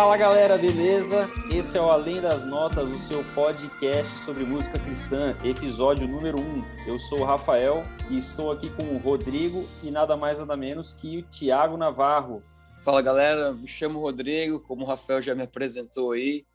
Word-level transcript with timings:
Fala 0.00 0.16
galera, 0.16 0.56
beleza? 0.56 1.28
Esse 1.54 1.76
é 1.76 1.80
o 1.80 1.90
Além 1.90 2.22
das 2.22 2.46
Notas, 2.46 2.90
o 2.90 2.98
seu 2.98 3.22
podcast 3.34 4.10
sobre 4.20 4.44
música 4.44 4.78
cristã, 4.78 5.36
episódio 5.44 6.08
número 6.08 6.40
1. 6.40 6.88
Eu 6.88 6.98
sou 6.98 7.20
o 7.20 7.24
Rafael 7.24 7.84
e 8.08 8.18
estou 8.18 8.50
aqui 8.50 8.70
com 8.70 8.94
o 8.94 8.96
Rodrigo 8.96 9.62
e 9.84 9.90
nada 9.90 10.16
mais 10.16 10.38
nada 10.38 10.56
menos 10.56 10.94
que 10.94 11.18
o 11.18 11.22
Tiago 11.24 11.76
Navarro. 11.76 12.42
Fala 12.82 13.02
galera, 13.02 13.52
me 13.52 13.68
chamo 13.68 14.00
Rodrigo, 14.00 14.58
como 14.60 14.84
o 14.84 14.86
Rafael 14.86 15.20
já 15.20 15.34
me 15.34 15.42
apresentou 15.42 16.12
aí, 16.12 16.46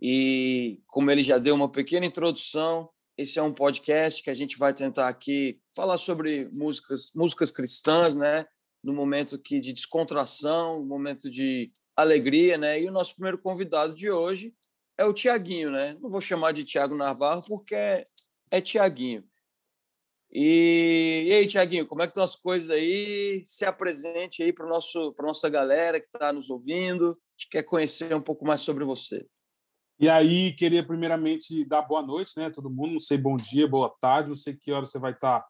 e 0.00 0.78
como 0.86 1.10
ele 1.10 1.24
já 1.24 1.38
deu 1.38 1.56
uma 1.56 1.68
pequena 1.68 2.06
introdução, 2.06 2.88
esse 3.18 3.36
é 3.36 3.42
um 3.42 3.52
podcast 3.52 4.22
que 4.22 4.30
a 4.30 4.34
gente 4.34 4.56
vai 4.56 4.72
tentar 4.72 5.08
aqui 5.08 5.58
falar 5.74 5.98
sobre 5.98 6.48
músicas, 6.52 7.10
músicas 7.16 7.50
cristãs, 7.50 8.14
né? 8.14 8.46
No 8.80 8.92
momento 8.92 9.34
aqui 9.34 9.58
de 9.58 9.72
descontração, 9.72 10.86
momento 10.86 11.28
de 11.28 11.68
alegria, 11.96 12.56
né? 12.56 12.80
E 12.80 12.88
o 12.88 12.92
nosso 12.92 13.14
primeiro 13.14 13.38
convidado 13.38 13.94
de 13.94 14.10
hoje 14.10 14.54
é 14.96 15.04
o 15.04 15.12
Tiaguinho, 15.12 15.70
né? 15.70 15.96
Não 16.00 16.08
vou 16.08 16.20
chamar 16.20 16.52
de 16.52 16.64
Tiago 16.64 16.94
Navarro 16.94 17.42
porque 17.46 17.74
é, 17.74 18.04
é 18.50 18.60
Tiaguinho. 18.60 19.24
E, 20.34 21.26
e 21.28 21.34
aí, 21.34 21.46
Tiaguinho, 21.46 21.86
como 21.86 22.00
é 22.00 22.06
que 22.06 22.12
estão 22.12 22.24
as 22.24 22.34
coisas 22.34 22.70
aí? 22.70 23.42
Se 23.44 23.66
apresente 23.66 24.42
aí 24.42 24.50
para 24.50 24.66
nosso 24.66 25.12
para 25.12 25.26
nossa 25.26 25.48
galera 25.50 26.00
que 26.00 26.06
está 26.06 26.32
nos 26.32 26.48
ouvindo. 26.48 27.18
Gente 27.38 27.50
quer 27.50 27.62
conhecer 27.62 28.14
um 28.14 28.22
pouco 28.22 28.46
mais 28.46 28.62
sobre 28.62 28.84
você. 28.84 29.26
E 30.00 30.08
aí, 30.08 30.54
queria 30.54 30.84
primeiramente 30.84 31.64
dar 31.66 31.82
boa 31.82 32.02
noite, 32.02 32.32
né, 32.36 32.48
todo 32.48 32.70
mundo. 32.70 32.94
Não 32.94 33.00
sei 33.00 33.18
bom 33.18 33.36
dia, 33.36 33.68
boa 33.68 33.94
tarde, 34.00 34.30
não 34.30 34.36
sei 34.36 34.56
que 34.56 34.72
hora 34.72 34.86
você 34.86 34.98
vai 34.98 35.12
estar 35.12 35.46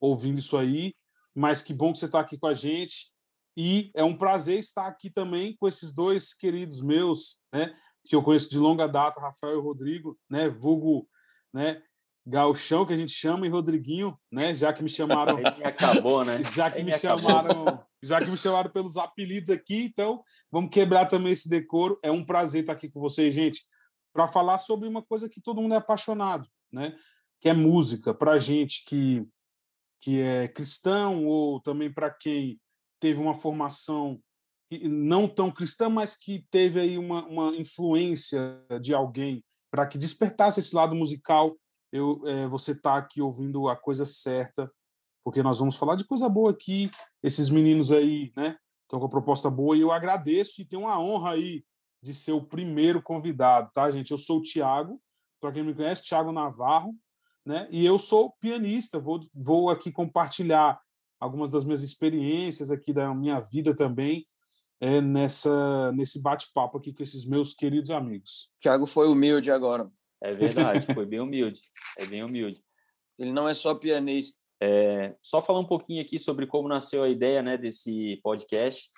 ouvindo 0.00 0.38
isso 0.38 0.56
aí, 0.56 0.94
mas 1.34 1.62
que 1.62 1.72
bom 1.72 1.92
que 1.92 1.98
você 1.98 2.06
está 2.06 2.18
aqui 2.20 2.38
com 2.38 2.46
a 2.46 2.54
gente. 2.54 3.11
E 3.56 3.90
é 3.94 4.02
um 4.02 4.16
prazer 4.16 4.58
estar 4.58 4.86
aqui 4.86 5.10
também 5.10 5.54
com 5.56 5.68
esses 5.68 5.92
dois 5.92 6.32
queridos 6.32 6.80
meus, 6.80 7.38
né, 7.52 7.74
que 8.08 8.16
eu 8.16 8.22
conheço 8.22 8.50
de 8.50 8.58
longa 8.58 8.86
data, 8.86 9.20
Rafael 9.20 9.58
e 9.58 9.62
Rodrigo, 9.62 10.18
né, 10.30 10.48
vulgo, 10.48 11.08
né, 11.52 11.82
Galchão 12.24 12.86
que 12.86 12.92
a 12.92 12.96
gente 12.96 13.12
chama 13.12 13.46
e 13.46 13.50
Rodriguinho, 13.50 14.16
né, 14.30 14.54
já 14.54 14.72
que 14.72 14.82
me 14.82 14.88
chamaram 14.88 15.38
Ele 15.38 15.64
acabou, 15.64 16.24
né? 16.24 16.38
Já 16.54 16.70
que 16.70 16.78
Ele 16.78 16.86
me 16.86 16.92
acabou. 16.92 17.20
chamaram, 17.20 17.84
já 18.02 18.20
que 18.20 18.30
me 18.30 18.38
chamaram 18.38 18.70
pelos 18.70 18.96
apelidos 18.96 19.50
aqui, 19.50 19.84
então 19.84 20.22
vamos 20.50 20.70
quebrar 20.70 21.06
também 21.06 21.32
esse 21.32 21.48
decoro. 21.48 21.98
É 22.02 22.10
um 22.10 22.24
prazer 22.24 22.60
estar 22.62 22.74
aqui 22.74 22.88
com 22.88 23.00
vocês, 23.00 23.34
gente, 23.34 23.66
para 24.12 24.28
falar 24.28 24.58
sobre 24.58 24.88
uma 24.88 25.02
coisa 25.02 25.28
que 25.28 25.40
todo 25.40 25.60
mundo 25.60 25.74
é 25.74 25.78
apaixonado, 25.78 26.48
né? 26.72 26.96
Que 27.40 27.48
é 27.48 27.54
música. 27.54 28.14
Para 28.14 28.38
gente 28.38 28.84
que 28.84 29.26
que 30.02 30.20
é 30.20 30.48
cristão 30.48 31.24
ou 31.26 31.60
também 31.60 31.90
para 31.90 32.10
quem 32.10 32.60
teve 33.02 33.20
uma 33.20 33.34
formação 33.34 34.22
não 34.84 35.26
tão 35.26 35.50
cristã, 35.50 35.88
mas 35.88 36.14
que 36.14 36.46
teve 36.52 36.78
aí 36.78 36.96
uma, 36.96 37.26
uma 37.26 37.56
influência 37.56 38.64
de 38.80 38.94
alguém 38.94 39.44
para 39.72 39.88
que 39.88 39.98
despertasse 39.98 40.60
esse 40.60 40.72
lado 40.74 40.94
musical. 40.94 41.56
Eu, 41.90 42.22
é, 42.24 42.46
você 42.46 42.70
está 42.70 42.96
aqui 42.96 43.20
ouvindo 43.20 43.68
a 43.68 43.74
coisa 43.74 44.04
certa, 44.06 44.72
porque 45.24 45.42
nós 45.42 45.58
vamos 45.58 45.74
falar 45.74 45.96
de 45.96 46.04
coisa 46.04 46.28
boa 46.28 46.52
aqui. 46.52 46.88
Esses 47.20 47.50
meninos 47.50 47.90
aí, 47.90 48.32
né? 48.36 48.56
Estão 48.82 49.00
com 49.00 49.06
a 49.06 49.10
proposta 49.10 49.50
boa 49.50 49.76
e 49.76 49.80
eu 49.80 49.90
agradeço 49.90 50.62
e 50.62 50.64
tenho 50.64 50.82
uma 50.82 50.98
honra 50.98 51.32
aí 51.32 51.64
de 52.00 52.14
ser 52.14 52.32
o 52.32 52.46
primeiro 52.46 53.02
convidado, 53.02 53.68
tá, 53.74 53.90
gente? 53.90 54.12
Eu 54.12 54.18
sou 54.18 54.38
o 54.38 54.42
Tiago, 54.42 55.02
para 55.40 55.50
quem 55.50 55.64
me 55.64 55.74
conhece, 55.74 56.04
Tiago 56.04 56.30
Navarro, 56.30 56.94
né? 57.44 57.66
E 57.68 57.84
eu 57.84 57.98
sou 57.98 58.32
pianista, 58.38 59.00
vou, 59.00 59.20
vou 59.34 59.70
aqui 59.70 59.90
compartilhar 59.90 60.80
algumas 61.22 61.50
das 61.50 61.64
minhas 61.64 61.84
experiências 61.84 62.72
aqui 62.72 62.92
da 62.92 63.14
minha 63.14 63.38
vida 63.38 63.74
também 63.76 64.26
é, 64.80 65.00
nessa 65.00 65.92
nesse 65.92 66.20
bate-papo 66.20 66.78
aqui 66.78 66.92
com 66.92 67.02
esses 67.02 67.24
meus 67.24 67.54
queridos 67.54 67.92
amigos. 67.92 68.50
Thiago 68.60 68.86
foi 68.86 69.06
humilde 69.06 69.48
agora. 69.48 69.88
É 70.20 70.34
verdade, 70.34 70.92
foi 70.92 71.06
bem 71.06 71.20
humilde. 71.20 71.60
É 71.96 72.04
bem 72.06 72.24
humilde. 72.24 72.60
Ele 73.16 73.30
não 73.30 73.48
é 73.48 73.54
só 73.54 73.72
pianista. 73.76 74.36
É, 74.60 75.14
só 75.22 75.40
falar 75.40 75.60
um 75.60 75.66
pouquinho 75.66 76.02
aqui 76.02 76.18
sobre 76.18 76.46
como 76.46 76.68
nasceu 76.68 77.04
a 77.04 77.08
ideia 77.08 77.40
né, 77.40 77.56
desse 77.56 78.20
podcast. 78.22 78.90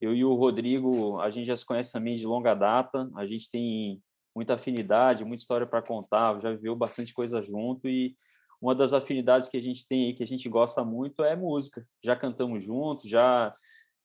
Eu 0.00 0.14
e 0.14 0.24
o 0.24 0.34
Rodrigo, 0.34 1.20
a 1.20 1.30
gente 1.30 1.46
já 1.46 1.56
se 1.56 1.66
conhece 1.66 1.92
também 1.92 2.14
de 2.14 2.26
longa 2.26 2.54
data, 2.54 3.10
a 3.16 3.26
gente 3.26 3.50
tem 3.50 4.00
muita 4.34 4.54
afinidade, 4.54 5.24
muita 5.24 5.42
história 5.42 5.66
para 5.66 5.82
contar, 5.82 6.40
já 6.40 6.50
viveu 6.50 6.74
bastante 6.74 7.12
coisa 7.12 7.40
junto 7.42 7.88
e 7.88 8.14
uma 8.62 8.76
das 8.76 8.92
afinidades 8.92 9.48
que 9.48 9.56
a 9.56 9.60
gente 9.60 9.84
tem 9.88 10.06
aí, 10.06 10.14
que 10.14 10.22
a 10.22 10.26
gente 10.26 10.48
gosta 10.48 10.84
muito, 10.84 11.24
é 11.24 11.34
música. 11.34 11.84
Já 12.00 12.14
cantamos 12.14 12.62
juntos, 12.62 13.10
já 13.10 13.52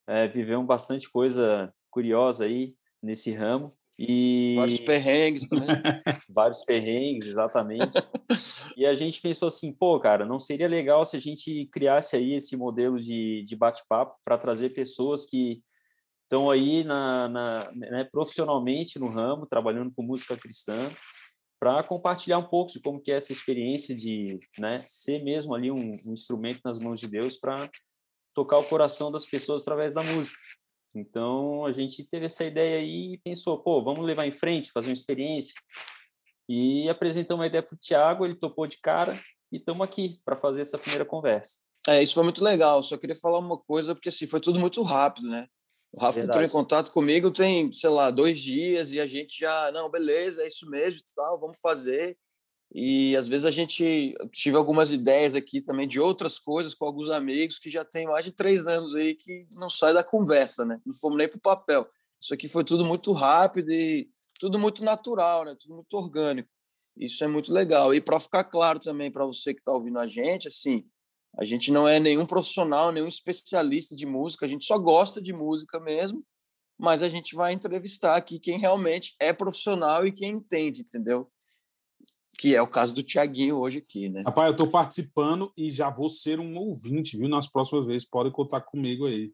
é, 0.07 0.27
vivemos 0.27 0.65
bastante 0.65 1.07
coisa 1.07 1.71
curiosa 1.91 2.45
aí 2.45 2.75
nesse 3.01 3.31
ramo. 3.31 3.71
E 3.99 4.55
Vários 4.57 4.79
perrengues 4.79 5.47
também. 5.47 5.67
vários 6.27 6.63
perrengues, 6.63 7.29
exatamente. 7.29 7.99
e 8.75 8.83
a 8.83 8.95
gente 8.95 9.21
pensou 9.21 9.47
assim, 9.47 9.71
pô, 9.71 9.99
cara, 9.99 10.25
não 10.25 10.39
seria 10.39 10.67
legal 10.67 11.05
se 11.05 11.15
a 11.15 11.19
gente 11.19 11.67
criasse 11.71 12.15
aí 12.15 12.33
esse 12.33 12.57
modelo 12.57 12.99
de, 12.99 13.43
de 13.43 13.55
bate-papo 13.55 14.17
para 14.25 14.39
trazer 14.39 14.71
pessoas 14.71 15.27
que 15.27 15.61
estão 16.23 16.49
aí 16.49 16.83
na, 16.83 17.29
na 17.29 17.71
né, 17.75 18.03
profissionalmente 18.11 18.97
no 18.97 19.07
ramo, 19.07 19.45
trabalhando 19.45 19.91
com 19.95 20.01
música 20.01 20.35
cristã, 20.35 20.91
para 21.59 21.83
compartilhar 21.83 22.37
um 22.37 22.47
pouco 22.47 22.71
de 22.71 22.79
como 22.79 23.01
que 23.01 23.11
é 23.11 23.15
essa 23.15 23.31
experiência 23.31 23.95
de 23.95 24.39
né, 24.57 24.83
ser 24.85 25.23
mesmo 25.23 25.55
ali 25.55 25.71
um, 25.71 25.95
um 26.05 26.13
instrumento 26.13 26.61
nas 26.63 26.79
mãos 26.79 26.99
de 26.99 27.07
Deus 27.07 27.35
para 27.35 27.69
tocar 28.33 28.59
o 28.59 28.63
coração 28.63 29.11
das 29.11 29.25
pessoas 29.25 29.61
através 29.61 29.93
da 29.93 30.03
música. 30.03 30.37
Então 30.95 31.65
a 31.65 31.71
gente 31.71 32.03
teve 32.03 32.25
essa 32.27 32.43
ideia 32.43 32.79
aí 32.79 33.13
e 33.13 33.17
pensou, 33.17 33.59
pô, 33.59 33.83
vamos 33.83 34.05
levar 34.05 34.27
em 34.27 34.31
frente, 34.31 34.71
fazer 34.71 34.89
uma 34.89 34.93
experiência. 34.93 35.53
E 36.47 36.87
apresentamos 36.89 37.43
a 37.43 37.47
ideia 37.47 37.63
para 37.63 37.75
o 37.75 37.79
Tiago, 37.79 38.25
ele 38.25 38.35
topou 38.35 38.67
de 38.67 38.77
cara 38.77 39.19
e 39.51 39.57
estamos 39.57 39.81
aqui 39.81 40.19
para 40.23 40.35
fazer 40.35 40.61
essa 40.61 40.77
primeira 40.77 41.05
conversa. 41.05 41.57
É, 41.87 42.01
isso 42.01 42.13
foi 42.13 42.23
muito 42.23 42.43
legal. 42.43 42.83
Só 42.83 42.97
queria 42.97 43.15
falar 43.15 43.39
uma 43.39 43.57
coisa, 43.57 43.95
porque 43.95 44.09
assim, 44.09 44.27
foi 44.27 44.39
tudo 44.39 44.59
muito 44.59 44.81
rápido, 44.83 45.29
né? 45.29 45.47
O 45.91 45.99
Rafa 45.99 46.19
Verdade. 46.19 46.39
entrou 46.39 46.45
em 46.45 46.51
contato 46.51 46.91
comigo 46.91 47.31
tem, 47.31 47.71
sei 47.71 47.89
lá, 47.89 48.11
dois 48.11 48.39
dias 48.39 48.91
e 48.91 48.99
a 48.99 49.07
gente 49.07 49.39
já, 49.39 49.71
não, 49.71 49.89
beleza, 49.89 50.43
é 50.43 50.47
isso 50.47 50.69
mesmo, 50.69 50.99
tal, 51.15 51.39
vamos 51.39 51.59
fazer. 51.59 52.17
E 52.73 53.15
às 53.15 53.29
vezes 53.29 53.45
a 53.45 53.51
gente 53.51 54.13
tive 54.31 54.57
algumas 54.57 54.91
ideias 54.91 55.33
aqui 55.33 55.61
também 55.61 55.87
de 55.87 55.99
outras 55.99 56.37
coisas 56.37 56.73
com 56.73 56.85
alguns 56.85 57.09
amigos 57.09 57.57
que 57.57 57.69
já 57.69 57.85
tem 57.85 58.05
mais 58.05 58.25
de 58.25 58.31
três 58.31 58.67
anos 58.67 58.93
aí 58.93 59.15
que 59.15 59.45
não 59.57 59.69
sai 59.69 59.93
da 59.93 60.03
conversa, 60.03 60.65
né? 60.65 60.79
Não 60.85 60.93
fomos 60.93 61.17
nem 61.17 61.29
para 61.29 61.37
o 61.37 61.41
papel. 61.41 61.87
Isso 62.19 62.33
aqui 62.33 62.47
foi 62.47 62.63
tudo 62.63 62.85
muito 62.85 63.13
rápido 63.13 63.71
e 63.71 64.09
tudo 64.39 64.59
muito 64.59 64.83
natural, 64.83 65.45
né? 65.45 65.55
Tudo 65.57 65.75
muito 65.75 65.93
orgânico. 65.95 66.49
Isso 66.97 67.23
é 67.23 67.27
muito 67.27 67.53
legal. 67.53 67.93
E 67.93 68.01
para 68.01 68.19
ficar 68.19 68.43
claro 68.43 68.79
também 68.79 69.11
para 69.11 69.25
você 69.25 69.53
que 69.53 69.61
está 69.61 69.71
ouvindo 69.71 69.99
a 69.99 70.07
gente, 70.07 70.47
assim, 70.47 70.85
a 71.37 71.45
gente 71.45 71.71
não 71.71 71.87
é 71.87 71.99
nenhum 71.99 72.25
profissional, 72.25 72.91
nenhum 72.91 73.07
especialista 73.07 73.95
de 73.95 74.05
música, 74.05 74.45
a 74.45 74.49
gente 74.49 74.65
só 74.65 74.77
gosta 74.77 75.21
de 75.21 75.31
música 75.31 75.79
mesmo, 75.79 76.25
mas 76.77 77.03
a 77.03 77.09
gente 77.09 77.35
vai 77.35 77.53
entrevistar 77.53 78.15
aqui 78.15 78.39
quem 78.39 78.57
realmente 78.57 79.15
é 79.19 79.31
profissional 79.31 80.05
e 80.05 80.11
quem 80.11 80.31
entende, 80.31 80.81
entendeu? 80.81 81.31
Que 82.39 82.55
é 82.55 82.61
o 82.61 82.67
caso 82.67 82.93
do 82.93 83.03
Tiaguinho 83.03 83.57
hoje 83.57 83.79
aqui, 83.79 84.09
né? 84.09 84.21
Rapaz, 84.25 84.47
eu 84.47 84.53
estou 84.53 84.67
participando 84.67 85.51
e 85.55 85.71
já 85.71 85.89
vou 85.89 86.09
ser 86.09 86.39
um 86.39 86.57
ouvinte, 86.57 87.17
viu? 87.17 87.29
Nas 87.29 87.47
próximas 87.47 87.85
vezes, 87.85 88.07
podem 88.07 88.31
contar 88.31 88.61
comigo 88.61 89.05
aí. 89.05 89.31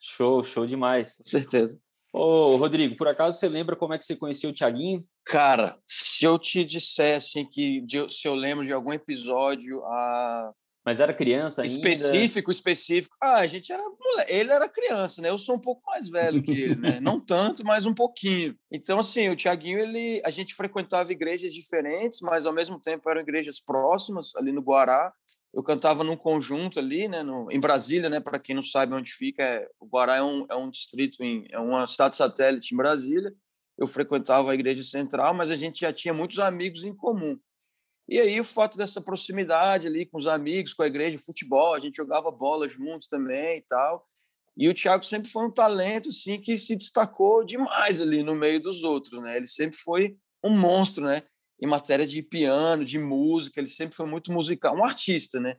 Show, 0.00 0.44
show 0.44 0.66
demais. 0.66 1.16
Com 1.16 1.24
certeza. 1.24 1.80
Ô, 2.16 2.54
Rodrigo, 2.56 2.94
por 2.96 3.08
acaso 3.08 3.36
você 3.40 3.48
lembra 3.48 3.74
como 3.74 3.92
é 3.92 3.98
que 3.98 4.04
você 4.04 4.14
conheceu 4.14 4.50
o 4.50 4.52
Tiaguinho? 4.52 5.04
Cara, 5.24 5.76
se 5.84 6.24
eu 6.24 6.38
te 6.38 6.64
dissesse 6.64 7.44
que 7.46 7.80
de- 7.80 8.08
se 8.08 8.28
eu 8.28 8.36
lembro 8.36 8.64
de 8.64 8.72
algum 8.72 8.92
episódio 8.92 9.82
ah, 9.84 10.52
Mas 10.84 11.00
era 11.00 11.14
criança 11.14 11.62
ainda? 11.62 11.74
específico, 11.74 12.50
específico, 12.50 13.16
ah, 13.20 13.38
a 13.38 13.46
gente 13.46 13.72
era 13.72 13.82
ele 14.28 14.50
era 14.50 14.68
criança, 14.68 15.20
né? 15.20 15.30
Eu 15.30 15.38
sou 15.38 15.56
um 15.56 15.58
pouco 15.58 15.82
mais 15.86 16.08
velho 16.08 16.42
que 16.42 16.52
ele, 16.52 16.74
né? 16.76 17.00
Não 17.00 17.18
tanto, 17.18 17.64
mas 17.64 17.86
um 17.86 17.94
pouquinho. 17.94 18.56
Então, 18.70 18.98
assim, 18.98 19.28
o 19.28 19.36
Tiaguinho, 19.36 19.78
ele, 19.78 20.20
a 20.24 20.30
gente 20.30 20.54
frequentava 20.54 21.10
igrejas 21.10 21.52
diferentes, 21.52 22.20
mas 22.20 22.46
ao 22.46 22.52
mesmo 22.52 22.78
tempo 22.78 23.08
eram 23.08 23.22
igrejas 23.22 23.60
próximas, 23.60 24.34
ali 24.36 24.52
no 24.52 24.60
Guará. 24.60 25.12
Eu 25.52 25.62
cantava 25.62 26.02
num 26.04 26.16
conjunto 26.16 26.78
ali, 26.78 27.08
né? 27.08 27.22
No, 27.22 27.50
em 27.50 27.60
Brasília, 27.60 28.10
né? 28.10 28.20
Para 28.20 28.38
quem 28.38 28.54
não 28.54 28.62
sabe 28.62 28.94
onde 28.94 29.12
fica, 29.12 29.42
é, 29.42 29.68
o 29.80 29.86
Guará 29.86 30.16
é 30.16 30.22
um, 30.22 30.46
é 30.50 30.54
um 30.54 30.70
distrito, 30.70 31.22
em, 31.22 31.46
é 31.50 31.58
uma 31.58 31.86
cidade 31.86 32.16
satélite 32.16 32.74
em 32.74 32.76
Brasília. 32.76 33.32
Eu 33.78 33.86
frequentava 33.86 34.50
a 34.50 34.54
igreja 34.54 34.84
central, 34.84 35.34
mas 35.34 35.50
a 35.50 35.56
gente 35.56 35.80
já 35.80 35.92
tinha 35.92 36.14
muitos 36.14 36.38
amigos 36.38 36.84
em 36.84 36.94
comum. 36.94 37.38
E 38.08 38.20
aí 38.20 38.38
o 38.38 38.44
fato 38.44 38.76
dessa 38.76 39.00
proximidade 39.00 39.86
ali 39.86 40.04
com 40.04 40.18
os 40.18 40.26
amigos, 40.26 40.74
com 40.74 40.82
a 40.82 40.86
igreja, 40.86 41.18
futebol, 41.18 41.74
a 41.74 41.80
gente 41.80 41.96
jogava 41.96 42.30
bola 42.30 42.68
juntos 42.68 43.08
também 43.08 43.58
e 43.58 43.62
tal. 43.62 44.06
E 44.56 44.68
o 44.68 44.74
Thiago 44.74 45.04
sempre 45.04 45.30
foi 45.30 45.44
um 45.44 45.50
talento 45.50 46.10
assim 46.10 46.40
que 46.40 46.56
se 46.56 46.76
destacou 46.76 47.44
demais 47.44 48.00
ali 48.00 48.22
no 48.22 48.34
meio 48.34 48.60
dos 48.60 48.84
outros, 48.84 49.20
né? 49.20 49.36
Ele 49.36 49.46
sempre 49.46 49.76
foi 49.76 50.16
um 50.44 50.56
monstro, 50.56 51.06
né? 51.06 51.22
Em 51.62 51.66
matéria 51.66 52.06
de 52.06 52.22
piano, 52.22 52.84
de 52.84 52.98
música, 52.98 53.60
ele 53.60 53.68
sempre 53.68 53.96
foi 53.96 54.06
muito 54.06 54.32
musical, 54.32 54.76
um 54.76 54.84
artista, 54.84 55.40
né? 55.40 55.56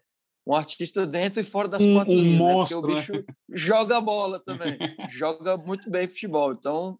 um 0.47 0.53
artista 0.53 1.07
dentro 1.07 1.41
e 1.41 1.43
fora 1.43 1.67
das 1.67 1.81
um, 1.81 1.95
quatro 1.95 2.13
um 2.13 2.21
linhas, 2.21 2.39
monstro, 2.39 2.81
né? 2.87 3.01
porque 3.01 3.11
o 3.11 3.15
bicho 3.15 3.27
né? 3.27 3.35
joga 3.49 3.99
bola 3.99 4.39
também, 4.39 4.77
joga 5.09 5.57
muito 5.57 5.89
bem 5.89 6.07
futebol. 6.07 6.53
Então, 6.53 6.99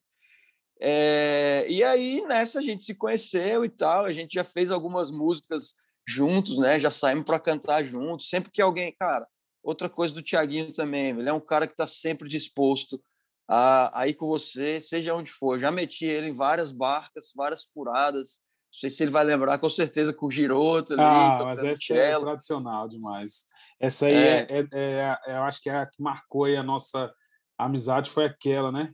é... 0.80 1.66
e 1.70 1.84
aí 1.84 2.22
nessa 2.22 2.60
a 2.60 2.62
gente 2.62 2.84
se 2.84 2.96
conheceu 2.96 3.64
e 3.64 3.70
tal, 3.70 4.06
a 4.06 4.14
gente 4.14 4.34
já 4.34 4.44
fez 4.44 4.72
algumas 4.72 5.12
músicas 5.12 5.74
juntos, 6.08 6.58
né? 6.60 6.78
Já 6.78 6.92
saímos 6.92 7.26
para 7.26 7.40
cantar 7.40 7.84
juntos. 7.84 8.30
Sempre 8.30 8.52
que 8.52 8.62
alguém, 8.62 8.96
cara, 9.00 9.28
outra 9.64 9.90
coisa 9.90 10.14
do 10.14 10.22
Tiaguinho 10.22 10.72
também, 10.72 11.10
ele 11.10 11.30
é 11.30 11.34
um 11.34 11.40
cara 11.40 11.66
que 11.66 11.74
está 11.74 11.88
sempre 11.88 12.30
disposto 12.30 13.02
a, 13.48 14.02
a 14.02 14.08
ir 14.08 14.14
com 14.14 14.28
você, 14.28 14.80
seja 14.80 15.16
onde 15.16 15.32
for. 15.32 15.58
Já 15.58 15.72
meti 15.72 16.06
ele 16.06 16.28
em 16.28 16.34
várias 16.34 16.72
barcas, 16.72 17.32
várias 17.36 17.64
furadas 17.64 18.40
não 18.76 18.80
sei 18.80 18.90
se 18.90 19.04
ele 19.04 19.12
vai 19.12 19.24
lembrar, 19.24 19.58
com 19.58 19.70
certeza, 19.70 20.12
com 20.12 20.26
o 20.26 20.32
Giroto 20.32 20.94
ali. 20.94 21.02
Ah, 21.02 21.40
mas 21.46 21.64
essa 21.64 21.94
é 21.94 22.20
tradicional 22.20 22.90
demais. 22.90 23.46
Essa 23.80 24.08
aí, 24.08 24.14
é. 24.14 24.18
É, 24.18 24.48
é, 24.50 24.68
é, 24.74 25.18
é, 25.28 25.38
eu 25.38 25.44
acho 25.44 25.62
que 25.62 25.70
é 25.70 25.78
a 25.78 25.86
que 25.86 26.04
marcou 26.04 26.44
aí 26.44 26.58
a 26.58 26.64
nossa 26.64 27.10
amizade, 27.58 28.10
foi 28.10 28.26
aquela, 28.26 28.74
né? 28.74 28.92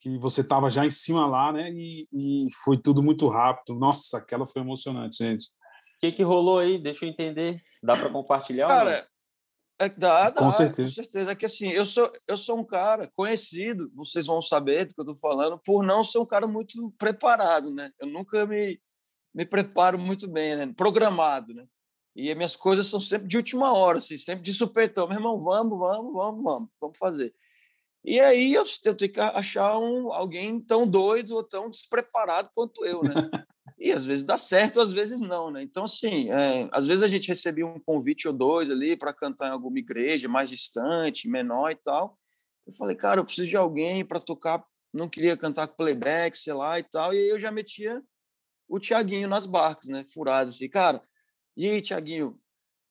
Que 0.00 0.18
você 0.18 0.42
estava 0.42 0.70
já 0.70 0.86
em 0.86 0.90
cima 0.90 1.26
lá, 1.26 1.52
né? 1.52 1.70
E, 1.70 2.06
e 2.12 2.48
foi 2.64 2.78
tudo 2.78 3.02
muito 3.02 3.26
rápido. 3.28 3.78
Nossa, 3.78 4.18
aquela 4.18 4.46
foi 4.46 4.62
emocionante, 4.62 5.18
gente. 5.18 5.44
O 5.44 6.00
que, 6.00 6.12
que 6.12 6.22
rolou 6.22 6.58
aí? 6.58 6.78
Deixa 6.78 7.04
eu 7.04 7.08
entender. 7.08 7.60
Dá 7.82 7.96
para 7.96 8.10
compartilhar? 8.10 8.68
Cara, 8.68 9.08
é, 9.80 9.88
dá, 9.88 10.30
dá, 10.30 10.42
com 10.42 10.50
certeza. 10.50 10.88
Com 10.88 10.94
certeza. 10.94 11.30
É 11.30 11.34
que 11.34 11.46
assim, 11.46 11.68
eu 11.70 11.86
sou, 11.86 12.10
eu 12.26 12.36
sou 12.36 12.58
um 12.58 12.64
cara 12.64 13.08
conhecido, 13.14 13.90
vocês 13.94 14.26
vão 14.26 14.42
saber 14.42 14.86
do 14.86 14.94
que 14.94 15.00
eu 15.00 15.04
estou 15.04 15.16
falando, 15.16 15.60
por 15.64 15.84
não 15.84 16.02
ser 16.02 16.18
um 16.18 16.26
cara 16.26 16.46
muito 16.46 16.92
preparado, 16.98 17.72
né? 17.72 17.90
Eu 18.00 18.08
nunca 18.08 18.44
me, 18.44 18.80
me 19.32 19.46
preparo 19.46 19.98
muito 19.98 20.28
bem, 20.28 20.56
né? 20.56 20.72
Programado, 20.76 21.54
né? 21.54 21.64
E 22.16 22.28
as 22.28 22.36
minhas 22.36 22.56
coisas 22.56 22.88
são 22.88 23.00
sempre 23.00 23.28
de 23.28 23.36
última 23.36 23.72
hora, 23.72 23.98
assim, 23.98 24.16
sempre 24.16 24.42
de 24.42 24.52
supetão. 24.52 25.06
Meu 25.06 25.18
irmão, 25.18 25.40
vamos, 25.40 25.78
vamos, 25.78 26.12
vamos, 26.12 26.42
vamos, 26.42 26.68
vamos 26.80 26.98
fazer. 26.98 27.32
E 28.04 28.20
aí 28.20 28.54
eu, 28.54 28.64
eu 28.84 28.94
tenho 28.94 29.12
que 29.12 29.20
achar 29.20 29.78
um, 29.78 30.12
alguém 30.12 30.60
tão 30.60 30.86
doido 30.86 31.34
ou 31.34 31.42
tão 31.42 31.68
despreparado 31.68 32.50
quanto 32.54 32.84
eu, 32.84 33.02
né? 33.02 33.28
E 33.78 33.92
às 33.92 34.04
vezes 34.04 34.24
dá 34.24 34.36
certo, 34.36 34.80
às 34.80 34.92
vezes 34.92 35.20
não, 35.20 35.52
né? 35.52 35.62
Então, 35.62 35.84
assim, 35.84 36.30
é, 36.30 36.68
às 36.72 36.86
vezes 36.86 37.02
a 37.02 37.06
gente 37.06 37.28
recebia 37.28 37.64
um 37.64 37.78
convite 37.78 38.26
ou 38.26 38.34
dois 38.34 38.68
ali 38.68 38.96
para 38.96 39.12
cantar 39.12 39.48
em 39.48 39.52
alguma 39.52 39.78
igreja 39.78 40.28
mais 40.28 40.50
distante, 40.50 41.28
menor 41.28 41.70
e 41.70 41.76
tal. 41.76 42.16
Eu 42.66 42.72
falei, 42.72 42.96
cara, 42.96 43.20
eu 43.20 43.24
preciso 43.24 43.48
de 43.48 43.56
alguém 43.56 44.04
para 44.04 44.18
tocar. 44.18 44.64
Não 44.92 45.08
queria 45.08 45.36
cantar 45.36 45.68
playback, 45.68 46.36
sei 46.36 46.54
lá 46.54 46.78
e 46.78 46.82
tal. 46.82 47.14
E 47.14 47.18
aí 47.18 47.28
eu 47.28 47.38
já 47.38 47.52
metia 47.52 48.02
o 48.68 48.80
Tiaguinho 48.80 49.28
nas 49.28 49.46
barcas, 49.46 49.88
né? 49.88 50.04
Furado 50.12 50.50
assim, 50.50 50.68
cara. 50.68 51.00
E 51.56 51.68
aí, 51.68 51.80
Tiaguinho? 51.80 52.38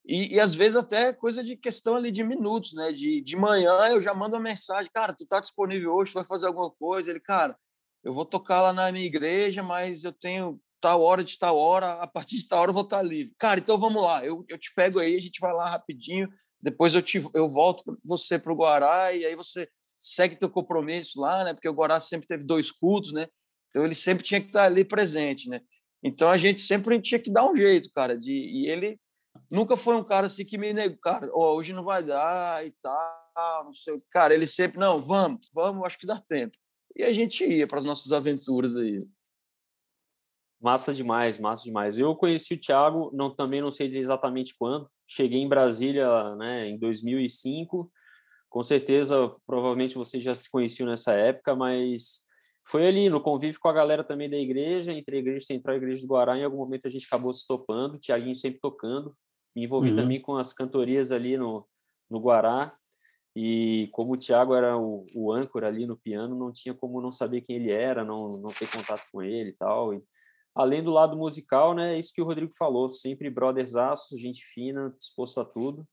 E, 0.08 0.36
e, 0.36 0.40
às 0.40 0.56
vezes 0.56 0.78
até 0.78 1.12
coisa 1.12 1.44
de 1.44 1.58
questão 1.58 1.98
ali 1.98 2.12
de 2.12 2.24
minutos, 2.24 2.74
né? 2.74 2.94
De, 2.94 3.22
de 3.22 3.36
manhã 3.36 3.90
eu 3.90 4.00
já 4.00 4.14
mando 4.14 4.38
uma 4.38 4.42
mensagem, 4.42 4.90
cara, 4.94 5.14
tu 5.14 5.26
tá 5.28 5.42
disponível 5.42 5.94
hoje, 5.94 6.14
tu 6.14 6.16
vai 6.16 6.24
fazer 6.24 6.48
alguma 6.48 6.72
coisa? 6.72 7.10
Ele, 7.10 7.20
cara, 7.20 7.58
eu 8.04 8.14
vou 8.14 8.24
tocar 8.24 8.62
lá 8.62 8.72
na 8.72 8.90
minha 8.90 9.06
igreja, 9.06 9.62
mas 9.62 10.06
eu 10.06 10.14
tenho 10.14 10.62
tal 10.80 11.02
hora 11.02 11.24
de 11.24 11.38
tal 11.38 11.58
hora, 11.58 11.94
a 11.94 12.08
partir 12.08 12.38
de 12.38 12.48
tal 12.48 12.62
hora 12.62 12.70
eu 12.70 12.74
vou 12.74 12.84
estar 12.84 13.02
livre. 13.02 13.34
Cara, 13.38 13.60
então 13.60 13.78
vamos 13.78 14.02
lá, 14.02 14.24
eu, 14.26 14.46
eu 14.48 14.58
te 14.58 14.74
pego 14.74 15.00
aí, 15.00 15.18
a 15.18 15.22
gente 15.22 15.42
vai 15.42 15.52
lá 15.52 15.66
rapidinho, 15.66 16.30
depois 16.62 16.96
eu, 16.96 17.02
te, 17.02 17.22
eu 17.34 17.50
volto 17.50 18.00
você 18.04 18.40
para 18.40 18.54
o 18.54 18.56
Guará 18.56 19.14
e 19.14 19.26
aí 19.26 19.36
você 19.36 19.68
segue 19.82 20.38
teu 20.38 20.50
compromisso 20.50 21.20
lá, 21.20 21.44
né? 21.44 21.54
Porque 21.54 21.68
o 21.68 21.74
Guará 21.74 22.00
sempre 22.00 22.28
teve 22.28 22.46
dois 22.46 22.72
cultos, 22.72 23.12
né? 23.12 23.28
Então 23.70 23.84
ele 23.84 23.94
sempre 23.94 24.24
tinha 24.24 24.40
que 24.40 24.48
estar 24.48 24.64
ali 24.64 24.86
presente, 24.86 25.50
né? 25.50 25.60
Então 26.02 26.30
a 26.30 26.38
gente 26.38 26.62
sempre 26.62 27.00
tinha 27.02 27.20
que 27.20 27.32
dar 27.32 27.46
um 27.50 27.56
jeito, 27.56 27.90
cara, 27.92 28.18
de 28.18 28.32
e 28.32 28.70
ele 28.70 29.00
nunca 29.50 29.76
foi 29.76 29.96
um 29.96 30.04
cara 30.04 30.28
assim 30.28 30.46
que 30.46 30.58
me 30.58 30.74
negou, 30.74 30.98
cara, 30.98 31.30
oh, 31.34 31.56
hoje 31.56 31.74
não 31.74 31.84
vai 31.84 32.04
dar 32.04 32.66
e 32.66 32.72
tal, 32.82 33.66
não 33.66 33.74
sei, 33.74 33.96
cara, 34.12 34.34
ele 34.34 34.48
sempre 34.48 34.80
não, 34.80 35.00
vamos, 35.00 35.50
vamos, 35.54 35.86
acho 35.86 35.98
que 35.98 36.08
dá 36.08 36.20
tempo. 36.20 36.58
E 36.96 37.04
a 37.04 37.14
gente 37.14 37.46
ia 37.46 37.68
para 37.68 37.80
as 37.80 37.86
nossas 37.86 38.12
aventuras 38.12 38.76
aí. 38.76 38.98
Massa 40.60 40.92
demais, 40.92 41.38
massa 41.38 41.64
demais. 41.64 42.00
Eu 42.00 42.16
conheci 42.16 42.56
o 42.56 42.60
Thiago, 42.60 43.12
não, 43.14 43.34
também 43.34 43.62
não 43.62 43.70
sei 43.70 43.88
dizer 43.88 44.00
exatamente 44.00 44.56
quando. 44.58 44.88
Cheguei 45.06 45.40
em 45.40 45.48
Brasília 45.48 46.36
né, 46.36 46.68
em 46.68 46.80
2005. 46.80 47.92
Com 48.50 48.64
certeza, 48.64 49.36
provavelmente 49.46 49.94
você 49.94 50.20
já 50.20 50.34
se 50.34 50.50
conheceu 50.50 50.88
nessa 50.88 51.14
época, 51.14 51.56
mas 51.56 52.26
foi 52.66 52.88
ali 52.88 53.10
no 53.10 53.22
convívio 53.22 53.60
com 53.60 53.70
a 53.70 53.74
galera 53.74 54.04
também 54.04 54.28
da 54.28 54.38
igreja, 54.38 54.92
entre 54.92 55.18
a 55.18 55.20
Igreja 55.20 55.46
Central 55.46 55.76
e 55.76 55.78
a 55.78 55.82
Igreja 55.82 56.02
do 56.02 56.08
Guará. 56.08 56.38
Em 56.38 56.44
algum 56.44 56.58
momento 56.58 56.88
a 56.88 56.90
gente 56.90 57.06
acabou 57.06 57.32
se 57.32 57.46
topando, 57.46 57.96
o 57.96 58.00
Thiaguinho 58.00 58.36
sempre 58.36 58.60
tocando. 58.60 59.16
Me 59.58 59.64
envolvi 59.64 59.90
uhum. 59.90 59.96
também 59.96 60.22
com 60.22 60.36
as 60.36 60.54
cantorias 60.54 61.12
ali 61.12 61.36
no, 61.36 61.68
no 62.08 62.20
Guará. 62.20 62.78
E 63.36 63.90
como 63.92 64.14
o 64.14 64.18
Thiago 64.18 64.54
era 64.54 64.78
o, 64.78 65.04
o 65.16 65.34
âncora 65.34 65.68
ali 65.68 65.88
no 65.88 65.98
piano, 65.98 66.38
não 66.38 66.52
tinha 66.52 66.76
como 66.76 67.02
não 67.02 67.12
saber 67.12 67.42
quem 67.42 67.56
ele 67.56 67.72
era, 67.72 68.06
não, 68.06 68.30
não 68.38 68.52
ter 68.52 68.70
contato 68.70 69.04
com 69.12 69.24
ele 69.24 69.50
e 69.50 69.54
tal. 69.54 69.96
E, 69.96 70.04
além 70.54 70.84
do 70.84 70.92
lado 70.92 71.18
musical, 71.18 71.74
né, 71.74 71.96
é 71.96 71.98
isso 71.98 72.14
que 72.14 72.22
o 72.22 72.26
Rodrigo 72.26 72.54
falou, 72.56 72.88
sempre 72.88 73.32
brothersaço, 73.32 74.16
gente 74.16 74.46
fina, 74.46 74.94
disposto 74.96 75.42
a 75.42 75.46
tudo. 75.46 75.88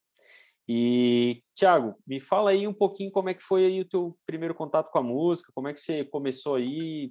E, 0.68 1.42
Thiago, 1.56 1.94
me 2.06 2.20
fala 2.20 2.50
aí 2.50 2.68
um 2.68 2.74
pouquinho 2.74 3.10
como 3.10 3.30
é 3.30 3.34
que 3.34 3.42
foi 3.42 3.64
aí 3.64 3.80
o 3.80 3.88
teu 3.88 4.14
primeiro 4.26 4.54
contato 4.54 4.90
com 4.90 4.98
a 4.98 5.02
música, 5.02 5.50
como 5.54 5.68
é 5.68 5.72
que 5.72 5.80
você 5.80 6.04
começou 6.04 6.56
aí, 6.56 7.08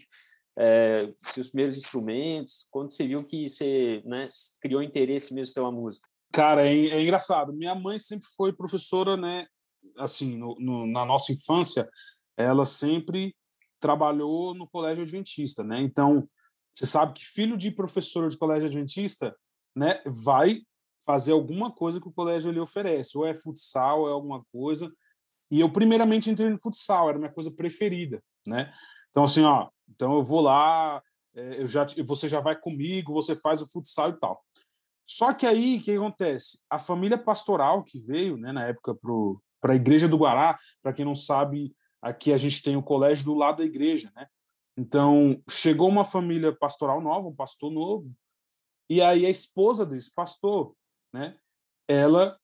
é, 0.55 1.11
seus 1.23 1.49
primeiros 1.49 1.77
instrumentos, 1.77 2.67
quando 2.69 2.91
você 2.91 3.07
viu 3.07 3.25
que 3.25 3.49
você 3.49 4.03
né, 4.05 4.29
criou 4.61 4.83
interesse 4.83 5.33
mesmo 5.33 5.55
pela 5.55 5.71
música? 5.71 6.12
Cara, 6.33 6.65
é, 6.65 6.87
é 6.87 7.01
engraçado. 7.01 7.53
Minha 7.53 7.75
mãe 7.75 7.99
sempre 7.99 8.27
foi 8.35 8.51
professora, 8.51 9.15
né? 9.15 9.45
Assim, 9.97 10.35
no, 10.35 10.55
no, 10.59 10.87
na 10.87 11.05
nossa 11.05 11.31
infância, 11.31 11.87
ela 12.35 12.65
sempre 12.65 13.35
trabalhou 13.79 14.55
no 14.55 14.67
colégio 14.67 15.03
adventista, 15.03 15.63
né? 15.63 15.79
Então, 15.79 16.27
você 16.73 16.87
sabe 16.87 17.13
que 17.13 17.23
filho 17.23 17.55
de 17.55 17.69
professor 17.69 18.27
de 18.27 18.37
colégio 18.37 18.67
adventista, 18.67 19.35
né, 19.75 20.01
vai 20.05 20.61
fazer 21.05 21.33
alguma 21.33 21.71
coisa 21.71 21.99
que 21.99 22.07
o 22.07 22.13
colégio 22.13 22.51
lhe 22.51 22.59
oferece, 22.59 23.17
ou 23.17 23.27
é 23.27 23.35
futsal, 23.35 24.01
ou 24.01 24.09
é 24.09 24.11
alguma 24.11 24.43
coisa. 24.51 24.91
E 25.51 25.59
eu 25.59 25.71
primeiramente 25.71 26.31
entrei 26.31 26.49
no 26.49 26.59
futsal, 26.59 27.09
era 27.09 27.19
minha 27.19 27.31
coisa 27.31 27.51
preferida, 27.51 28.23
né? 28.47 28.73
Então 29.11 29.25
assim, 29.25 29.43
ó, 29.43 29.69
então 29.87 30.15
eu 30.15 30.23
vou 30.23 30.41
lá, 30.41 31.03
é, 31.35 31.61
eu 31.61 31.67
já 31.67 31.85
você 32.05 32.27
já 32.27 32.39
vai 32.39 32.59
comigo, 32.59 33.13
você 33.13 33.35
faz 33.35 33.61
o 33.61 33.69
futsal 33.69 34.09
e 34.09 34.19
tal. 34.19 34.43
Só 35.07 35.33
que 35.33 35.45
aí 35.45 35.77
o 35.77 35.81
que 35.81 35.95
acontece? 35.95 36.59
A 36.69 36.79
família 36.79 37.17
pastoral 37.17 37.83
que 37.83 37.99
veio, 37.99 38.37
né, 38.37 38.51
na 38.51 38.65
época 38.65 38.97
para 39.59 39.73
a 39.73 39.75
igreja 39.75 40.07
do 40.07 40.17
Guará, 40.17 40.57
para 40.81 40.93
quem 40.93 41.05
não 41.05 41.15
sabe, 41.15 41.75
aqui 42.01 42.33
a 42.33 42.37
gente 42.37 42.61
tem 42.61 42.75
o 42.75 42.83
colégio 42.83 43.25
do 43.25 43.33
lado 43.33 43.57
da 43.57 43.65
igreja, 43.65 44.11
né? 44.15 44.27
Então, 44.77 45.41
chegou 45.49 45.87
uma 45.87 46.03
família 46.03 46.55
pastoral 46.55 46.99
nova, 46.99 47.27
um 47.27 47.35
pastor 47.35 47.71
novo, 47.71 48.11
e 48.89 49.01
aí 49.01 49.25
a 49.25 49.29
esposa 49.29 49.85
desse 49.85 50.13
pastor, 50.13 50.75
né, 51.13 51.37
ela 51.87 52.37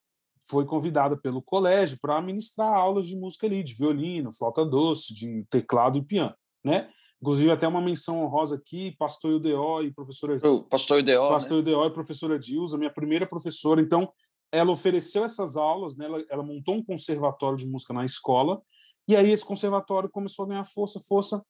foi 0.49 0.65
convidada 0.65 1.17
pelo 1.17 1.41
colégio 1.41 1.97
para 2.01 2.21
ministrar 2.21 2.73
aulas 2.73 3.07
de 3.07 3.15
música 3.15 3.45
ali, 3.47 3.63
de 3.63 3.75
violino, 3.75 4.31
flauta 4.31 4.65
doce, 4.65 5.13
de 5.13 5.45
teclado 5.49 5.97
e 5.97 6.03
piano, 6.03 6.35
né? 6.63 6.91
Inclusive 7.21 7.51
até 7.51 7.67
uma 7.67 7.81
menção 7.81 8.23
honrosa 8.23 8.55
aqui, 8.55 8.95
pastor 8.97 9.33
Udeo 9.33 9.83
e 9.83 9.91
professora 9.91 10.39
oh, 10.41 10.63
pastor 10.63 10.99
Udeo, 10.99 11.27
pastor 11.27 11.63
né? 11.63 11.71
e 11.71 11.91
professora 11.91 12.39
Dilza, 12.39 12.77
minha 12.77 12.93
primeira 12.93 13.27
professora. 13.27 13.81
Então, 13.81 14.11
ela 14.51 14.71
ofereceu 14.71 15.25
essas 15.25 15.57
aulas, 15.57 15.97
né? 15.97 16.05
Ela, 16.05 16.23
ela 16.29 16.43
montou 16.43 16.75
um 16.75 16.83
conservatório 16.83 17.57
de 17.57 17.67
música 17.67 17.93
na 17.93 18.05
escola, 18.05 18.61
e 19.07 19.15
aí 19.15 19.31
esse 19.31 19.43
conservatório 19.43 20.09
começou 20.09 20.45
a 20.45 20.47
ganhar 20.47 20.65
força, 20.65 20.99
força, 20.99 21.43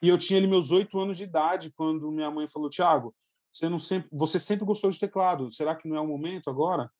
e 0.00 0.08
eu 0.08 0.16
tinha 0.16 0.38
ali 0.38 0.46
meus 0.46 0.70
oito 0.70 0.98
anos 1.00 1.16
de 1.16 1.24
idade 1.24 1.72
quando 1.74 2.12
minha 2.12 2.30
mãe 2.30 2.46
falou: 2.46 2.70
Tiago, 2.70 3.14
você 3.52 3.68
não 3.68 3.78
sempre, 3.78 4.08
você 4.12 4.38
sempre 4.38 4.64
gostou 4.64 4.90
de 4.90 4.98
teclado. 4.98 5.50
Será 5.50 5.74
que 5.74 5.88
não 5.88 5.96
é 5.96 6.00
o 6.00 6.06
momento 6.06 6.48
agora 6.48 6.90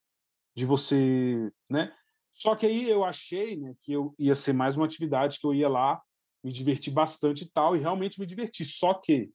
de 0.57 0.65
você, 0.65 1.53
né? 1.71 1.93
Só 2.33 2.57
que 2.57 2.67
aí 2.67 2.89
eu 2.89 3.05
achei, 3.05 3.57
né, 3.57 3.75
que 3.81 3.93
eu 3.93 4.15
ia 4.19 4.35
ser 4.35 4.53
mais 4.53 4.77
uma 4.77 4.85
atividade 4.85 5.39
que 5.39 5.47
eu 5.47 5.55
ia 5.55 5.69
lá 5.69 6.03
me 6.43 6.53
divertir 6.53 6.93
bastante 6.93 7.45
e 7.45 7.51
tal, 7.51 7.77
e 7.77 7.81
realmente 7.81 8.21
me 8.21 8.27
diverti. 8.27 8.65
Só 8.65 8.95
que 8.95 9.31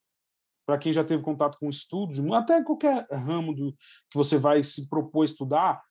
para 0.65 0.77
quem 0.77 0.93
já 0.93 1.03
teve 1.03 1.23
contato 1.23 1.57
com 1.59 1.69
estudos, 1.69 2.19
até 2.31 2.63
qualquer 2.63 3.05
ramo 3.11 3.53
do 3.53 3.73
que 4.09 4.15
você 4.17 4.37
vai 4.37 4.63
se 4.63 4.87
propor 4.87 5.25
estudar, 5.25 5.81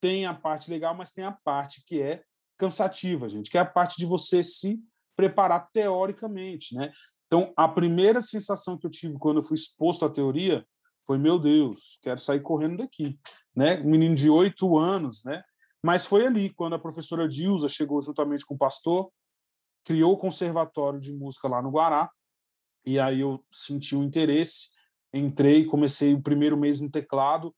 tem 0.00 0.26
a 0.26 0.34
parte 0.34 0.70
legal, 0.70 0.94
mas 0.94 1.12
tem 1.12 1.24
a 1.24 1.32
parte 1.32 1.82
que 1.86 2.02
é 2.02 2.22
cansativa, 2.58 3.28
gente, 3.28 3.50
que 3.50 3.56
é 3.56 3.60
a 3.60 3.66
parte 3.66 3.96
de 3.96 4.04
você 4.04 4.42
se 4.42 4.78
preparar 5.16 5.70
teoricamente, 5.72 6.74
né? 6.74 6.92
Então, 7.26 7.52
a 7.56 7.68
primeira 7.68 8.20
sensação 8.20 8.78
que 8.78 8.86
eu 8.86 8.90
tive 8.90 9.18
quando 9.18 9.38
eu 9.38 9.42
fui 9.42 9.56
exposto 9.56 10.04
à 10.04 10.10
teoria 10.10 10.64
foi: 11.06 11.18
meu 11.18 11.38
Deus, 11.38 11.98
quero 12.02 12.18
sair 12.18 12.40
correndo 12.40 12.78
daqui. 12.78 13.18
Né? 13.54 13.80
Um 13.80 13.90
menino 13.90 14.14
de 14.14 14.28
oito 14.28 14.76
anos, 14.78 15.24
né? 15.24 15.42
Mas 15.82 16.04
foi 16.04 16.26
ali, 16.26 16.52
quando 16.52 16.74
a 16.74 16.78
professora 16.78 17.28
Dilza 17.28 17.68
chegou 17.68 18.00
juntamente 18.02 18.44
com 18.44 18.54
o 18.54 18.58
pastor, 18.58 19.10
criou 19.86 20.14
o 20.14 20.18
conservatório 20.18 21.00
de 21.00 21.12
música 21.12 21.46
lá 21.46 21.62
no 21.62 21.70
Guará, 21.70 22.10
e 22.84 22.98
aí 22.98 23.20
eu 23.20 23.42
senti 23.48 23.94
o 23.94 24.00
um 24.00 24.02
interesse, 24.02 24.68
entrei, 25.14 25.64
comecei 25.64 26.12
o 26.12 26.20
primeiro 26.20 26.56
mês 26.56 26.80
no 26.80 26.90
teclado, 26.90 27.54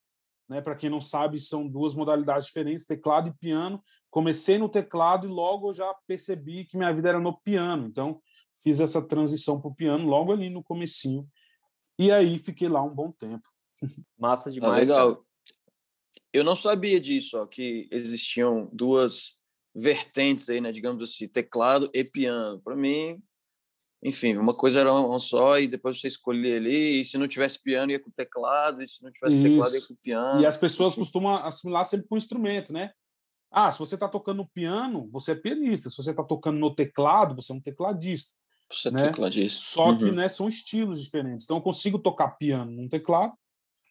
né? 0.49 0.61
Para 0.61 0.76
quem 0.76 0.88
não 0.88 1.00
sabe, 1.00 1.40
são 1.40 1.66
duas 1.66 1.94
modalidades 1.94 2.47
diferentes, 2.47 2.87
teclado 2.87 3.28
e 3.28 3.35
piano. 3.35 3.82
Comecei 4.11 4.58
no 4.58 4.68
teclado 4.68 5.26
e 5.26 5.30
logo 5.30 5.68
eu 5.68 5.73
já 5.75 5.94
percebi 6.06 6.64
que 6.64 6.78
minha 6.78 6.92
vida 6.92 7.11
era 7.11 7.20
no 7.20 7.38
piano. 7.40 7.87
Então, 7.87 8.23
fiz 8.62 8.80
essa 8.80 9.06
transição 9.06 9.61
para 9.61 9.70
o 9.70 9.75
piano 9.75 10.06
logo 10.06 10.32
ali 10.32 10.49
no 10.49 10.62
comecinho. 10.62 11.28
E 11.99 12.11
aí 12.11 12.38
fiquei 12.38 12.68
lá 12.68 12.82
um 12.82 12.94
bom 12.94 13.11
tempo. 13.12 13.47
Massa 14.18 14.50
demais. 14.50 14.90
Ah, 14.90 14.94
legal. 14.94 15.16
Cara. 15.16 15.28
Eu 16.32 16.44
não 16.44 16.56
sabia 16.56 17.00
disso, 17.00 17.38
ó, 17.38 17.47
que 17.47 17.88
existiam 17.90 18.68
duas 18.73 19.38
vertentes 19.78 20.49
aí, 20.49 20.61
né, 20.61 20.73
digamos 20.73 21.02
assim, 21.02 21.28
teclado 21.28 21.90
e 21.94 22.04
piano. 22.04 22.61
Para 22.61 22.75
mim, 22.75 23.23
enfim, 24.02 24.37
uma 24.37 24.54
coisa 24.54 24.80
era 24.80 24.92
um 24.92 25.18
só 25.18 25.58
e 25.58 25.66
depois 25.66 26.00
você 26.00 26.08
escolhia 26.08 26.56
ali, 26.56 27.00
e 27.00 27.04
se 27.04 27.18
não 27.18 27.26
tivesse 27.26 27.61
piano 27.62 27.90
ia 27.90 28.00
com 28.00 28.11
teclado, 28.11 28.82
e 28.82 28.88
se 28.88 29.02
não 29.02 29.11
tivesse 29.11 29.38
Isso. 29.38 29.49
teclado 29.49 29.75
ia 29.75 29.87
com 29.87 29.94
piano. 29.97 30.40
E 30.40 30.47
as 30.47 30.56
pessoas 30.56 30.94
costumam 30.94 31.35
assimilar 31.37 31.85
sempre 31.85 32.06
com 32.08 32.14
o 32.14 32.18
instrumento, 32.18 32.73
né? 32.73 32.92
Ah, 33.50 33.70
se 33.70 33.78
você 33.78 33.94
está 33.94 34.08
tocando 34.08 34.38
no 34.38 34.49
piano, 34.49 35.08
você 35.11 35.32
é 35.32 35.35
pianista. 35.35 35.88
Se 35.88 35.97
você 35.97 36.11
está 36.11 36.23
tocando 36.23 36.58
no 36.58 36.75
teclado, 36.75 37.35
você 37.35 37.50
é 37.50 37.54
um 37.54 37.61
tecladista. 37.61 38.35
Você 38.70 38.88
é 38.88 38.90
né? 38.90 39.06
tecladista. 39.06 39.64
Só 39.64 39.88
uhum. 39.88 39.99
que 39.99 40.12
né, 40.12 40.28
são 40.28 40.47
estilos 40.49 41.02
diferentes. 41.02 41.44
Então, 41.44 41.56
eu 41.56 41.62
consigo 41.62 41.99
tocar 41.99 42.28
piano 42.32 42.70
num 42.70 42.88
teclado, 42.88 43.32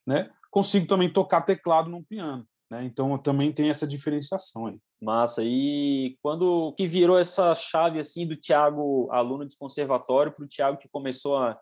né? 0.05 0.29
consigo 0.51 0.85
também 0.85 1.11
tocar 1.11 1.41
teclado 1.41 1.89
num 1.89 2.03
piano. 2.03 2.47
Né? 2.69 2.85
Então, 2.85 3.17
também 3.17 3.51
tem 3.51 3.69
essa 3.69 3.87
diferenciação 3.87 4.67
aí. 4.67 4.79
Massa. 5.01 5.43
E 5.43 6.17
quando 6.21 6.73
que 6.73 6.87
virou 6.87 7.19
essa 7.19 7.53
chave 7.53 7.99
assim 7.99 8.25
do 8.25 8.35
Tiago, 8.35 9.07
aluno 9.11 9.45
de 9.45 9.57
conservatório, 9.57 10.31
para 10.31 10.43
o 10.43 10.47
Tiago 10.47 10.77
que 10.77 10.89
começou 10.89 11.37
a 11.37 11.59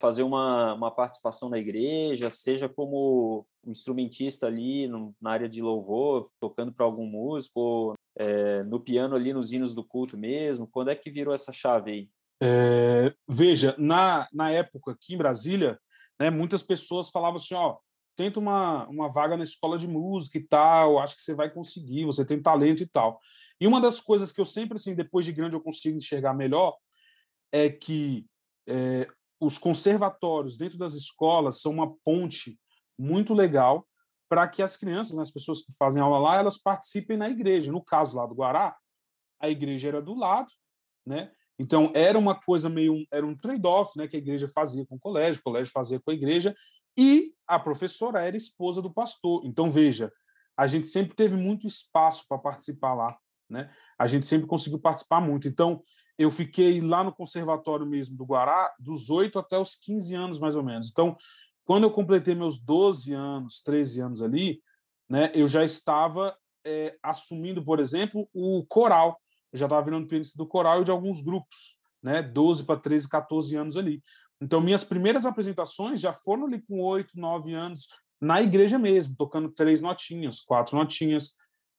fazer 0.00 0.22
uma, 0.22 0.74
uma 0.74 0.90
participação 0.90 1.48
na 1.48 1.58
igreja, 1.58 2.30
seja 2.30 2.68
como 2.68 3.46
instrumentista 3.66 4.46
ali 4.46 4.86
no, 4.86 5.14
na 5.20 5.32
área 5.32 5.48
de 5.48 5.60
louvor, 5.60 6.28
tocando 6.40 6.72
para 6.72 6.84
algum 6.84 7.06
músico, 7.06 7.60
ou, 7.60 7.94
é, 8.16 8.62
no 8.64 8.80
piano 8.80 9.14
ali 9.14 9.32
nos 9.32 9.52
hinos 9.52 9.74
do 9.74 9.84
culto 9.84 10.16
mesmo? 10.16 10.68
Quando 10.68 10.90
é 10.90 10.94
que 10.94 11.10
virou 11.10 11.34
essa 11.34 11.52
chave 11.52 11.90
aí? 11.90 12.10
É, 12.40 13.12
veja, 13.28 13.74
na, 13.76 14.28
na 14.32 14.50
época 14.50 14.92
aqui 14.92 15.14
em 15.14 15.18
Brasília, 15.18 15.78
né, 16.20 16.30
muitas 16.30 16.62
pessoas 16.62 17.10
falavam 17.10 17.36
assim, 17.36 17.54
ó, 17.54 17.78
tenta 18.18 18.40
uma, 18.40 18.84
uma 18.88 19.08
vaga 19.08 19.36
na 19.36 19.44
escola 19.44 19.78
de 19.78 19.86
música 19.86 20.36
e 20.38 20.42
tal, 20.42 20.98
acho 20.98 21.14
que 21.14 21.22
você 21.22 21.36
vai 21.36 21.48
conseguir, 21.48 22.04
você 22.04 22.24
tem 22.24 22.42
talento 22.42 22.82
e 22.82 22.86
tal. 22.86 23.20
E 23.60 23.66
uma 23.66 23.80
das 23.80 24.00
coisas 24.00 24.32
que 24.32 24.40
eu 24.40 24.44
sempre, 24.44 24.74
assim, 24.74 24.92
depois 24.92 25.24
de 25.24 25.32
grande, 25.32 25.54
eu 25.54 25.60
consigo 25.60 25.96
enxergar 25.96 26.34
melhor 26.34 26.76
é 27.52 27.70
que 27.70 28.26
é, 28.68 29.06
os 29.40 29.56
conservatórios 29.56 30.58
dentro 30.58 30.76
das 30.76 30.94
escolas 30.94 31.60
são 31.60 31.70
uma 31.70 31.94
ponte 32.04 32.58
muito 32.98 33.32
legal 33.32 33.86
para 34.28 34.48
que 34.48 34.62
as 34.62 34.76
crianças, 34.76 35.16
né, 35.16 35.22
as 35.22 35.30
pessoas 35.30 35.62
que 35.62 35.72
fazem 35.76 36.02
aula 36.02 36.18
lá, 36.18 36.36
elas 36.38 36.58
participem 36.58 37.16
na 37.16 37.30
igreja. 37.30 37.70
No 37.70 37.82
caso 37.82 38.16
lá 38.16 38.26
do 38.26 38.34
Guará, 38.34 38.76
a 39.40 39.48
igreja 39.48 39.86
era 39.86 40.02
do 40.02 40.14
lado, 40.14 40.52
né? 41.06 41.30
Então 41.56 41.92
era 41.94 42.18
uma 42.18 42.34
coisa 42.34 42.68
meio 42.68 43.06
era 43.12 43.24
um 43.24 43.36
trade-off, 43.36 43.96
né, 43.96 44.08
que 44.08 44.16
a 44.16 44.18
igreja 44.18 44.48
fazia 44.48 44.84
com 44.86 44.96
o 44.96 45.00
colégio, 45.00 45.40
o 45.40 45.44
colégio 45.44 45.72
fazia 45.72 46.00
com 46.00 46.10
a 46.10 46.14
igreja, 46.14 46.54
e 46.98 47.32
a 47.46 47.60
professora 47.60 48.20
era 48.20 48.36
esposa 48.36 48.82
do 48.82 48.92
pastor. 48.92 49.42
Então, 49.44 49.70
veja, 49.70 50.12
a 50.56 50.66
gente 50.66 50.88
sempre 50.88 51.14
teve 51.14 51.36
muito 51.36 51.64
espaço 51.64 52.26
para 52.28 52.36
participar 52.36 52.92
lá. 52.92 53.16
Né? 53.48 53.70
A 53.96 54.08
gente 54.08 54.26
sempre 54.26 54.48
conseguiu 54.48 54.80
participar 54.80 55.20
muito. 55.20 55.46
Então, 55.46 55.80
eu 56.18 56.28
fiquei 56.32 56.80
lá 56.80 57.04
no 57.04 57.14
conservatório 57.14 57.86
mesmo 57.86 58.16
do 58.16 58.24
Guará, 58.24 58.74
dos 58.80 59.08
8 59.08 59.38
até 59.38 59.56
os 59.56 59.76
15 59.76 60.14
anos, 60.16 60.40
mais 60.40 60.56
ou 60.56 60.64
menos. 60.64 60.90
Então, 60.90 61.16
quando 61.64 61.84
eu 61.84 61.90
completei 61.92 62.34
meus 62.34 62.60
12 62.60 63.12
anos, 63.14 63.62
13 63.62 64.00
anos 64.00 64.22
ali, 64.22 64.60
né, 65.08 65.30
eu 65.32 65.46
já 65.46 65.64
estava 65.64 66.36
é, 66.66 66.98
assumindo, 67.00 67.64
por 67.64 67.78
exemplo, 67.78 68.28
o 68.34 68.66
coral. 68.66 69.20
Eu 69.52 69.58
já 69.60 69.66
estava 69.66 69.84
virando 69.84 70.08
pianista 70.08 70.36
do 70.36 70.46
coral 70.46 70.80
e 70.80 70.84
de 70.84 70.90
alguns 70.90 71.22
grupos, 71.22 71.78
né, 72.02 72.20
12 72.20 72.64
para 72.64 72.80
13, 72.80 73.08
14 73.08 73.54
anos 73.54 73.76
ali. 73.76 74.02
Então, 74.40 74.60
minhas 74.60 74.84
primeiras 74.84 75.26
apresentações 75.26 76.00
já 76.00 76.12
foram 76.12 76.46
ali 76.46 76.62
com 76.62 76.80
oito, 76.80 77.18
nove 77.18 77.52
anos, 77.54 77.88
na 78.20 78.40
igreja 78.40 78.78
mesmo, 78.78 79.16
tocando 79.16 79.50
três 79.50 79.80
notinhas, 79.80 80.40
quatro 80.40 80.76
notinhas. 80.76 81.34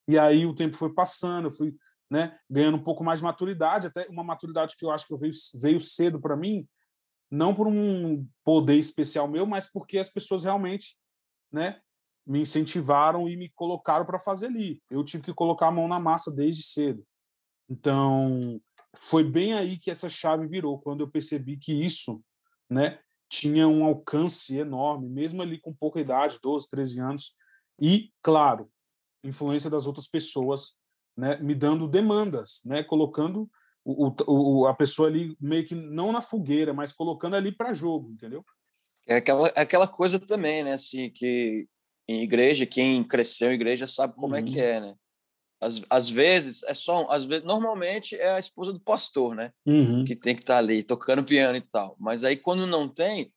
E 0.07 0.17
aí 0.17 0.45
o 0.45 0.55
tempo 0.55 0.75
foi 0.75 0.93
passando, 0.93 1.47
eu 1.47 1.51
fui 1.51 1.75
né, 2.09 2.37
ganhando 2.49 2.77
um 2.77 2.83
pouco 2.83 3.03
mais 3.03 3.19
de 3.19 3.25
maturidade, 3.25 3.87
até 3.87 4.07
uma 4.09 4.23
maturidade 4.23 4.75
que 4.75 4.83
eu 4.83 4.91
acho 4.91 5.07
que 5.07 5.15
veio, 5.15 5.33
veio 5.61 5.79
cedo 5.79 6.19
para 6.19 6.35
mim, 6.35 6.67
não 7.29 7.53
por 7.53 7.67
um 7.67 8.27
poder 8.43 8.77
especial 8.77 9.27
meu, 9.27 9.45
mas 9.45 9.71
porque 9.71 9.99
as 9.99 10.09
pessoas 10.09 10.43
realmente 10.43 10.97
né, 11.51 11.79
me 12.25 12.41
incentivaram 12.41 13.29
e 13.29 13.37
me 13.37 13.49
colocaram 13.49 14.05
para 14.05 14.19
fazer 14.19 14.47
ali. 14.47 14.81
Eu 14.89 15.03
tive 15.03 15.23
que 15.23 15.33
colocar 15.33 15.67
a 15.67 15.71
mão 15.71 15.87
na 15.87 15.99
massa 15.99 16.31
desde 16.31 16.63
cedo. 16.63 17.05
Então, 17.69 18.59
foi 18.95 19.23
bem 19.23 19.53
aí 19.53 19.77
que 19.77 19.91
essa 19.91 20.09
chave 20.09 20.47
virou, 20.47 20.79
quando 20.79 21.01
eu 21.01 21.09
percebi 21.09 21.57
que 21.57 21.73
isso 21.73 22.23
né, 22.69 22.99
tinha 23.29 23.67
um 23.67 23.83
alcance 23.83 24.57
enorme, 24.57 25.07
mesmo 25.09 25.41
ali 25.41 25.59
com 25.59 25.73
pouca 25.73 25.99
idade, 25.99 26.39
12, 26.41 26.69
13 26.69 26.99
anos, 27.01 27.35
e, 27.79 28.11
claro, 28.21 28.69
influência 29.23 29.69
das 29.69 29.87
outras 29.87 30.07
pessoas, 30.07 30.77
né, 31.15 31.37
me 31.37 31.55
dando 31.55 31.87
demandas, 31.87 32.61
né, 32.65 32.83
colocando 32.83 33.49
o, 33.83 34.13
o, 34.27 34.67
a 34.67 34.73
pessoa 34.73 35.07
ali 35.07 35.35
meio 35.39 35.65
que 35.65 35.75
não 35.75 36.11
na 36.11 36.21
fogueira, 36.21 36.73
mas 36.73 36.91
colocando 36.91 37.35
ali 37.35 37.51
para 37.51 37.73
jogo, 37.73 38.11
entendeu? 38.11 38.45
É 39.07 39.15
aquela, 39.15 39.47
aquela 39.49 39.87
coisa 39.87 40.19
também, 40.19 40.63
né, 40.63 40.73
assim, 40.73 41.09
que 41.09 41.67
em 42.07 42.23
igreja, 42.23 42.65
quem 42.65 43.03
cresceu 43.03 43.51
em 43.51 43.55
igreja 43.55 43.85
sabe 43.85 44.15
como 44.15 44.33
uhum. 44.33 44.39
é 44.39 44.43
que 44.43 44.59
é, 44.59 44.79
né? 44.79 44.95
Às, 45.61 45.81
às 45.89 46.09
vezes, 46.09 46.63
é 46.63 46.73
só. 46.73 47.05
Às 47.09 47.25
vezes, 47.25 47.43
normalmente 47.43 48.15
é 48.15 48.31
a 48.31 48.39
esposa 48.39 48.71
do 48.71 48.79
pastor, 48.79 49.35
né? 49.35 49.51
Uhum. 49.65 50.05
Que 50.05 50.15
tem 50.15 50.33
que 50.33 50.41
estar 50.41 50.55
tá 50.55 50.59
ali 50.59 50.83
tocando 50.83 51.23
piano 51.23 51.57
e 51.57 51.61
tal. 51.61 51.95
Mas 51.99 52.23
aí, 52.23 52.37
quando 52.37 52.65
não 52.65 52.87
tem, 52.87 53.33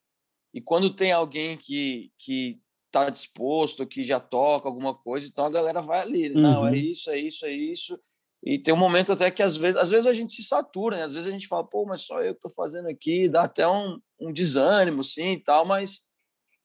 e 0.55 0.61
quando 0.61 0.91
tem 0.91 1.13
alguém 1.13 1.57
que, 1.57 2.13
que 2.19 2.61
tá 2.93 3.11
disposto, 3.11 3.87
que 3.87 4.05
já 4.05 4.21
toca 4.21 4.69
alguma 4.69 4.95
coisa, 4.95 5.27
então 5.27 5.47
a 5.47 5.51
galera 5.51 5.81
vai 5.81 6.01
ali. 6.01 6.29
Uhum. 6.31 6.41
Não, 6.41 6.67
é 6.67 6.71
uhum. 6.71 6.77
isso, 6.77 7.11
é 7.11 7.19
isso, 7.19 7.47
é 7.47 7.53
isso. 7.53 7.99
E 8.45 8.59
tem 8.59 8.75
um 8.75 8.79
momento 8.79 9.13
até 9.13 9.31
que 9.31 9.43
às 9.43 9.57
vezes, 9.57 9.81
às 9.81 9.91
vezes 9.91 10.07
a 10.07 10.13
gente 10.13 10.33
se 10.33 10.43
satura, 10.43 10.97
né? 10.97 11.05
Às 11.05 11.15
vezes 11.15 11.29
a 11.29 11.33
gente 11.33 11.47
fala, 11.47 11.65
pô, 11.65 11.85
mas 11.87 12.03
só 12.03 12.21
eu 12.23 12.35
que 12.35 12.41
tô 12.41 12.51
fazendo 12.51 12.89
aqui, 12.89 13.29
dá 13.29 13.43
até 13.43 13.67
um, 13.67 14.01
um 14.21 14.33
desânimo, 14.33 15.03
sim, 15.03 15.33
e 15.33 15.43
tal, 15.43 15.65
mas 15.65 16.03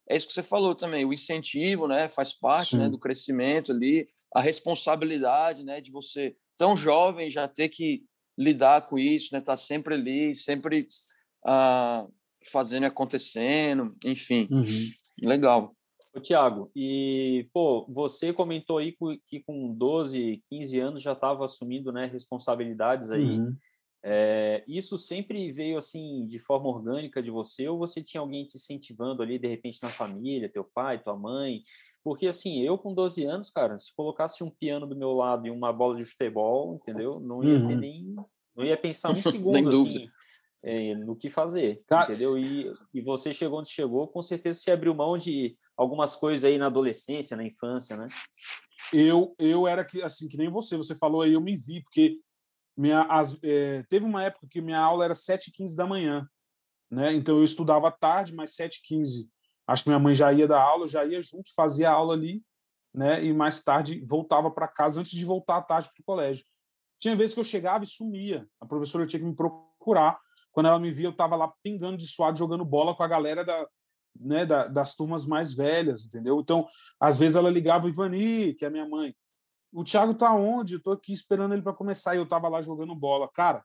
é 0.10 0.16
isso 0.16 0.28
que 0.28 0.34
você 0.34 0.44
falou 0.44 0.74
também, 0.74 1.06
o 1.06 1.14
incentivo, 1.14 1.88
né, 1.88 2.08
faz 2.08 2.34
parte, 2.34 2.78
né, 2.78 2.90
do 2.90 2.98
crescimento 2.98 3.72
ali, 3.72 4.06
a 4.34 4.42
responsabilidade, 4.42 5.64
né, 5.64 5.82
de 5.82 5.92
você 5.92 6.36
tão 6.58 6.78
jovem 6.78 7.30
já 7.30 7.48
ter 7.48 7.70
que 7.70 8.04
lidar 8.38 8.88
com 8.88 8.98
isso, 8.98 9.30
né, 9.34 9.40
estar 9.40 9.54
tá 9.54 9.58
sempre 9.58 9.96
ali, 9.96 10.36
sempre 10.36 10.88
ah, 11.46 12.08
fazendo 12.52 12.86
acontecendo, 12.86 13.96
enfim, 14.06 14.48
uhum. 14.50 14.92
legal. 15.26 15.76
Ô, 16.16 16.20
Tiago, 16.20 16.72
e 16.76 17.48
pô, 17.54 17.86
você 17.90 18.34
comentou 18.34 18.78
aí 18.78 18.96
que 19.28 19.42
com 19.42 19.74
12, 19.74 20.42
15 20.50 20.80
anos 20.80 21.02
já 21.02 21.14
estava 21.14 21.46
assumindo, 21.46 21.92
né, 21.92 22.06
responsabilidades 22.06 23.12
aí. 23.12 23.38
Uhum. 23.38 23.56
É, 24.04 24.64
isso 24.68 24.98
sempre 24.98 25.52
veio 25.52 25.78
assim 25.78 26.26
de 26.28 26.40
forma 26.40 26.70
orgânica 26.70 27.22
de 27.22 27.32
você 27.32 27.68
ou 27.68 27.78
você 27.78 28.02
tinha 28.02 28.22
alguém 28.22 28.46
te 28.46 28.58
incentivando 28.58 29.22
ali 29.22 29.40
de 29.40 29.48
repente 29.48 29.82
na 29.82 29.90
família, 29.90 30.50
teu 30.50 30.64
pai, 30.64 31.02
tua 31.02 31.18
mãe? 31.18 31.64
Porque 32.04 32.28
assim, 32.28 32.62
eu 32.62 32.78
com 32.78 32.94
12 32.94 33.26
anos, 33.26 33.50
cara, 33.50 33.78
se 33.78 33.94
colocasse 33.94 34.44
um 34.44 34.50
piano 34.50 34.88
do 34.88 34.96
meu 34.96 35.12
lado 35.12 35.46
e 35.48 35.52
uma 35.52 35.74
bola 35.74 35.98
de 35.98 36.06
futebol, 36.06 36.76
entendeu? 36.76 37.20
Não 37.20 37.44
ia 37.44 37.56
uhum. 37.56 37.76
nem 37.76 38.16
não 38.56 38.66
ia 38.66 38.78
pensar 38.78 39.12
um 39.12 39.18
segundo 39.22 39.70
assim, 39.70 40.08
é, 40.64 40.96
no 40.96 41.16
que 41.16 41.30
fazer, 41.30 41.84
cara... 41.88 42.10
entendeu? 42.10 42.38
E, 42.38 42.74
e 42.94 43.02
você 43.02 43.34
chegou 43.34 43.60
onde 43.60 43.70
chegou, 43.70 44.08
com 44.08 44.22
certeza 44.22 44.60
você 44.60 44.72
abriu 44.72 44.96
mão 44.96 45.18
de 45.18 45.58
algumas 45.76 46.16
coisas 46.16 46.44
aí 46.44 46.58
na 46.58 46.68
adolescência, 46.68 47.38
na 47.38 47.44
infância, 47.44 47.98
né? 47.98 48.08
Eu 48.94 49.36
eu 49.38 49.68
era 49.68 49.84
que 49.84 50.02
assim 50.02 50.30
que 50.30 50.38
nem 50.38 50.50
você, 50.50 50.78
você 50.78 50.96
falou 50.96 51.22
aí, 51.22 51.34
eu 51.34 51.42
me 51.42 51.58
vi 51.58 51.84
porque 51.84 52.20
minha, 52.78 53.02
as, 53.04 53.36
é, 53.44 53.84
teve 53.90 54.06
uma 54.06 54.24
época 54.24 54.48
que 54.50 54.62
minha 54.62 54.80
aula 54.80 55.06
era 55.06 55.14
7h15 55.14 55.76
da 55.76 55.88
manhã, 55.88 56.28
né? 56.92 57.14
Então 57.14 57.38
eu 57.38 57.44
estudava 57.44 57.92
tarde, 57.92 58.36
mas 58.36 58.56
7h15. 58.56 59.28
Acho 59.68 59.84
que 59.84 59.90
minha 59.90 60.00
mãe 60.00 60.14
já 60.14 60.32
ia 60.32 60.48
dar 60.48 60.62
aula, 60.62 60.84
eu 60.84 60.88
já 60.88 61.04
ia 61.04 61.22
junto, 61.22 61.54
fazia 61.56 61.90
a 61.90 61.94
aula 61.94 62.14
ali, 62.14 62.44
né? 62.94 63.24
E 63.24 63.34
mais 63.34 63.64
tarde 63.64 64.04
voltava 64.06 64.52
para 64.52 64.68
casa 64.68 65.00
antes 65.00 65.12
de 65.12 65.26
voltar 65.26 65.58
à 65.58 65.62
tarde 65.62 65.90
para 65.90 66.02
o 66.02 66.06
colégio. 66.06 66.46
Tinha 67.00 67.16
vezes 67.16 67.34
que 67.34 67.40
eu 67.40 67.44
chegava 67.44 67.84
e 67.84 67.88
sumia. 67.88 68.48
A 68.60 68.66
professora 68.66 69.06
tinha 69.06 69.20
que 69.20 69.26
me 69.26 69.36
procurar. 69.36 70.20
Quando 70.52 70.68
ela 70.68 70.80
me 70.80 70.92
via, 70.92 71.08
eu 71.08 71.12
estava 71.12 71.36
lá 71.36 71.52
pingando 71.64 71.98
de 71.98 72.08
suado, 72.08 72.40
jogando 72.40 72.66
bola 72.66 72.96
com 72.96 73.04
a 73.04 73.08
galera 73.08 73.46
da, 73.46 73.68
né, 74.20 74.46
da, 74.46 74.68
das 74.68 74.96
turmas 74.96 75.26
mais 75.26 75.54
velhas, 75.54 76.06
entendeu? 76.06 76.40
Então, 76.40 76.68
às 77.00 77.18
vezes 77.18 77.36
ela 77.36 77.50
ligava 77.50 77.88
Ivani, 77.88 78.54
que 78.56 78.66
é 78.66 78.70
minha 78.70 78.88
mãe, 78.88 79.16
o 79.78 79.84
Thiago 79.84 80.16
tá 80.16 80.34
onde? 80.34 80.74
Eu 80.74 80.82
tô 80.82 80.92
aqui 80.92 81.14
esperando 81.14 81.54
ele 81.54 81.62
para 81.62 81.72
começar 81.72 82.16
e 82.16 82.18
eu 82.18 82.28
tava 82.28 82.50
lá 82.50 82.64
jogando 82.64 82.96
bola. 82.96 83.30
Cara, 83.32 83.64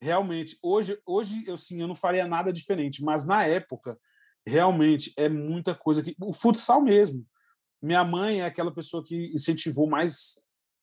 realmente, 0.00 0.56
hoje, 0.62 0.96
hoje 1.04 1.42
eu 1.48 1.58
sim, 1.58 1.80
eu 1.80 1.88
não 1.88 1.96
faria 1.96 2.28
nada 2.28 2.52
diferente, 2.52 3.02
mas 3.02 3.26
na 3.26 3.44
época, 3.44 3.98
realmente 4.46 5.12
é 5.16 5.28
muita 5.28 5.74
coisa 5.74 6.00
que 6.00 6.14
o 6.20 6.32
futsal 6.32 6.80
mesmo. 6.80 7.26
minha 7.82 8.04
mãe 8.04 8.40
é 8.40 8.44
aquela 8.44 8.72
pessoa 8.72 9.04
que 9.04 9.32
incentivou 9.34 9.88
mais, 9.88 10.36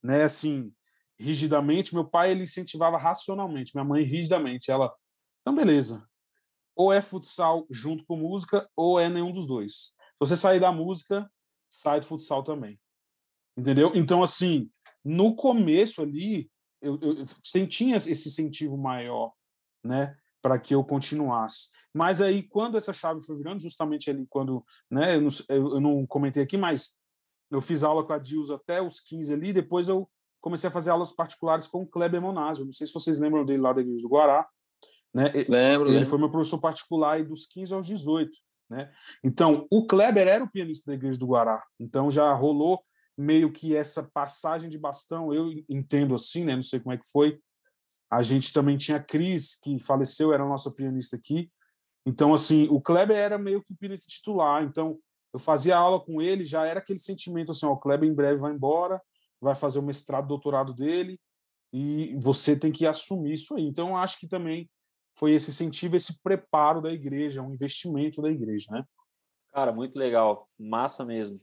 né, 0.04 0.24
assim, 0.24 0.74
rigidamente. 1.18 1.94
Meu 1.94 2.04
pai 2.04 2.32
ele 2.32 2.44
incentivava 2.44 2.98
racionalmente, 2.98 3.74
minha 3.74 3.86
mãe 3.86 4.04
rigidamente. 4.04 4.70
Ela, 4.70 4.94
então 5.40 5.56
beleza. 5.56 6.06
Ou 6.76 6.92
é 6.92 7.00
futsal 7.00 7.66
junto 7.70 8.04
com 8.06 8.18
música, 8.18 8.70
ou 8.76 9.00
é 9.00 9.08
nenhum 9.08 9.32
dos 9.32 9.48
dois. 9.48 9.74
Se 9.74 9.94
você 10.20 10.36
sair 10.36 10.60
da 10.60 10.70
música, 10.70 11.32
sai 11.70 12.02
do 12.02 12.06
futsal 12.06 12.44
também. 12.44 12.78
Entendeu? 13.60 13.92
Então, 13.94 14.24
assim, 14.24 14.70
no 15.04 15.36
começo 15.36 16.02
ali, 16.02 16.50
eu, 16.82 16.98
eu, 17.02 17.26
eu 17.56 17.68
tinha 17.68 17.98
esse 17.98 18.12
incentivo 18.12 18.78
maior, 18.78 19.34
né, 19.84 20.16
para 20.42 20.58
que 20.58 20.74
eu 20.74 20.84
continuasse. 20.84 21.68
Mas 21.94 22.22
aí, 22.22 22.44
quando 22.44 22.78
essa 22.78 22.94
chave 22.94 23.22
foi 23.22 23.36
virando, 23.38 23.62
justamente 23.62 24.10
ali, 24.10 24.26
quando, 24.30 24.64
né, 24.90 25.16
eu 25.16 25.22
não, 25.22 25.30
eu 25.50 25.82
não 25.82 26.08
comentei 26.08 26.42
aqui, 26.44 26.58
mas 26.58 26.98
eu 27.52 27.62
fiz 27.62 27.84
aula 27.84 28.06
com 28.06 28.14
a 28.14 28.18
Dilza 28.18 28.56
até 28.56 28.82
os 28.82 29.02
15 29.02 29.34
ali, 29.34 29.52
depois 29.52 29.90
eu 29.90 30.10
comecei 30.40 30.70
a 30.70 30.72
fazer 30.72 30.92
aulas 30.92 31.12
particulares 31.12 31.68
com 31.68 31.82
o 31.82 31.88
Kleber 31.88 32.22
Monazio. 32.22 32.66
Não 32.66 32.72
sei 32.72 32.88
se 32.88 32.94
vocês 32.94 33.20
lembram 33.20 33.44
dele 33.44 33.62
lá 33.62 33.74
da 33.74 33.82
Igreja 33.82 34.04
do 34.04 34.10
Guará. 34.10 34.48
Né? 35.14 35.26
Lembro. 35.50 35.88
Ele 35.88 35.96
lembro. 35.96 36.10
foi 36.10 36.20
meu 36.20 36.32
professor 36.32 36.62
particular 36.62 37.24
dos 37.26 37.46
15 37.48 37.74
aos 37.74 37.88
18. 37.88 38.38
Né? 38.70 38.90
Então, 39.24 39.68
o 39.70 39.86
Kleber 39.86 40.28
era 40.28 40.44
o 40.44 40.50
pianista 40.50 40.92
da 40.92 40.96
Igreja 40.96 41.20
do 41.20 41.28
Guará. 41.28 41.62
Então, 41.80 42.10
já 42.10 42.32
rolou 42.34 42.82
meio 43.20 43.52
que 43.52 43.76
essa 43.76 44.02
passagem 44.14 44.70
de 44.70 44.80
bastão, 44.80 45.34
eu 45.34 45.52
entendo 45.68 46.16
assim, 46.16 46.46
né? 46.46 46.56
não 46.56 46.64
sei 46.64 46.80
como 46.80 46.94
é 46.94 46.98
que 46.98 47.10
foi. 47.12 47.38
A 48.10 48.24
gente 48.24 48.54
também 48.54 48.78
tinha 48.78 48.98
a 48.98 49.04
Cris, 49.04 49.58
que 49.62 49.78
faleceu, 49.78 50.34
era 50.34 50.44
a 50.44 50.48
nossa 50.48 50.72
pianista 50.72 51.18
aqui. 51.18 51.52
Então, 52.06 52.34
assim, 52.34 52.68
o 52.70 52.80
Kleber 52.80 53.18
era 53.18 53.38
meio 53.38 53.62
que 53.62 53.74
o 53.74 53.76
pianista 53.76 54.08
titular. 54.08 54.64
Então, 54.64 54.98
eu 55.34 55.40
fazia 55.40 55.76
aula 55.76 56.00
com 56.04 56.22
ele, 56.22 56.46
já 56.46 56.66
era 56.66 56.80
aquele 56.80 56.98
sentimento 56.98 57.52
assim: 57.52 57.66
ó, 57.66 57.74
o 57.74 57.78
Kleber 57.78 58.10
em 58.10 58.16
breve 58.16 58.40
vai 58.40 58.54
embora, 58.54 59.02
vai 59.42 59.54
fazer 59.54 59.80
o 59.80 59.84
mestrado, 59.84 60.26
doutorado 60.26 60.74
dele, 60.74 61.20
e 61.74 62.18
você 62.24 62.58
tem 62.58 62.72
que 62.72 62.88
assumir 62.88 63.34
isso 63.34 63.54
aí. 63.54 63.66
Então, 63.66 63.90
eu 63.90 63.98
acho 63.98 64.18
que 64.18 64.30
também 64.30 64.70
foi 65.18 65.34
esse 65.34 65.52
incentivo, 65.52 65.98
esse 65.98 66.22
preparo 66.24 66.82
da 66.82 66.90
igreja, 66.90 67.42
um 67.42 67.54
investimento 67.54 68.22
da 68.22 68.32
igreja, 68.32 68.68
né? 68.72 68.84
Cara, 69.52 69.74
muito 69.74 70.00
legal, 70.00 70.48
massa 70.58 71.04
mesmo. 71.04 71.38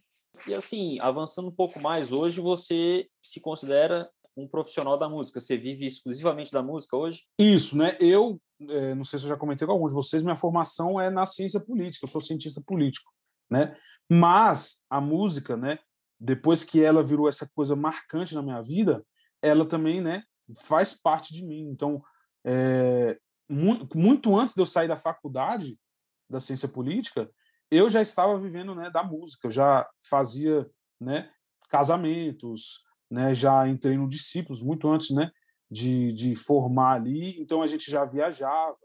E 0.47 0.55
assim, 0.55 0.99
avançando 1.01 1.49
um 1.49 1.53
pouco 1.53 1.81
mais, 1.81 2.13
hoje 2.13 2.41
você 2.41 3.09
se 3.23 3.41
considera 3.41 4.09
um 4.37 4.47
profissional 4.47 4.99
da 4.99 5.09
música? 5.09 5.41
Você 5.41 5.57
vive 5.57 5.87
exclusivamente 5.87 6.53
da 6.53 6.63
música 6.63 6.97
hoje? 6.97 7.27
Isso, 7.39 7.77
né? 7.77 7.97
Eu, 8.01 8.41
é, 8.61 8.95
não 8.95 9.05
sei 9.05 9.19
se 9.19 9.25
eu 9.25 9.31
já 9.31 9.37
comentei 9.37 9.67
com 9.67 9.73
alguns 9.73 9.91
de 9.91 9.97
vocês, 9.97 10.23
minha 10.23 10.37
formação 10.37 11.01
é 11.01 11.09
na 11.09 11.25
ciência 11.25 11.59
política, 11.59 12.05
eu 12.05 12.11
sou 12.11 12.21
cientista 12.21 12.61
político, 12.61 13.11
né? 13.51 13.77
Mas 14.11 14.83
a 14.91 15.01
música, 15.01 15.57
né? 15.57 15.79
Depois 16.19 16.65
que 16.65 16.83
ela 16.83 17.03
virou 17.03 17.29
essa 17.29 17.49
coisa 17.55 17.75
marcante 17.75 18.35
na 18.35 18.43
minha 18.43 18.63
vida, 18.63 19.05
ela 19.43 19.65
também, 19.65 20.01
né? 20.01 20.23
Faz 20.67 20.95
parte 20.95 21.33
de 21.33 21.45
mim. 21.45 21.69
Então, 21.71 22.03
é, 22.45 23.19
muito, 23.49 23.99
muito 23.99 24.37
antes 24.37 24.55
de 24.55 24.61
eu 24.61 24.67
sair 24.67 24.89
da 24.89 24.97
faculdade 24.97 25.79
da 26.29 26.41
ciência 26.41 26.69
política, 26.69 27.31
eu 27.71 27.91
já 27.91 28.01
estava 28.01 28.39
vivendo, 28.39 28.75
né? 28.75 28.91
Da 28.91 29.03
música, 29.03 29.47
eu 29.47 29.51
já 29.51 29.89
fazia, 30.09 30.69
né? 31.01 31.31
Casamentos, 31.69 32.85
né? 33.11 33.35
Já 33.35 33.69
entrei 33.69 33.97
no 33.97 34.09
discípulos 34.09 34.63
muito 34.63 34.89
antes, 34.89 35.11
né? 35.11 35.31
De, 35.71 36.13
de 36.13 36.37
formar 36.37 36.93
ali, 36.93 37.41
então 37.41 37.61
a 37.61 37.67
gente 37.67 37.91
já 37.91 38.05
viajava, 38.05 38.77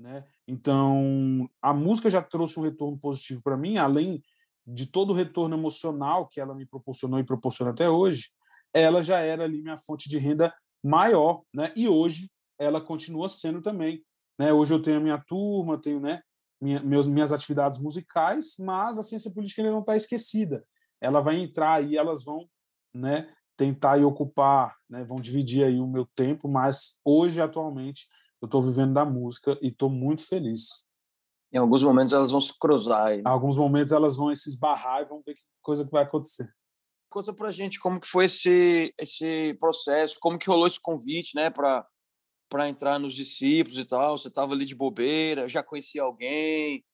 né? 0.00 0.24
Então 0.48 1.48
a 1.60 1.74
música 1.74 2.08
já 2.08 2.22
trouxe 2.22 2.58
um 2.58 2.62
retorno 2.62 2.98
positivo 2.98 3.42
para 3.42 3.58
mim, 3.58 3.76
além 3.76 4.22
de 4.66 4.90
todo 4.90 5.10
o 5.10 5.14
retorno 5.14 5.54
emocional 5.54 6.26
que 6.26 6.40
ela 6.40 6.54
me 6.54 6.66
proporcionou 6.66 7.18
e 7.18 7.24
proporciona 7.24 7.72
até 7.72 7.90
hoje, 7.90 8.30
ela 8.72 9.02
já 9.02 9.18
era 9.18 9.44
ali 9.44 9.62
minha 9.62 9.76
fonte 9.76 10.08
de 10.08 10.18
renda 10.18 10.52
maior, 10.82 11.42
né? 11.54 11.72
E 11.76 11.88
hoje 11.88 12.30
ela 12.58 12.80
continua 12.80 13.28
sendo 13.28 13.60
também, 13.60 14.02
né? 14.38 14.52
Hoje 14.52 14.72
eu 14.72 14.82
tenho 14.82 14.96
a 14.96 15.00
minha 15.00 15.18
turma, 15.18 15.80
tenho, 15.80 16.00
né? 16.00 16.22
Minha, 16.64 16.80
meus, 16.80 17.06
minhas 17.06 17.30
atividades 17.30 17.78
musicais, 17.78 18.54
mas 18.58 18.98
a 18.98 19.02
ciência 19.02 19.30
política 19.30 19.60
ainda 19.60 19.70
não 19.70 19.80
está 19.80 19.98
esquecida. 19.98 20.64
Ela 20.98 21.20
vai 21.20 21.36
entrar 21.36 21.84
e 21.84 21.94
elas 21.94 22.24
vão, 22.24 22.48
né? 22.94 23.30
Tentar 23.54 23.98
e 23.98 24.04
ocupar, 24.04 24.74
né? 24.88 25.04
Vão 25.04 25.20
dividir 25.20 25.62
aí 25.62 25.78
o 25.78 25.86
meu 25.86 26.06
tempo, 26.16 26.48
mas 26.48 26.98
hoje 27.04 27.42
atualmente 27.42 28.06
eu 28.40 28.46
estou 28.46 28.62
vivendo 28.62 28.94
da 28.94 29.04
música 29.04 29.58
e 29.60 29.68
estou 29.68 29.90
muito 29.90 30.26
feliz. 30.26 30.86
Em 31.52 31.58
alguns 31.58 31.82
momentos 31.82 32.14
elas 32.14 32.30
vão 32.30 32.40
se 32.40 32.58
cruzar. 32.58 33.08
Aí. 33.08 33.20
Em 33.20 33.28
alguns 33.28 33.58
momentos 33.58 33.92
elas 33.92 34.16
vão 34.16 34.34
se 34.34 34.48
esbarrar 34.48 35.02
e 35.02 35.04
vão 35.04 35.22
ver 35.24 35.34
que 35.34 35.42
coisa 35.60 35.84
que 35.84 35.92
vai 35.92 36.04
acontecer. 36.04 36.48
Conta 37.10 37.30
pra 37.34 37.52
gente 37.52 37.78
como 37.78 38.00
que 38.00 38.08
foi 38.08 38.24
esse 38.24 38.94
esse 38.98 39.54
processo, 39.60 40.16
como 40.18 40.38
que 40.38 40.48
rolou 40.48 40.66
esse 40.66 40.80
convite, 40.80 41.36
né, 41.36 41.50
para 41.50 41.86
para 42.54 42.68
entrar 42.68 43.00
nos 43.00 43.16
discípulos 43.16 43.76
e 43.80 43.84
tal. 43.84 44.16
Você 44.16 44.28
estava 44.28 44.52
ali 44.52 44.64
de 44.64 44.76
bobeira, 44.76 45.48
já 45.48 45.60
conhecia 45.60 46.04
alguém? 46.04 46.84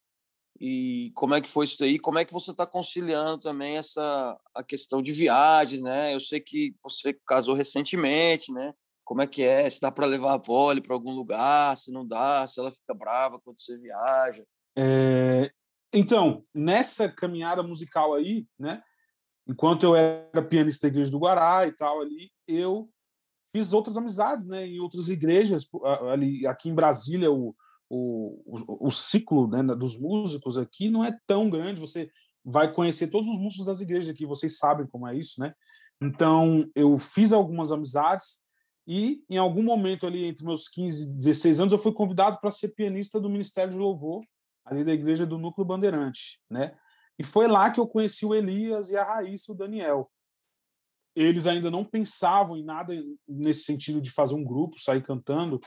E 0.59 1.13
como 1.15 1.35
é 1.35 1.41
que 1.43 1.51
foi 1.51 1.67
isso 1.67 1.85
aí? 1.85 1.99
Como 1.99 2.19
é 2.19 2.25
que 2.25 2.33
você 2.33 2.51
está 2.51 2.67
conciliando 2.67 3.41
também 3.41 3.77
essa 3.77 4.41
a 4.55 4.65
questão 4.65 5.03
de 5.03 5.13
viagens, 5.13 5.83
né? 5.83 6.15
Eu 6.15 6.21
sei 6.21 6.41
que 6.41 6.75
você 6.83 7.13
casou 7.27 7.55
recentemente, 7.55 8.51
né? 8.51 8.73
Como 9.05 9.21
é 9.21 9.27
que 9.27 9.43
é? 9.43 9.69
Se 9.69 9.83
dá 9.83 9.93
para 9.93 10.07
levar 10.07 10.33
a 10.33 10.39
Polly 10.39 10.81
para 10.81 10.95
algum 10.95 11.13
lugar? 11.13 11.77
Se 11.77 11.93
não 11.93 12.09
dá? 12.09 12.47
Se 12.47 12.59
ela 12.59 12.73
fica 12.73 12.95
brava 12.95 13.39
quando 13.39 13.61
você 13.61 13.77
viaja? 13.77 14.43
É... 14.79 15.51
Então, 15.93 16.43
nessa 16.55 17.07
caminhada 17.07 17.63
musical 17.63 18.15
aí, 18.15 18.47
né? 18.59 18.83
Enquanto 19.47 19.83
eu 19.83 19.95
era 19.95 20.43
pianista 20.43 20.87
da 20.87 20.91
Igreja 20.91 21.11
do 21.11 21.19
Guará 21.19 21.67
e 21.67 21.73
tal 21.73 22.01
ali, 22.01 22.31
eu 22.49 22.89
fiz 23.55 23.73
outras 23.73 23.97
amizades, 23.97 24.47
né? 24.47 24.67
Em 24.67 24.81
outras 24.81 25.09
igrejas 25.09 25.69
ali 26.13 26.47
aqui 26.47 26.69
em 26.69 26.75
Brasília 26.75 27.31
o 27.31 27.55
o, 27.91 28.87
o, 28.87 28.91
ciclo 28.93 29.49
né, 29.49 29.63
dos 29.75 29.99
músicos 29.99 30.57
aqui 30.57 30.89
não 30.89 31.05
é 31.05 31.19
tão 31.27 31.51
grande. 31.51 31.81
Você 31.81 32.09
vai 32.45 32.73
conhecer 32.73 33.09
todos 33.09 33.29
os 33.29 33.37
músicos 33.37 33.67
das 33.67 33.81
igrejas 33.81 34.11
aqui, 34.11 34.25
vocês 34.25 34.59
sabem 34.59 34.87
como 34.87 35.09
é 35.09 35.17
isso, 35.17 35.41
né? 35.41 35.53
Então, 36.01 36.65
eu 36.75 36.97
fiz 36.97 37.33
algumas 37.33 37.73
amizades 37.73 38.41
e, 38.87 39.23
em 39.29 39.37
algum 39.37 39.63
momento 39.63 40.07
ali, 40.07 40.25
entre 40.25 40.45
meus 40.45 40.69
15 40.69 41.11
e 41.11 41.13
16 41.15 41.61
anos, 41.61 41.73
eu 41.73 41.79
fui 41.79 41.93
convidado 41.93 42.39
para 42.41 42.51
ser 42.51 42.69
pianista 42.69 43.21
do 43.21 43.29
Ministério 43.29 43.73
de 43.73 43.79
Louvor, 43.79 44.25
ali 44.65 44.85
da 44.85 44.93
Igreja 44.93 45.27
do 45.27 45.37
Núcleo 45.37 45.67
Bandeirante, 45.67 46.41
né? 46.49 46.73
E 47.19 47.25
foi 47.25 47.47
lá 47.47 47.71
que 47.71 47.79
eu 47.79 47.87
conheci 47.87 48.25
o 48.25 48.35
Elias 48.35 48.89
e 48.89 48.97
a 48.97 49.05
Raíssa, 49.05 49.53
o 49.53 49.55
Daniel. 49.55 50.11
Eles 51.15 51.47
ainda 51.47 51.71
não 51.71 51.85
pensavam 51.85 52.57
em 52.57 52.65
nada 52.65 52.95
nesse 53.29 53.65
sentido 53.65 54.01
de 54.01 54.11
fazer 54.11 54.35
um 54.35 54.45
grupo, 54.45 54.81
sair 54.81 55.03
cantando, 55.03 55.61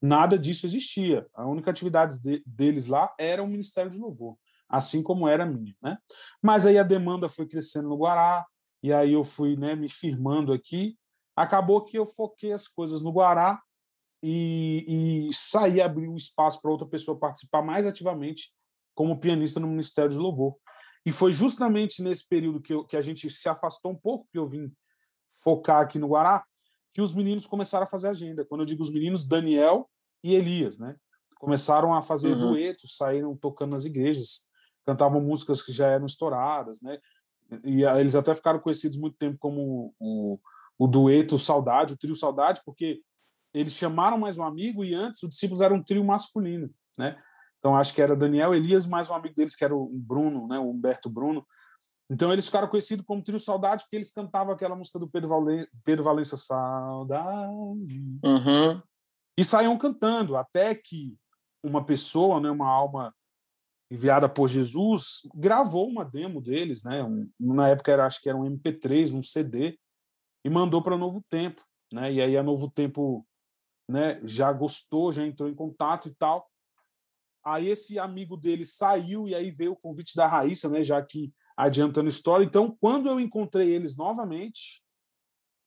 nada 0.00 0.38
disso 0.38 0.66
existia. 0.66 1.26
A 1.34 1.46
única 1.46 1.70
atividade 1.70 2.20
de, 2.20 2.42
deles 2.46 2.86
lá 2.86 3.12
era 3.18 3.42
o 3.42 3.48
Ministério 3.48 3.90
de 3.90 3.98
Louvor, 3.98 4.36
assim 4.68 5.02
como 5.02 5.28
era 5.28 5.44
a 5.44 5.46
minha, 5.46 5.74
né? 5.82 5.98
Mas 6.42 6.66
aí 6.66 6.78
a 6.78 6.82
demanda 6.82 7.28
foi 7.28 7.46
crescendo 7.46 7.88
no 7.88 7.96
Guará, 7.96 8.46
e 8.82 8.92
aí 8.92 9.12
eu 9.12 9.24
fui 9.24 9.56
né, 9.56 9.74
me 9.74 9.88
firmando 9.88 10.52
aqui, 10.52 10.96
acabou 11.36 11.84
que 11.84 11.98
eu 11.98 12.06
foquei 12.06 12.52
as 12.52 12.66
coisas 12.66 13.02
no 13.02 13.12
Guará 13.12 13.60
e, 14.22 15.28
e 15.28 15.32
saí 15.32 15.80
abrir 15.80 16.08
um 16.08 16.16
espaço 16.16 16.60
para 16.60 16.70
outra 16.70 16.86
pessoa 16.86 17.18
participar 17.18 17.62
mais 17.62 17.86
ativamente 17.86 18.52
como 18.94 19.18
pianista 19.18 19.60
no 19.60 19.68
Ministério 19.68 20.10
de 20.10 20.16
Louvor. 20.16 20.56
E 21.04 21.12
foi 21.12 21.32
justamente 21.32 22.02
nesse 22.02 22.26
período 22.28 22.60
que, 22.60 22.72
eu, 22.72 22.84
que 22.84 22.96
a 22.96 23.00
gente 23.00 23.28
se 23.30 23.48
afastou 23.48 23.92
um 23.92 23.96
pouco, 23.96 24.28
que 24.30 24.38
eu 24.38 24.46
vim 24.46 24.70
focar 25.42 25.80
aqui 25.80 25.98
no 25.98 26.08
Guará, 26.08 26.44
que 26.92 27.00
os 27.00 27.14
meninos 27.14 27.46
começaram 27.46 27.84
a 27.84 27.88
fazer 27.88 28.08
agenda. 28.08 28.44
Quando 28.44 28.62
eu 28.62 28.66
digo 28.66 28.82
os 28.82 28.92
meninos, 28.92 29.26
Daniel 29.26 29.88
e 30.22 30.34
Elias, 30.34 30.78
né? 30.78 30.96
Começaram 31.38 31.94
a 31.94 32.02
fazer 32.02 32.32
uhum. 32.32 32.52
duetos, 32.52 32.96
saíram 32.96 33.36
tocando 33.36 33.70
nas 33.70 33.84
igrejas, 33.84 34.46
cantavam 34.84 35.20
músicas 35.20 35.62
que 35.62 35.72
já 35.72 35.86
eram 35.86 36.06
estouradas, 36.06 36.82
né? 36.82 36.98
E 37.64 37.84
eles 37.84 38.14
até 38.14 38.34
ficaram 38.34 38.60
conhecidos 38.60 38.98
muito 38.98 39.16
tempo 39.16 39.38
como 39.38 39.94
o, 39.98 40.38
o 40.78 40.86
dueto 40.86 41.38
Saudade, 41.38 41.94
o 41.94 41.96
trio 41.96 42.14
Saudade, 42.14 42.60
porque 42.64 43.00
eles 43.52 43.72
chamaram 43.72 44.18
mais 44.18 44.38
um 44.38 44.44
amigo 44.44 44.84
e 44.84 44.94
antes 44.94 45.22
os 45.22 45.30
discípulos 45.30 45.60
eram 45.60 45.76
um 45.76 45.82
trio 45.82 46.04
masculino, 46.04 46.70
né? 46.96 47.20
Então 47.58 47.76
acho 47.76 47.94
que 47.94 48.00
era 48.00 48.16
Daniel 48.16 48.54
Elias 48.54 48.86
mais 48.86 49.10
um 49.10 49.14
amigo 49.14 49.34
deles 49.34 49.54
que 49.54 49.64
era 49.64 49.74
o 49.74 49.88
Bruno, 49.92 50.46
né? 50.46 50.58
O 50.58 50.70
Humberto 50.70 51.10
Bruno. 51.10 51.46
Então 52.10 52.32
eles 52.32 52.46
ficaram 52.46 52.66
conhecidos 52.66 53.06
como 53.06 53.22
trio 53.22 53.38
Saudade 53.38 53.84
porque 53.84 53.96
eles 53.96 54.10
cantavam 54.10 54.52
aquela 54.52 54.74
música 54.74 54.98
do 54.98 55.08
Pedro, 55.08 55.28
Valen 55.28 55.66
Pedro 55.84 56.02
Valença 56.02 56.36
Saudade 56.36 57.48
uhum. 58.24 58.82
e 59.38 59.44
saíam 59.44 59.78
cantando 59.78 60.36
até 60.36 60.74
que 60.74 61.16
uma 61.62 61.84
pessoa, 61.84 62.40
né? 62.40 62.50
Uma 62.50 62.68
alma 62.68 63.14
enviada 63.92 64.28
por 64.28 64.48
Jesus 64.48 65.20
gravou 65.34 65.88
uma 65.88 66.04
demo 66.04 66.40
deles, 66.40 66.82
né? 66.82 67.04
Um, 67.04 67.30
na 67.38 67.68
época 67.68 67.92
era 67.92 68.06
acho 68.06 68.20
que 68.20 68.28
era 68.28 68.36
um 68.36 68.44
MP3, 68.44 69.14
um 69.14 69.22
CD 69.22 69.78
e 70.44 70.50
mandou 70.50 70.82
para 70.82 70.98
Novo 70.98 71.22
Tempo, 71.28 71.62
né? 71.92 72.12
E 72.12 72.20
aí 72.20 72.36
a 72.36 72.42
Novo 72.42 72.68
Tempo, 72.70 73.24
né, 73.88 74.20
já 74.24 74.52
gostou, 74.52 75.12
já 75.12 75.24
entrou 75.24 75.48
em 75.48 75.54
contato 75.54 76.08
e 76.08 76.14
tal. 76.14 76.48
Aí 77.44 77.68
esse 77.68 77.98
amigo 77.98 78.36
dele 78.36 78.66
saiu 78.66 79.28
e 79.28 79.34
aí 79.34 79.50
veio 79.50 79.72
o 79.72 79.76
convite 79.76 80.16
da 80.16 80.26
Raíssa, 80.26 80.68
né, 80.68 80.82
já 80.82 81.00
que 81.02 81.32
adiantando 81.64 82.08
história. 82.08 82.44
Então, 82.44 82.76
quando 82.80 83.08
eu 83.08 83.20
encontrei 83.20 83.70
eles 83.70 83.96
novamente 83.96 84.82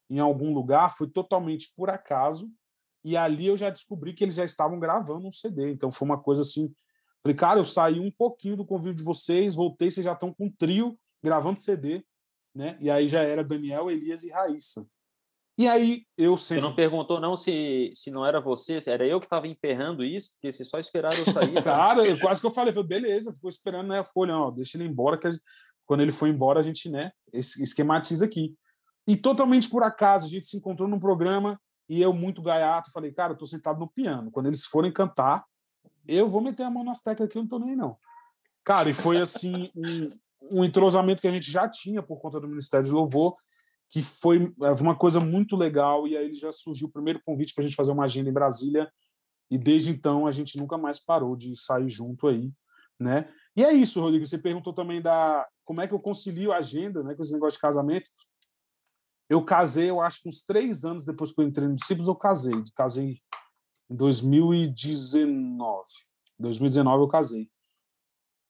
em 0.09 0.19
algum 0.19 0.53
lugar, 0.53 0.95
foi 0.95 1.07
totalmente 1.07 1.73
por 1.75 1.89
acaso. 1.89 2.51
E 3.03 3.17
ali 3.17 3.47
eu 3.47 3.57
já 3.57 3.69
descobri 3.69 4.13
que 4.13 4.23
eles 4.23 4.35
já 4.35 4.45
estavam 4.45 4.79
gravando 4.79 5.27
um 5.27 5.31
CD. 5.31 5.71
Então 5.71 5.91
foi 5.91 6.05
uma 6.07 6.21
coisa 6.21 6.41
assim. 6.41 6.73
Falei, 7.21 7.35
cara, 7.35 7.59
eu 7.59 7.63
saí 7.63 7.99
um 7.99 8.11
pouquinho 8.11 8.57
do 8.57 8.65
convívio 8.65 8.95
de 8.95 9.03
vocês, 9.03 9.55
voltei, 9.55 9.89
vocês 9.89 10.03
já 10.03 10.13
estão 10.13 10.33
com 10.33 10.45
um 10.45 10.51
trio 10.51 10.97
gravando 11.23 11.59
CD, 11.59 12.03
né? 12.53 12.77
E 12.79 12.89
aí 12.89 13.07
já 13.07 13.21
era 13.21 13.43
Daniel, 13.43 13.89
Elias 13.89 14.23
e 14.23 14.29
Raíssa. 14.29 14.85
E 15.57 15.67
aí 15.67 16.05
eu 16.17 16.35
sempre. 16.35 16.61
Você 16.61 16.67
não 16.67 16.75
perguntou, 16.75 17.19
não, 17.19 17.37
se, 17.37 17.91
se 17.95 18.09
não 18.09 18.25
era 18.25 18.41
você, 18.41 18.79
era 18.87 19.05
eu 19.05 19.19
que 19.19 19.27
estava 19.27 19.47
emperrando 19.47 20.03
isso, 20.03 20.31
porque 20.31 20.51
vocês 20.51 20.67
só 20.67 20.79
esperaram 20.79 21.17
eu 21.17 21.31
sair. 21.31 21.53
Cara, 21.63 22.05
eu, 22.05 22.19
quase 22.19 22.41
que 22.41 22.47
eu 22.47 22.51
falei, 22.51 22.73
falei, 22.73 22.87
beleza, 22.87 23.33
ficou 23.33 23.49
esperando 23.49 23.87
né, 23.87 23.99
a 23.99 24.03
folha, 24.03 24.35
ó, 24.35 24.49
deixa 24.49 24.77
ele 24.77 24.87
embora, 24.87 25.17
que 25.17 25.27
quando 25.85 26.01
ele 26.01 26.11
for 26.11 26.27
embora, 26.27 26.59
a 26.59 26.63
gente 26.63 26.89
né, 26.89 27.11
esquematiza 27.33 28.25
aqui. 28.25 28.55
E 29.07 29.17
totalmente 29.17 29.69
por 29.69 29.83
acaso, 29.83 30.25
a 30.25 30.29
gente 30.29 30.47
se 30.47 30.57
encontrou 30.57 30.87
num 30.87 30.99
programa 30.99 31.59
e 31.89 32.01
eu, 32.01 32.13
muito 32.13 32.41
gaiato, 32.41 32.91
falei, 32.91 33.11
cara, 33.11 33.33
eu 33.33 33.37
tô 33.37 33.45
sentado 33.45 33.79
no 33.79 33.89
piano. 33.89 34.31
Quando 34.31 34.47
eles 34.47 34.65
forem 34.65 34.91
cantar, 34.91 35.43
eu 36.07 36.27
vou 36.27 36.41
meter 36.41 36.63
a 36.63 36.69
mão 36.69 36.83
nas 36.83 37.01
teclas 37.01 37.27
aqui, 37.27 37.37
eu 37.37 37.41
não 37.41 37.49
tô 37.49 37.59
nem 37.59 37.75
não. 37.75 37.97
Cara, 38.63 38.89
e 38.89 38.93
foi 38.93 39.21
assim 39.21 39.69
um, 39.75 40.59
um 40.59 40.63
entrosamento 40.63 41.21
que 41.21 41.27
a 41.27 41.31
gente 41.31 41.51
já 41.51 41.67
tinha 41.67 42.01
por 42.01 42.19
conta 42.19 42.39
do 42.39 42.47
Ministério 42.47 42.85
de 42.85 42.91
Louvor, 42.91 43.35
que 43.89 44.01
foi 44.01 44.53
é, 44.61 44.71
uma 44.71 44.95
coisa 44.95 45.19
muito 45.19 45.55
legal. 45.55 46.07
E 46.07 46.15
aí 46.15 46.33
já 46.33 46.51
surgiu 46.51 46.87
o 46.87 46.91
primeiro 46.91 47.21
convite 47.23 47.53
para 47.53 47.63
a 47.63 47.67
gente 47.67 47.75
fazer 47.75 47.91
uma 47.91 48.05
agenda 48.05 48.29
em 48.29 48.33
Brasília. 48.33 48.91
E 49.51 49.57
desde 49.57 49.91
então 49.91 50.25
a 50.25 50.31
gente 50.31 50.57
nunca 50.57 50.77
mais 50.77 50.99
parou 50.99 51.35
de 51.35 51.55
sair 51.55 51.89
junto 51.89 52.27
aí, 52.27 52.51
né? 52.99 53.29
E 53.55 53.63
é 53.63 53.71
isso, 53.71 53.99
Rodrigo. 53.99 54.25
Você 54.25 54.37
perguntou 54.37 54.73
também 54.73 55.01
da 55.01 55.45
como 55.63 55.81
é 55.81 55.87
que 55.87 55.93
eu 55.93 55.99
concilio 55.99 56.51
a 56.51 56.57
agenda, 56.57 57.03
né, 57.03 57.15
com 57.15 57.21
esse 57.21 57.33
negócio 57.33 57.57
de 57.57 57.61
casamento. 57.61 58.09
Eu 59.29 59.43
casei, 59.43 59.89
eu 59.89 60.01
acho 60.01 60.21
que 60.21 60.29
uns 60.29 60.43
três 60.43 60.83
anos 60.83 61.05
depois 61.05 61.31
que 61.31 61.41
eu 61.41 61.45
entrei 61.45 61.67
no 61.67 61.75
Discípulos, 61.75 62.07
eu 62.07 62.15
casei. 62.15 62.53
Casei 62.75 63.19
em 63.89 63.95
2019. 63.95 65.87
2019 66.39 67.03
eu 67.03 67.07
casei. 67.07 67.49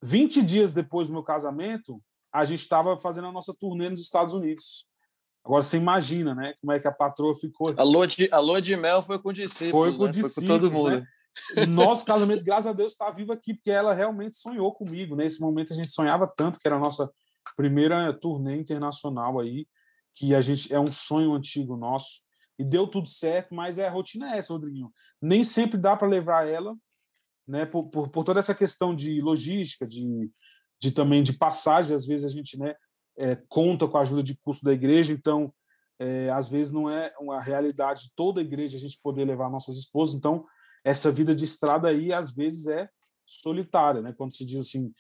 20 0.02 0.44
dias 0.44 0.74
depois 0.74 1.08
do 1.08 1.14
meu 1.14 1.24
casamento, 1.24 2.02
a 2.34 2.44
gente 2.44 2.60
estava 2.60 2.98
fazendo 2.98 3.28
a 3.28 3.32
nossa 3.32 3.54
turnê 3.54 3.90
nos 3.90 4.02
Estados 4.02 4.34
Unidos. 4.34 4.88
Agora 5.46 5.62
você 5.62 5.78
imagina, 5.78 6.34
né? 6.34 6.54
Como 6.60 6.72
é 6.72 6.80
que 6.80 6.88
a 6.88 6.92
patroa 6.92 7.36
ficou. 7.36 7.74
A 7.78 7.84
lua 7.84 8.08
de, 8.08 8.30
a 8.32 8.40
lua 8.40 8.62
de 8.62 8.76
mel 8.76 9.02
foi 9.02 9.20
com 9.20 9.32
discípulos. 9.32 9.72
Foi 9.72 9.98
com 9.98 10.06
né? 10.06 10.12
discípulos. 10.12 10.34
Foi 10.34 10.44
com 10.44 10.48
todo 10.48 10.72
mundo. 10.72 10.92
Né? 10.92 11.08
Nosso 11.68 12.06
casamento, 12.06 12.44
graças 12.44 12.68
a 12.68 12.74
Deus, 12.74 12.92
está 12.92 13.12
vivo 13.12 13.32
aqui, 13.32 13.54
porque 13.54 13.72
ela 13.72 13.94
realmente 13.94 14.36
sonhou 14.36 14.74
comigo. 14.74 15.16
Nesse 15.16 15.40
né? 15.42 15.48
momento 15.48 15.74
a 15.74 15.76
gente 15.76 15.90
sonhava 15.90 16.28
tanto, 16.28 16.60
que 16.60 16.68
era 16.68 16.78
a 16.78 16.80
nossa 16.80 17.10
primeira 17.56 18.14
turnê 18.14 18.56
internacional 18.56 19.40
aí, 19.40 19.68
que 20.16 20.36
a 20.36 20.42
gente 20.42 20.74
é 20.74 20.80
um 20.80 20.92
sonho 20.92 21.34
antigo 21.34 21.76
nosso. 21.76 22.22
E 22.58 22.64
deu 22.64 22.88
tudo 22.88 23.10
certo, 23.10 23.54
mas 23.56 23.78
é 23.78 23.88
a 23.88 23.92
rotina 23.92 24.34
é 24.34 24.38
essa, 24.38 24.54
Rodriguinho. 24.54 24.92
Nem 25.22 25.44
sempre 25.44 25.78
dá 25.78 25.96
para 25.96 26.08
levar 26.08 26.48
ela, 26.48 26.76
né? 27.48 27.66
Por, 27.66 27.90
por, 27.90 28.10
por, 28.10 28.24
toda 28.24 28.40
essa 28.40 28.54
questão 28.54 28.96
de 28.96 29.20
logística, 29.22 29.88
de, 29.88 30.30
de 30.80 30.92
também 30.92 31.24
de 31.24 31.34
passagem, 31.34 31.96
às 31.96 32.06
vezes 32.06 32.26
a 32.26 32.30
gente, 32.30 32.60
né? 32.60 32.76
é, 33.18 33.36
conta 33.48 33.88
com 33.88 33.98
a 33.98 34.02
ajuda 34.02 34.24
de 34.24 34.38
custo 34.38 34.66
da 34.66 34.74
igreja, 34.74 35.14
então 35.14 35.54
é, 36.00 36.30
às 36.30 36.50
vezes 36.50 36.74
não 36.74 36.90
é 36.90 37.14
uma 37.20 37.42
realidade 37.42 38.04
de 38.04 38.16
toda 38.16 38.42
a 38.42 38.44
igreja 38.44 38.78
a 38.78 38.80
gente 38.80 39.00
poder 39.02 39.26
levar 39.26 39.50
nossas 39.50 39.78
esposas, 39.78 40.16
então 40.16 40.46
essa 40.84 41.12
vida 41.12 41.34
de 41.34 41.46
estrada 41.46 41.88
aí 41.88 42.12
às 42.12 42.34
vezes 42.34 42.68
é 42.68 42.90
solitária, 43.26 44.02
né? 44.02 44.14
Quando 44.18 44.34
se 44.34 44.46
diz 44.46 44.60
assim, 44.60 44.94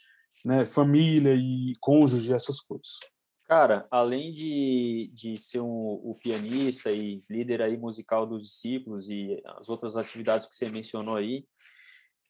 né, 0.43 0.65
família 0.65 1.33
e 1.33 1.73
cônjuge, 1.79 2.33
essas 2.33 2.59
coisas. 2.59 2.99
Cara, 3.45 3.85
além 3.91 4.33
de, 4.33 5.11
de 5.13 5.37
ser 5.37 5.59
um, 5.59 5.67
o 5.67 6.15
pianista 6.21 6.91
e 6.91 7.21
líder 7.29 7.61
aí 7.61 7.77
musical 7.77 8.25
dos 8.25 8.43
discípulos 8.43 9.09
e 9.09 9.41
as 9.57 9.69
outras 9.69 9.97
atividades 9.97 10.47
que 10.47 10.55
você 10.55 10.69
mencionou 10.69 11.15
aí, 11.15 11.45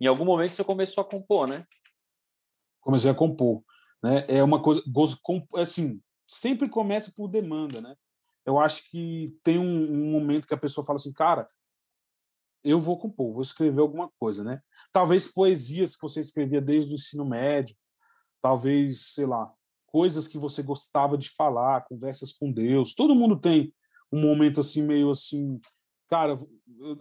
em 0.01 0.07
algum 0.07 0.25
momento 0.25 0.53
você 0.53 0.63
começou 0.63 1.01
a 1.01 1.05
compor, 1.05 1.47
né? 1.47 1.65
Comecei 2.81 3.09
a 3.09 3.15
compor. 3.15 3.63
Né? 4.03 4.25
É 4.27 4.43
uma 4.43 4.61
coisa, 4.61 4.83
assim, 5.55 6.01
sempre 6.27 6.67
começa 6.67 7.13
por 7.15 7.29
demanda, 7.29 7.79
né? 7.79 7.95
Eu 8.45 8.59
acho 8.59 8.89
que 8.89 9.37
tem 9.41 9.57
um, 9.57 9.91
um 9.91 10.11
momento 10.11 10.47
que 10.47 10.53
a 10.53 10.59
pessoa 10.59 10.85
fala 10.85 10.97
assim, 10.97 11.13
cara, 11.13 11.47
eu 12.63 12.79
vou 12.79 12.97
compor, 12.97 13.33
vou 13.33 13.41
escrever 13.41 13.81
alguma 13.81 14.09
coisa, 14.19 14.43
né? 14.43 14.61
Talvez 14.91 15.27
poesias 15.27 15.95
que 15.95 16.01
você 16.01 16.19
escrevia 16.19 16.61
desde 16.61 16.93
o 16.93 16.95
ensino 16.95 17.25
médio, 17.25 17.75
talvez, 18.41 19.13
sei 19.13 19.25
lá, 19.25 19.51
coisas 19.87 20.27
que 20.27 20.37
você 20.37 20.63
gostava 20.63 21.17
de 21.17 21.29
falar, 21.29 21.85
conversas 21.85 22.33
com 22.33 22.51
Deus. 22.51 22.95
Todo 22.95 23.15
mundo 23.15 23.39
tem 23.39 23.73
um 24.11 24.21
momento 24.21 24.59
assim 24.59 24.81
meio 24.83 25.11
assim, 25.11 25.59
cara, 26.09 26.37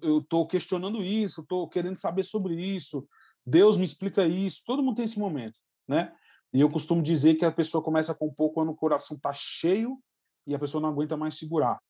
eu 0.03 0.19
estou 0.19 0.47
questionando 0.47 1.03
isso, 1.03 1.43
estou 1.43 1.69
querendo 1.69 1.97
saber 1.97 2.23
sobre 2.23 2.55
isso. 2.55 3.07
Deus 3.45 3.77
me 3.77 3.85
explica 3.85 4.27
isso. 4.27 4.63
Todo 4.65 4.83
mundo 4.83 4.97
tem 4.97 5.05
esse 5.05 5.19
momento, 5.19 5.61
né? 5.89 6.15
E 6.53 6.61
eu 6.61 6.71
costumo 6.71 7.03
dizer 7.03 7.35
que 7.35 7.45
a 7.45 7.53
pessoa 7.53 7.83
começa 7.83 8.13
a 8.13 8.15
compor 8.15 8.53
quando 8.53 8.71
o 8.71 8.77
coração 8.77 9.17
está 9.17 9.33
cheio 9.33 9.99
e 10.47 10.55
a 10.55 10.59
pessoa 10.59 10.81
não 10.81 10.91
aguenta 10.91 11.17
mais 11.17 11.37
segurar. 11.39 11.81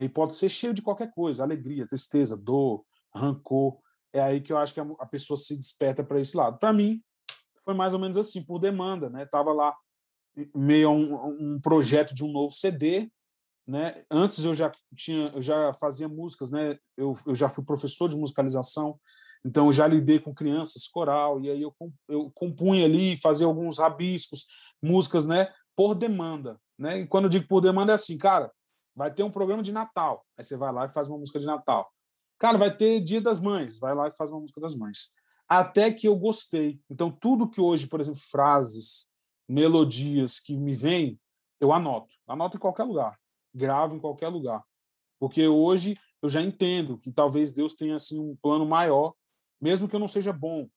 E 0.00 0.08
pode 0.08 0.34
ser 0.34 0.48
cheio 0.48 0.74
de 0.74 0.82
qualquer 0.82 1.12
coisa, 1.12 1.42
alegria, 1.42 1.86
tristeza, 1.86 2.36
dor, 2.36 2.84
rancor. 3.14 3.78
É 4.12 4.20
aí 4.20 4.40
que 4.40 4.52
eu 4.52 4.58
acho 4.58 4.74
que 4.74 4.80
a 4.80 5.06
pessoa 5.06 5.36
se 5.36 5.56
desperta 5.56 6.02
para 6.02 6.20
esse 6.20 6.36
lado. 6.36 6.58
Para 6.58 6.72
mim, 6.72 7.02
foi 7.64 7.74
mais 7.74 7.94
ou 7.94 8.00
menos 8.00 8.16
assim, 8.16 8.42
por 8.42 8.58
demanda, 8.58 9.08
né? 9.08 9.24
Tava 9.26 9.52
lá 9.52 9.74
meio 10.54 10.90
um, 10.90 11.54
um, 11.54 11.60
projeto 11.60 12.14
de 12.14 12.24
um 12.24 12.32
novo 12.32 12.52
CD, 12.52 13.10
né? 13.66 14.04
Antes 14.10 14.44
eu 14.44 14.54
já 14.54 14.70
tinha, 14.94 15.28
eu 15.28 15.40
já 15.40 15.72
fazia 15.74 16.08
músicas, 16.08 16.50
né? 16.50 16.78
Eu, 16.96 17.14
eu 17.26 17.34
já 17.34 17.48
fui 17.48 17.64
professor 17.64 18.08
de 18.08 18.16
musicalização, 18.16 18.98
então, 19.44 19.70
já 19.70 19.86
lidei 19.86 20.18
com 20.18 20.34
crianças, 20.34 20.88
coral, 20.88 21.40
e 21.40 21.50
aí 21.50 21.60
eu, 21.60 21.74
eu 22.08 22.30
compunha 22.34 22.86
ali, 22.86 23.14
fazia 23.16 23.46
alguns 23.46 23.78
rabiscos, 23.78 24.46
músicas, 24.82 25.26
né, 25.26 25.52
por 25.76 25.94
demanda, 25.94 26.58
né? 26.78 27.00
E 27.00 27.06
quando 27.06 27.24
eu 27.24 27.30
digo 27.30 27.46
por 27.46 27.60
demanda 27.60 27.92
é 27.92 27.94
assim, 27.94 28.16
cara, 28.16 28.50
vai 28.94 29.12
ter 29.12 29.22
um 29.22 29.30
programa 29.30 29.62
de 29.62 29.72
Natal, 29.72 30.24
aí 30.36 30.44
você 30.44 30.56
vai 30.56 30.72
lá 30.72 30.84
e 30.86 30.88
faz 30.88 31.08
uma 31.08 31.18
música 31.18 31.38
de 31.38 31.46
Natal. 31.46 31.90
Cara, 32.38 32.58
vai 32.58 32.74
ter 32.74 33.00
Dia 33.00 33.20
das 33.20 33.40
Mães, 33.40 33.78
vai 33.78 33.94
lá 33.94 34.08
e 34.08 34.16
faz 34.16 34.30
uma 34.30 34.40
música 34.40 34.60
das 34.60 34.74
mães. 34.74 35.10
Até 35.48 35.92
que 35.92 36.08
eu 36.08 36.16
gostei. 36.16 36.80
Então, 36.90 37.10
tudo 37.10 37.48
que 37.48 37.60
hoje, 37.60 37.86
por 37.86 38.00
exemplo, 38.00 38.20
frases, 38.20 39.08
melodias 39.48 40.40
que 40.40 40.56
me 40.56 40.74
vêm, 40.74 41.18
eu 41.60 41.72
anoto. 41.72 42.12
Anoto 42.26 42.56
em 42.56 42.60
qualquer 42.60 42.84
lugar, 42.84 43.18
gravo 43.54 43.96
em 43.96 44.00
qualquer 44.00 44.28
lugar. 44.28 44.62
Porque 45.18 45.46
hoje 45.46 45.96
eu 46.22 46.28
já 46.28 46.42
entendo 46.42 46.98
que 46.98 47.12
talvez 47.12 47.52
Deus 47.52 47.74
tenha 47.74 47.96
assim 47.96 48.18
um 48.18 48.36
plano 48.42 48.66
maior 48.66 49.14
mesmo 49.64 49.88
que 49.88 49.96
eu 49.96 50.00
não 50.00 50.06
seja 50.06 50.30
bom, 50.30 50.68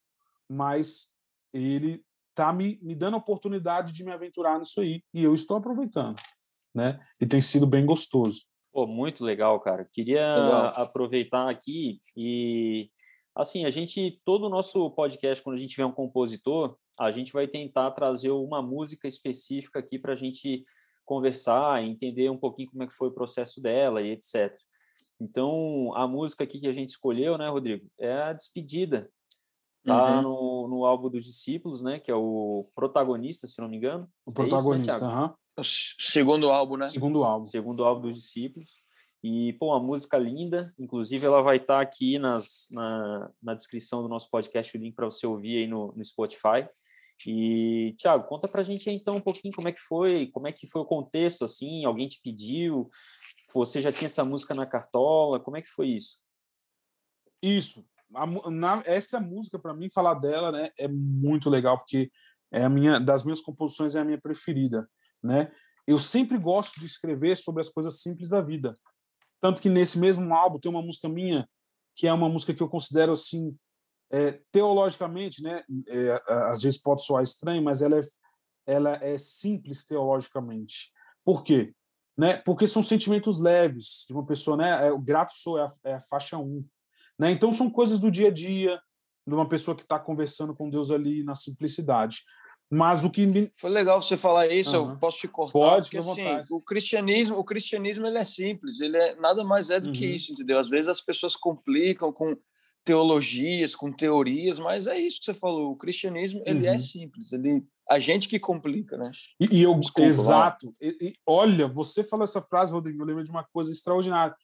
mas 0.49 1.11
ele 1.53 2.01
está 2.29 2.53
me, 2.53 2.79
me 2.81 2.95
dando 2.95 3.15
a 3.15 3.17
oportunidade 3.17 3.91
de 3.91 4.01
me 4.01 4.13
aventurar 4.13 4.57
nisso 4.57 4.79
aí 4.79 5.03
e 5.13 5.21
eu 5.21 5.35
estou 5.35 5.57
aproveitando, 5.57 6.15
né? 6.77 6.99
E 7.19 7.25
tem 7.25 7.41
sido 7.41 7.65
bem 7.65 7.83
gostoso. 7.83 8.45
Pô, 8.71 8.85
muito 8.85 9.25
legal, 9.25 9.59
cara. 9.59 9.89
Queria 9.91 10.27
legal. 10.27 10.73
aproveitar 10.75 11.49
aqui 11.49 11.99
e 12.15 12.91
assim, 13.35 13.65
a 13.65 13.71
gente 13.71 14.21
todo 14.23 14.45
o 14.45 14.49
nosso 14.49 14.91
podcast 14.91 15.43
quando 15.43 15.55
a 15.55 15.59
gente 15.59 15.75
vê 15.75 15.83
um 15.83 15.91
compositor, 15.91 16.77
a 16.99 17.09
gente 17.09 17.33
vai 17.33 17.47
tentar 17.47 17.89
trazer 17.91 18.29
uma 18.29 18.61
música 18.61 19.07
específica 19.07 19.79
aqui 19.79 19.97
para 19.97 20.13
a 20.13 20.15
gente 20.15 20.63
conversar, 21.03 21.83
entender 21.83 22.29
um 22.29 22.37
pouquinho 22.37 22.69
como 22.69 22.83
é 22.83 22.87
que 22.87 22.93
foi 22.93 23.07
o 23.07 23.13
processo 23.13 23.59
dela 23.59 24.01
e 24.01 24.11
etc. 24.11 24.55
Então, 25.19 25.91
a 25.95 26.07
música 26.07 26.43
aqui 26.43 26.59
que 26.59 26.67
a 26.67 26.71
gente 26.71 26.89
escolheu, 26.89 27.39
né, 27.39 27.49
Rodrigo, 27.49 27.87
é 27.99 28.13
a 28.13 28.33
Despedida. 28.33 29.09
Tá 29.87 30.17
uhum. 30.17 30.21
no, 30.21 30.75
no 30.75 30.85
álbum 30.85 31.09
dos 31.09 31.23
Discípulos, 31.23 31.81
né, 31.81 31.97
que 31.97 32.11
é 32.11 32.15
o 32.15 32.69
protagonista, 32.75 33.47
se 33.47 33.61
não 33.61 33.69
me 33.69 33.77
engano. 33.77 34.05
O 34.25 34.33
protagonista, 34.33 34.91
é 34.91 34.95
isso, 34.97 35.07
né, 35.07 35.15
uhum. 35.15 35.63
Segundo 35.63 36.51
álbum, 36.51 36.75
né? 36.75 36.87
Segundo 36.87 37.23
álbum. 37.23 37.45
Segundo 37.45 37.85
álbum 37.85 38.01
dos 38.09 38.21
Discípulos. 38.21 38.83
E, 39.23 39.53
pô, 39.53 39.67
uma 39.67 39.79
música 39.79 40.17
linda. 40.17 40.73
Inclusive, 40.77 41.25
ela 41.25 41.41
vai 41.41 41.55
estar 41.55 41.75
tá 41.75 41.81
aqui 41.81 42.19
nas, 42.19 42.67
na, 42.69 43.31
na 43.41 43.53
descrição 43.53 44.03
do 44.03 44.09
nosso 44.09 44.29
podcast, 44.29 44.77
o 44.77 44.81
link 44.81 44.93
para 44.93 45.05
você 45.05 45.25
ouvir 45.25 45.59
aí 45.59 45.67
no, 45.67 45.93
no 45.95 46.03
Spotify. 46.03 46.67
E, 47.25 47.95
Thiago, 47.97 48.27
conta 48.27 48.45
pra 48.45 48.61
gente 48.63 48.89
aí, 48.89 48.95
então 48.95 49.15
um 49.15 49.21
pouquinho 49.21 49.53
como 49.55 49.69
é 49.69 49.71
que 49.71 49.79
foi, 49.79 50.27
como 50.27 50.47
é 50.47 50.51
que 50.51 50.67
foi 50.67 50.81
o 50.81 50.85
contexto, 50.85 51.45
assim, 51.45 51.83
alguém 51.83 52.07
te 52.07 52.21
pediu, 52.21 52.91
você 53.51 53.81
já 53.81 53.91
tinha 53.91 54.05
essa 54.05 54.23
música 54.23 54.53
na 54.53 54.65
cartola? 54.67 55.39
Como 55.39 55.55
é 55.55 55.61
que 55.61 55.69
foi 55.69 55.87
isso? 55.87 56.21
Isso. 57.41 57.87
A, 58.15 58.49
na, 58.49 58.83
essa 58.85 59.19
música, 59.19 59.59
para 59.59 59.73
mim, 59.73 59.89
falar 59.89 60.15
dela 60.15 60.51
né, 60.51 60.69
é 60.77 60.87
muito 60.87 61.49
legal, 61.49 61.77
porque 61.77 62.11
é 62.51 62.63
a 62.63 62.69
minha 62.69 62.99
das 62.99 63.23
minhas 63.23 63.41
composições 63.41 63.95
é 63.95 63.99
a 63.99 64.05
minha 64.05 64.19
preferida. 64.19 64.89
Né? 65.21 65.51
Eu 65.85 65.99
sempre 65.99 66.37
gosto 66.37 66.79
de 66.79 66.85
escrever 66.85 67.35
sobre 67.35 67.61
as 67.61 67.69
coisas 67.69 68.01
simples 68.01 68.29
da 68.29 68.41
vida. 68.41 68.73
Tanto 69.39 69.61
que 69.61 69.69
nesse 69.69 69.99
mesmo 69.99 70.33
álbum 70.33 70.59
tem 70.59 70.71
uma 70.71 70.81
música 70.81 71.07
minha, 71.07 71.47
que 71.95 72.07
é 72.07 72.13
uma 72.13 72.29
música 72.29 72.53
que 72.53 72.61
eu 72.61 72.69
considero 72.69 73.11
assim, 73.11 73.55
é, 74.11 74.39
teologicamente, 74.51 75.43
né, 75.43 75.61
é, 75.87 76.23
às 76.49 76.61
vezes 76.61 76.81
pode 76.81 77.03
soar 77.03 77.23
estranho, 77.23 77.63
mas 77.63 77.81
ela 77.81 77.99
é, 77.99 78.01
ela 78.65 78.99
é 79.01 79.17
simples 79.17 79.85
teologicamente. 79.85 80.91
Por 81.23 81.43
quê? 81.43 81.73
Né? 82.17 82.37
Porque 82.37 82.67
são 82.67 82.81
sentimentos 82.81 83.39
leves 83.39 84.05
de 84.07 84.13
uma 84.13 84.25
pessoa, 84.25 84.57
né? 84.57 84.87
É, 84.87 84.91
o 84.91 84.99
grato 84.99 85.33
sou 85.33 85.59
é 85.59 85.65
a, 85.65 85.71
é 85.83 85.93
a 85.95 86.01
faixa 86.01 86.37
1. 86.37 86.65
Né? 87.19 87.31
Então 87.31 87.51
são 87.51 87.69
coisas 87.69 87.99
do 87.99 88.11
dia 88.11 88.27
a 88.27 88.31
dia 88.31 88.79
de 89.27 89.33
uma 89.33 89.47
pessoa 89.47 89.75
que 89.75 89.83
está 89.83 89.99
conversando 89.99 90.55
com 90.55 90.69
Deus 90.69 90.91
ali 90.91 91.23
na 91.23 91.35
simplicidade. 91.35 92.21
Mas 92.69 93.03
o 93.03 93.09
que 93.09 93.25
me... 93.25 93.51
foi 93.55 93.69
legal 93.69 94.01
você 94.01 94.17
falar 94.17 94.47
isso. 94.47 94.77
Uhum. 94.77 94.91
Eu 94.91 94.97
posso 94.97 95.19
te 95.19 95.27
cortar? 95.27 95.53
Pode, 95.53 95.85
porque, 95.85 95.97
assim, 95.97 96.25
o 96.51 96.61
cristianismo, 96.61 97.37
o 97.37 97.43
cristianismo 97.43 98.05
ele 98.05 98.17
é 98.17 98.25
simples. 98.25 98.79
Ele 98.81 98.97
é 98.97 99.15
nada 99.15 99.43
mais 99.43 99.69
é 99.69 99.79
do 99.79 99.87
uhum. 99.87 99.93
que 99.93 100.05
isso, 100.05 100.31
entendeu? 100.31 100.59
Às 100.59 100.69
vezes 100.69 100.89
as 100.89 101.01
pessoas 101.01 101.35
complicam 101.35 102.11
com 102.11 102.35
teologias, 102.83 103.75
com 103.75 103.91
teorias, 103.91 104.59
mas 104.59 104.87
é 104.87 104.99
isso 104.99 105.19
que 105.19 105.25
você 105.25 105.33
falou. 105.33 105.71
O 105.71 105.77
cristianismo 105.77 106.41
ele 106.45 106.65
é 106.65 106.71
uhum. 106.71 106.75
é 106.75 106.79
simples. 106.79 107.31
Ele 107.31 107.63
a 107.89 107.99
gente 107.99 108.27
que 108.27 108.37
complica, 108.37 108.97
né? 108.97 109.11
E, 109.39 109.59
e 109.59 109.63
eu 109.63 109.73
Desculpa, 109.79 110.09
exato. 110.09 110.73
E, 110.81 110.97
e, 111.01 111.13
olha, 111.25 111.69
você 111.69 112.03
falou 112.03 112.25
essa 112.25 112.41
frase, 112.41 112.73
Rodrigo. 112.73 113.01
Eu 113.01 113.05
lembro 113.05 113.23
de 113.23 113.31
uma 113.31 113.45
coisa 113.45 113.71
extraordinária, 113.71 114.35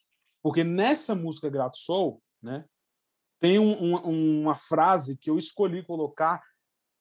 porque 0.42 0.64
nessa 0.64 1.14
música 1.14 1.50
Grato 1.50 1.76
Sou, 1.76 2.22
né? 2.44 2.64
Tem 3.40 3.58
um, 3.58 3.96
um, 4.06 4.42
uma 4.42 4.54
frase 4.54 5.16
que 5.18 5.28
eu 5.28 5.36
escolhi 5.36 5.82
colocar 5.82 6.42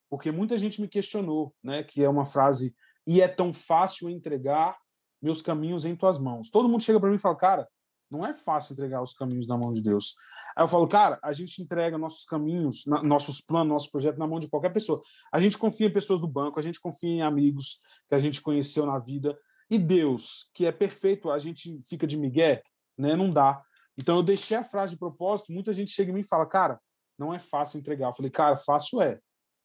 porque 0.10 0.32
muita 0.32 0.56
gente 0.58 0.80
me 0.80 0.88
questionou, 0.88 1.56
né? 1.64 1.84
Que 1.84 2.04
é 2.04 2.10
uma 2.10 2.24
frase 2.24 2.76
e 3.06 3.20
é 3.20 3.28
tão 3.28 3.52
fácil 3.52 4.10
entregar 4.10 4.78
meus 5.22 5.42
caminhos 5.42 5.86
em 5.86 5.96
tuas 5.96 6.20
mãos. 6.20 6.50
Todo 6.50 6.70
mundo 6.70 6.84
chega 6.84 7.00
para 7.00 7.10
mim 7.10 7.16
e 7.16 7.20
fala, 7.20 7.36
cara, 7.36 7.68
não 8.12 8.26
é 8.26 8.32
fácil 8.32 8.74
entregar 8.74 9.02
os 9.02 9.14
caminhos 9.14 9.48
na 9.48 9.58
mão 9.58 9.72
de 9.72 9.82
Deus. 9.82 10.16
Aí 10.56 10.64
eu 10.64 10.68
falo, 10.68 10.88
cara, 10.88 11.18
a 11.24 11.34
gente 11.34 11.62
entrega 11.62 11.98
nossos 11.98 12.26
caminhos, 12.26 12.86
nossos 12.86 13.42
planos, 13.42 13.74
nosso 13.74 13.92
projeto 13.92 14.20
na 14.20 14.28
mão 14.28 14.38
de 14.38 14.48
qualquer 14.48 14.72
pessoa. 14.72 15.02
A 15.32 15.40
gente 15.40 15.58
confia 15.58 15.88
em 15.88 15.94
pessoas 15.94 16.20
do 16.20 16.28
banco, 16.28 16.60
a 16.60 16.64
gente 16.64 16.80
confia 16.80 17.10
em 17.10 17.22
amigos 17.24 17.82
que 18.08 18.14
a 18.14 18.20
gente 18.20 18.40
conheceu 18.40 18.86
na 18.86 19.00
vida. 19.00 19.36
E 19.68 19.80
Deus, 19.80 20.52
que 20.54 20.68
é 20.68 20.72
perfeito, 20.72 21.32
a 21.32 21.40
gente 21.40 21.82
fica 21.90 22.06
de 22.06 22.18
migué, 22.18 22.62
né? 22.96 23.16
Não 23.16 23.32
dá. 23.32 23.64
Então 23.98 24.18
eu 24.18 24.24
deixei 24.24 24.58
a 24.58 24.64
frase 24.64 24.94
de 24.94 25.00
propósito, 25.00 25.52
muita 25.52 25.74
gente 25.74 25.92
chega 25.92 26.12
em 26.12 26.14
mim 26.14 26.22
e 26.22 26.28
fala, 26.28 26.46
cara, 26.46 26.80
não 27.18 27.34
é 27.34 27.40
fácil 27.40 27.80
entregar. 27.80 28.08
Eu 28.08 28.14
falei, 28.14 28.32
cara, 28.32 28.56
fácil 28.56 29.02
é 29.02 29.20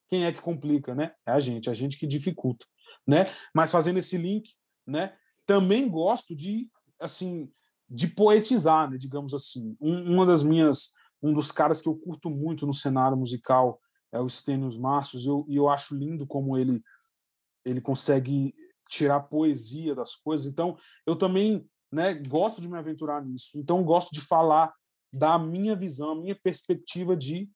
quem 0.09 0.25
é 0.25 0.33
que 0.33 0.41
complica, 0.41 0.95
né? 0.95 1.13
É 1.27 1.33
a 1.33 1.41
gente, 1.41 1.69
a 1.71 1.75
gente 1.75 1.99
que 1.99 2.07
dificulta, 2.07 2.67
né? 3.07 3.25
Mas 3.55 3.71
fazendo 3.71 3.99
esse 3.99 4.17
link, 4.17 4.51
né? 4.87 5.17
Também 5.47 5.89
gosto 5.89 6.35
de, 6.37 6.69
assim, 7.01 7.51
de 7.89 8.09
poetizar, 8.09 8.91
né? 8.91 8.97
Digamos 8.99 9.35
assim. 9.35 9.77
Um, 9.81 10.15
uma 10.15 10.27
das 10.27 10.43
minhas, 10.43 10.93
um 11.23 11.33
dos 11.33 11.51
caras 11.51 11.81
que 11.81 11.89
eu 11.89 11.97
curto 11.97 12.31
muito 12.31 12.67
no 12.67 12.75
cenário 12.75 13.17
musical 13.17 13.81
é 14.13 14.21
o 14.21 14.29
Stênios 14.29 14.79
Marcios, 14.79 15.25
e 15.25 15.29
eu, 15.29 15.47
eu 15.49 15.69
acho 15.69 15.95
lindo 15.95 16.27
como 16.27 16.57
ele 16.57 16.83
ele 17.65 17.81
consegue 17.81 18.55
tirar 18.89 19.21
poesia 19.21 19.95
das 19.95 20.17
coisas. 20.17 20.47
Então, 20.47 20.77
eu 21.07 21.15
também, 21.15 21.69
né? 21.93 22.15
Gosto 22.15 22.61
de 22.61 22.69
me 22.69 22.77
aventurar 22.77 23.25
nisso. 23.25 23.59
Então, 23.59 23.83
gosto 23.83 24.13
de 24.13 24.21
falar 24.21 24.73
da 25.13 25.39
minha 25.39 25.75
visão, 25.75 26.11
a 26.11 26.21
minha 26.21 26.37
perspectiva 26.37 27.17
de 27.17 27.51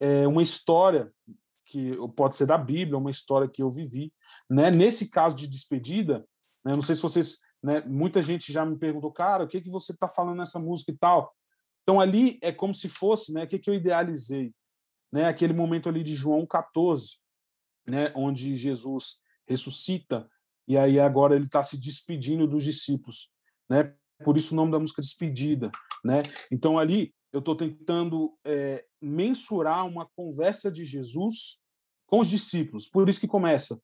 é, 0.00 0.26
uma 0.26 0.42
história 0.42 1.12
que 1.66 1.96
pode 2.16 2.34
ser 2.34 2.46
da 2.46 2.58
Bíblia, 2.58 2.98
uma 2.98 3.10
história 3.10 3.48
que 3.48 3.62
eu 3.62 3.70
vivi. 3.70 4.12
Né? 4.48 4.70
Nesse 4.70 5.08
caso 5.08 5.36
de 5.36 5.46
despedida, 5.46 6.26
né? 6.64 6.72
não 6.72 6.82
sei 6.82 6.94
se 6.94 7.02
vocês. 7.02 7.38
Né? 7.62 7.80
Muita 7.82 8.20
gente 8.20 8.52
já 8.52 8.64
me 8.64 8.76
perguntou, 8.76 9.12
cara, 9.12 9.44
o 9.44 9.48
que, 9.48 9.60
que 9.60 9.70
você 9.70 9.92
está 9.92 10.08
falando 10.08 10.38
nessa 10.38 10.58
música 10.58 10.90
e 10.90 10.96
tal. 10.96 11.32
Então, 11.82 12.00
ali 12.00 12.38
é 12.42 12.50
como 12.50 12.74
se 12.74 12.88
fosse 12.88 13.32
né? 13.32 13.44
o 13.44 13.48
que, 13.48 13.58
que 13.58 13.70
eu 13.70 13.74
idealizei. 13.74 14.52
Né? 15.12 15.26
Aquele 15.26 15.52
momento 15.52 15.88
ali 15.88 16.02
de 16.02 16.14
João 16.14 16.44
14, 16.44 17.18
né? 17.86 18.12
onde 18.16 18.56
Jesus 18.56 19.20
ressuscita, 19.46 20.28
e 20.66 20.76
aí 20.76 21.00
agora 21.00 21.34
ele 21.34 21.46
está 21.46 21.62
se 21.62 21.76
despedindo 21.78 22.46
dos 22.46 22.62
discípulos. 22.62 23.32
Né? 23.70 23.94
Por 24.24 24.36
isso 24.36 24.52
o 24.52 24.56
nome 24.56 24.72
da 24.72 24.78
música 24.78 25.00
Despedida. 25.00 25.70
Né? 26.04 26.22
Então, 26.50 26.78
ali 26.78 27.14
eu 27.32 27.38
estou 27.38 27.54
tentando 27.54 28.36
é, 28.44 28.84
mensurar 29.00 29.86
uma 29.86 30.08
conversa 30.16 30.70
de 30.70 30.84
Jesus 30.84 31.60
com 32.06 32.18
os 32.18 32.28
discípulos. 32.28 32.88
Por 32.88 33.08
isso 33.08 33.20
que 33.20 33.28
começa. 33.28 33.80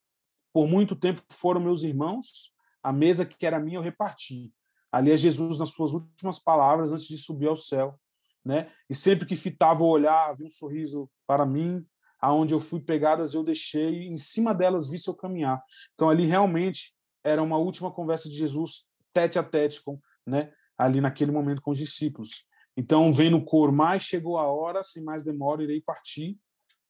Por 0.53 0.67
muito 0.67 0.97
tempo 0.97 1.23
foram 1.31 1.61
meus 1.61 1.83
irmãos, 1.85 2.53
a 2.83 2.93
mesa 2.93 3.25
que 3.25 3.47
era 3.47 3.61
minha 3.61 3.79
eu 3.79 3.83
reparti. 3.83 4.53
Ali 4.91 5.13
é 5.13 5.17
Jesus 5.17 5.59
nas 5.59 5.71
suas 5.71 5.93
últimas 5.93 6.39
palavras 6.39 6.91
antes 6.91 7.07
de 7.07 7.19
subir 7.19 7.47
ao 7.47 7.57
céu, 7.57 7.99
né? 8.45 8.71
E 8.89 8.95
sempre 8.95 9.27
que 9.27 9.37
fitava 9.37 9.83
o 9.83 9.89
olhar, 9.89 10.31
havia 10.31 10.47
um 10.47 10.51
sorriso 10.51 11.11
para 11.27 11.45
mim, 11.45 11.85
aonde 12.21 12.55
eu 12.55 12.61
fui 12.61 12.81
pegadas 12.81 13.35
eu 13.35 13.45
deixei, 13.45 14.07
em 14.07 14.17
cima 14.17 14.55
delas 14.55 14.89
vi 14.89 14.99
seu 14.99 15.15
caminhar. 15.15 15.63
Então 15.95 16.09
ali 16.09 16.25
realmente 16.25 16.95
era 17.23 17.43
uma 17.43 17.59
última 17.59 17.91
conversa 17.91 18.29
de 18.29 18.37
Jesus 18.37 18.87
tete 19.17 19.39
a 19.39 19.43
tete 19.43 19.83
com, 19.83 19.99
né? 20.27 20.53
Ali 20.77 21.01
naquele 21.01 21.33
momento 21.33 21.63
com 21.63 21.71
os 21.71 21.79
discípulos. 21.79 22.47
Então 22.77 23.15
vem 23.15 23.31
no 23.31 23.43
coro, 23.43 23.73
mas 23.73 24.03
chegou 24.03 24.37
a 24.37 24.47
hora, 24.47 24.85
sem 24.85 25.03
mais 25.03 25.25
demora, 25.25 25.63
irei 25.63 25.81
partir, 25.81 26.39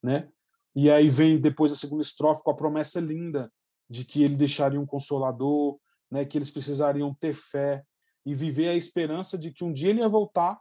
né? 0.02 0.28
E 0.74 0.90
aí 0.90 1.08
vem 1.08 1.40
depois 1.40 1.70
a 1.70 1.76
segunda 1.76 2.02
estrofe 2.02 2.42
com 2.42 2.50
a 2.50 2.56
promessa 2.56 2.98
linda 2.98 3.52
de 3.88 4.04
que 4.04 4.24
ele 4.24 4.36
deixaria 4.36 4.80
um 4.80 4.86
consolador, 4.86 5.78
né? 6.10 6.24
Que 6.24 6.36
eles 6.36 6.50
precisariam 6.50 7.14
ter 7.14 7.32
fé 7.32 7.84
e 8.24 8.34
viver 8.34 8.68
a 8.70 8.74
esperança 8.74 9.38
de 9.38 9.52
que 9.52 9.62
um 9.62 9.72
dia 9.72 9.90
ele 9.90 10.00
ia 10.00 10.08
voltar 10.08 10.58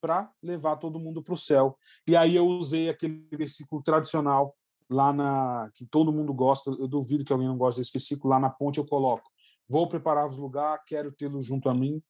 para 0.00 0.32
levar 0.42 0.76
todo 0.78 0.98
mundo 0.98 1.22
para 1.22 1.34
o 1.34 1.36
céu. 1.36 1.78
E 2.06 2.16
aí 2.16 2.34
eu 2.34 2.46
usei 2.46 2.88
aquele 2.88 3.24
versículo 3.32 3.80
tradicional 3.82 4.56
lá 4.90 5.12
na 5.12 5.70
que 5.74 5.86
todo 5.86 6.12
mundo 6.12 6.34
gosta. 6.34 6.72
Eu 6.72 6.88
duvido 6.88 7.24
que 7.24 7.32
alguém 7.32 7.46
não 7.46 7.56
goste 7.56 7.80
desse 7.80 7.92
versículo. 7.92 8.30
Lá 8.30 8.40
na 8.40 8.50
ponte 8.50 8.78
eu 8.78 8.86
coloco: 8.86 9.30
Vou 9.68 9.88
preparar-vos 9.88 10.38
lugar, 10.38 10.82
quero 10.86 11.12
tê-lo 11.12 11.40
junto 11.42 11.68
a 11.68 11.74
mim 11.74 12.02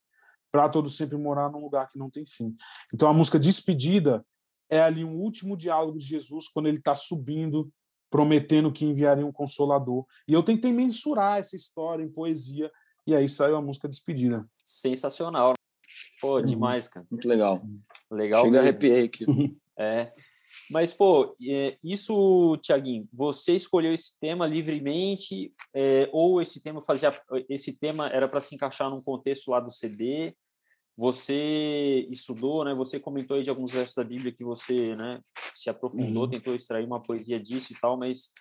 para 0.51 0.69
todos 0.69 0.97
sempre 0.97 1.17
morar 1.17 1.51
num 1.51 1.61
lugar 1.61 1.89
que 1.89 1.99
não 1.99 2.11
tem 2.11 2.25
fim. 2.25 2.57
Então 2.93 3.09
a 3.09 3.13
música 3.13 3.39
Despedida 3.39 4.25
é 4.71 4.81
ali 4.81 5.05
um 5.05 5.17
último 5.17 5.57
diálogo 5.57 5.99
de 5.99 6.05
Jesus 6.05 6.49
quando 6.49 6.69
ele 6.69 6.79
está 6.79 6.95
subindo, 6.95 7.71
prometendo 8.11 8.73
que 8.73 8.85
enviaria 8.85 9.27
um 9.27 9.33
consolador. 9.33 10.07
E 10.27 10.33
eu 10.33 10.43
tentei 10.43 10.73
mensurar 10.73 11.39
essa 11.39 11.57
história 11.57 12.03
em 12.03 12.11
poesia 12.11 12.71
e 13.07 13.15
aí 13.15 13.29
saiu 13.29 13.57
a 13.57 13.63
música 13.63 13.89
Despedida. 13.89 14.47
Sensacional. 14.65 15.55
Pô, 16.21 16.37
uhum. 16.37 16.45
demais, 16.45 16.89
cara. 16.89 17.07
Muito 17.11 17.29
legal. 17.29 17.63
Legal. 18.11 18.45
Chega 18.45 18.59
a 18.59 18.63
arrepiei 18.63 19.05
aqui. 19.05 19.25
é. 19.79 20.13
Mas, 20.71 20.93
pô, 20.93 21.37
é, 21.43 21.79
isso, 21.83 22.57
Tiaguinho, 22.63 23.09
você 23.13 23.55
escolheu 23.55 23.93
esse 23.93 24.19
tema 24.19 24.47
livremente 24.47 25.51
é, 25.75 26.09
ou 26.13 26.41
esse 26.41 26.63
tema 26.63 26.81
fazia, 26.83 27.13
esse 27.49 27.79
tema 27.79 28.09
era 28.09 28.29
para 28.29 28.41
se 28.41 28.55
encaixar 28.55 28.91
num 28.91 29.03
contexto 29.03 29.51
lá 29.51 29.61
do 29.61 29.71
CD? 29.71 30.35
Você 30.97 32.09
estudou, 32.11 32.65
né? 32.65 32.75
Você 32.75 32.99
comentou 32.99 33.37
aí 33.37 33.43
de 33.43 33.51
alguns 33.51 33.71
versos 33.71 33.95
da 33.95 34.03
Bíblia 34.03 34.33
que 34.33 34.43
você, 34.43 34.97
né, 34.97 35.21
se 35.55 35.71
aprofundou, 35.71 36.25
uhum. 36.25 36.31
tentou 36.31 36.55
extrair 36.55 36.85
uma 36.85 37.03
poesia 37.03 37.39
disso 37.39 37.73
e 37.73 37.77
tal, 37.81 37.97
mas 37.97 38.33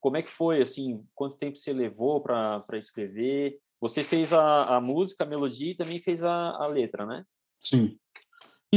como 0.00 0.16
é 0.16 0.22
que 0.22 0.30
foi, 0.30 0.62
assim, 0.62 1.04
quanto 1.14 1.36
tempo 1.36 1.58
você 1.58 1.72
levou 1.72 2.20
para 2.20 2.64
escrever? 2.74 3.58
Você 3.80 4.02
fez 4.02 4.32
a, 4.32 4.76
a 4.76 4.80
música, 4.80 5.24
a 5.24 5.26
melodia 5.26 5.72
e 5.72 5.76
também 5.76 5.98
fez 5.98 6.24
a, 6.24 6.50
a 6.50 6.66
letra, 6.66 7.04
né? 7.04 7.24
Sim. 7.60 7.98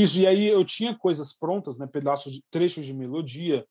Isso, 0.02 0.20
e 0.20 0.28
aí 0.28 0.48
eu 0.48 0.64
tinha 0.64 0.98
coisas 0.98 1.34
prontas, 1.34 1.78
né, 1.78 1.86
pedaços 1.86 2.34
de 2.34 2.42
trechos 2.50 2.86
de 2.86 2.94
melodia 2.94 3.66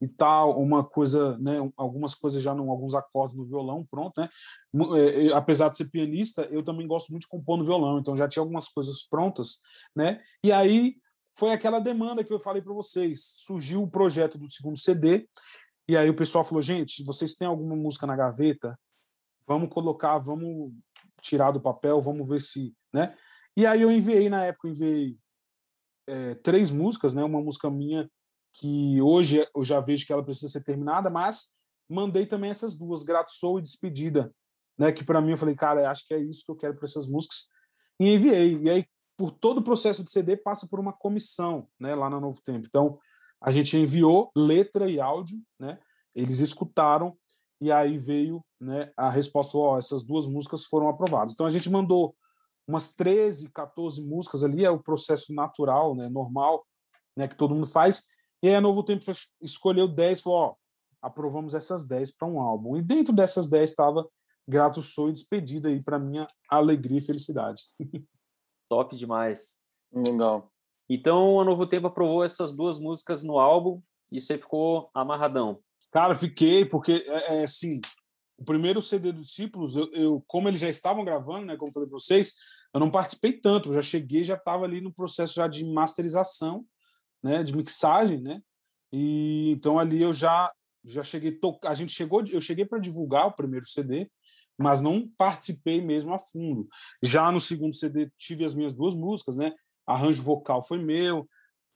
e 0.00 0.08
tal, 0.08 0.58
uma 0.58 0.82
coisa, 0.82 1.36
né, 1.38 1.58
algumas 1.76 2.14
coisas 2.14 2.42
já 2.42 2.54
não, 2.54 2.70
alguns 2.70 2.94
acordes 2.94 3.36
no 3.36 3.44
violão, 3.44 3.86
pronto, 3.90 4.18
né? 4.20 4.28
É, 4.98 5.32
apesar 5.32 5.68
de 5.68 5.76
ser 5.76 5.90
pianista, 5.90 6.48
eu 6.50 6.62
também 6.62 6.86
gosto 6.86 7.10
muito 7.10 7.22
de 7.22 7.28
compor 7.28 7.58
no 7.58 7.64
violão, 7.64 7.98
então 7.98 8.16
já 8.16 8.26
tinha 8.26 8.40
algumas 8.40 8.68
coisas 8.68 9.02
prontas, 9.02 9.60
né? 9.94 10.16
E 10.42 10.50
aí 10.50 10.96
foi 11.36 11.52
aquela 11.52 11.80
demanda 11.80 12.24
que 12.24 12.32
eu 12.32 12.38
falei 12.38 12.62
para 12.62 12.72
vocês. 12.72 13.34
Surgiu 13.36 13.82
o 13.82 13.90
projeto 13.90 14.38
do 14.38 14.50
segundo 14.50 14.78
CD, 14.78 15.28
e 15.88 15.96
aí 15.96 16.08
o 16.08 16.16
pessoal 16.16 16.44
falou: 16.44 16.62
"Gente, 16.62 17.04
vocês 17.04 17.34
têm 17.34 17.46
alguma 17.46 17.76
música 17.76 18.06
na 18.06 18.16
gaveta? 18.16 18.78
Vamos 19.46 19.68
colocar, 19.68 20.18
vamos 20.18 20.72
tirar 21.20 21.50
do 21.50 21.60
papel, 21.60 22.00
vamos 22.00 22.28
ver 22.28 22.40
se, 22.40 22.74
né?" 22.92 23.14
E 23.56 23.66
aí 23.66 23.82
eu 23.82 23.90
enviei 23.90 24.28
na 24.28 24.44
época, 24.44 24.68
enviei 24.68 25.16
é, 26.06 26.34
três 26.36 26.70
músicas, 26.70 27.14
né? 27.14 27.24
Uma 27.24 27.40
música 27.40 27.70
minha 27.70 28.10
que 28.52 29.00
hoje 29.00 29.46
eu 29.54 29.64
já 29.64 29.80
vejo 29.80 30.06
que 30.06 30.12
ela 30.12 30.24
precisa 30.24 30.48
ser 30.48 30.62
terminada, 30.62 31.10
mas 31.10 31.52
mandei 31.88 32.24
também 32.24 32.50
essas 32.50 32.74
duas, 32.74 33.02
Grato 33.02 33.30
Sou 33.30 33.58
e 33.58 33.62
Despedida, 33.62 34.32
né? 34.78 34.92
Que 34.92 35.04
para 35.04 35.20
mim 35.20 35.32
eu 35.32 35.36
falei, 35.36 35.54
cara, 35.54 35.90
acho 35.90 36.06
que 36.06 36.14
é 36.14 36.18
isso 36.18 36.44
que 36.44 36.52
eu 36.52 36.56
quero 36.56 36.74
para 36.74 36.84
essas 36.84 37.08
músicas 37.08 37.48
e 38.00 38.14
enviei. 38.14 38.58
E 38.58 38.70
aí 38.70 38.84
por 39.16 39.30
todo 39.30 39.58
o 39.58 39.64
processo 39.64 40.02
de 40.02 40.10
CD 40.10 40.36
passa 40.36 40.66
por 40.66 40.80
uma 40.80 40.92
comissão, 40.92 41.68
né? 41.80 41.94
Lá 41.94 42.10
na 42.10 42.20
Novo 42.20 42.40
Tempo. 42.42 42.66
Então 42.66 42.98
a 43.40 43.50
gente 43.52 43.76
enviou 43.76 44.30
letra 44.36 44.90
e 44.90 45.00
áudio, 45.00 45.38
né? 45.58 45.78
Eles 46.14 46.40
escutaram 46.40 47.16
e 47.60 47.70
aí 47.70 47.96
veio, 47.96 48.44
né? 48.60 48.92
A 48.96 49.10
resposta, 49.10 49.56
ó, 49.56 49.78
essas 49.78 50.04
duas 50.04 50.26
músicas 50.26 50.64
foram 50.64 50.88
aprovadas. 50.88 51.32
Então 51.32 51.46
a 51.46 51.50
gente 51.50 51.70
mandou 51.70 52.14
umas 52.66 52.94
13, 52.94 53.50
14 53.50 54.02
músicas 54.02 54.42
ali, 54.42 54.64
é 54.64 54.70
o 54.70 54.82
processo 54.82 55.34
natural, 55.34 55.94
né, 55.94 56.08
normal, 56.08 56.66
né, 57.16 57.28
que 57.28 57.36
todo 57.36 57.54
mundo 57.54 57.66
faz. 57.66 58.06
E 58.42 58.48
aí 58.48 58.54
a 58.54 58.60
Novo 58.60 58.82
Tempo 58.82 59.04
escolheu 59.40 59.88
10, 59.88 60.22
falou, 60.22 60.38
ó, 60.38 60.54
aprovamos 61.00 61.54
essas 61.54 61.84
10 61.84 62.12
para 62.12 62.28
um 62.28 62.40
álbum. 62.40 62.76
E 62.76 62.82
dentro 62.82 63.14
dessas 63.14 63.48
10 63.48 63.70
estava 63.70 64.08
Grato 64.46 64.82
Sou 64.82 65.08
e 65.08 65.12
Despedida 65.12 65.68
aí 65.68 65.82
para 65.82 65.98
minha 65.98 66.26
alegria 66.48 66.98
e 66.98 67.04
felicidade. 67.04 67.62
Top 68.68 68.96
demais. 68.96 69.56
Legal. 69.92 70.50
Então, 70.88 71.40
a 71.40 71.44
Novo 71.44 71.66
Tempo 71.66 71.86
aprovou 71.86 72.24
essas 72.24 72.54
duas 72.54 72.78
músicas 72.78 73.22
no 73.22 73.38
álbum 73.38 73.80
e 74.12 74.20
você 74.20 74.36
ficou 74.36 74.90
amarradão. 74.94 75.60
Cara, 75.90 76.14
fiquei, 76.14 76.64
porque, 76.64 77.04
é, 77.06 77.36
é 77.36 77.44
assim, 77.44 77.80
o 78.36 78.44
primeiro 78.44 78.82
CD 78.82 79.12
dos 79.12 79.28
Discípulos, 79.28 79.76
eu, 79.76 79.90
eu, 79.92 80.24
como 80.26 80.48
eles 80.48 80.60
já 80.60 80.68
estavam 80.68 81.04
gravando, 81.04 81.46
né, 81.46 81.56
como 81.56 81.72
falei 81.72 81.88
para 81.88 81.98
vocês, 81.98 82.34
eu 82.74 82.80
não 82.80 82.90
participei 82.90 83.32
tanto, 83.32 83.68
eu 83.68 83.74
já 83.74 83.82
cheguei, 83.82 84.24
já 84.24 84.34
estava 84.34 84.64
ali 84.64 84.80
no 84.80 84.92
processo 84.92 85.34
já 85.34 85.46
de 85.46 85.64
masterização, 85.64 86.66
né, 87.22 87.44
de 87.44 87.56
mixagem, 87.56 88.20
né, 88.20 88.42
e 88.92 89.52
então 89.52 89.78
ali 89.78 90.02
eu 90.02 90.12
já 90.12 90.52
já 90.84 91.02
cheguei, 91.02 91.32
to... 91.32 91.58
a 91.64 91.72
gente 91.72 91.92
chegou, 91.92 92.22
eu 92.26 92.40
cheguei 92.42 92.66
para 92.66 92.78
divulgar 92.78 93.26
o 93.26 93.32
primeiro 93.32 93.66
CD, 93.66 94.10
mas 94.58 94.82
não 94.82 95.08
participei 95.16 95.80
mesmo 95.80 96.12
a 96.12 96.18
fundo. 96.18 96.68
Já 97.02 97.32
no 97.32 97.40
segundo 97.40 97.74
CD 97.74 98.10
tive 98.18 98.44
as 98.44 98.54
minhas 98.54 98.74
duas 98.74 98.94
músicas, 98.94 99.36
né, 99.36 99.54
arranjo 99.86 100.22
vocal 100.22 100.62
foi 100.62 100.78
meu, 100.78 101.26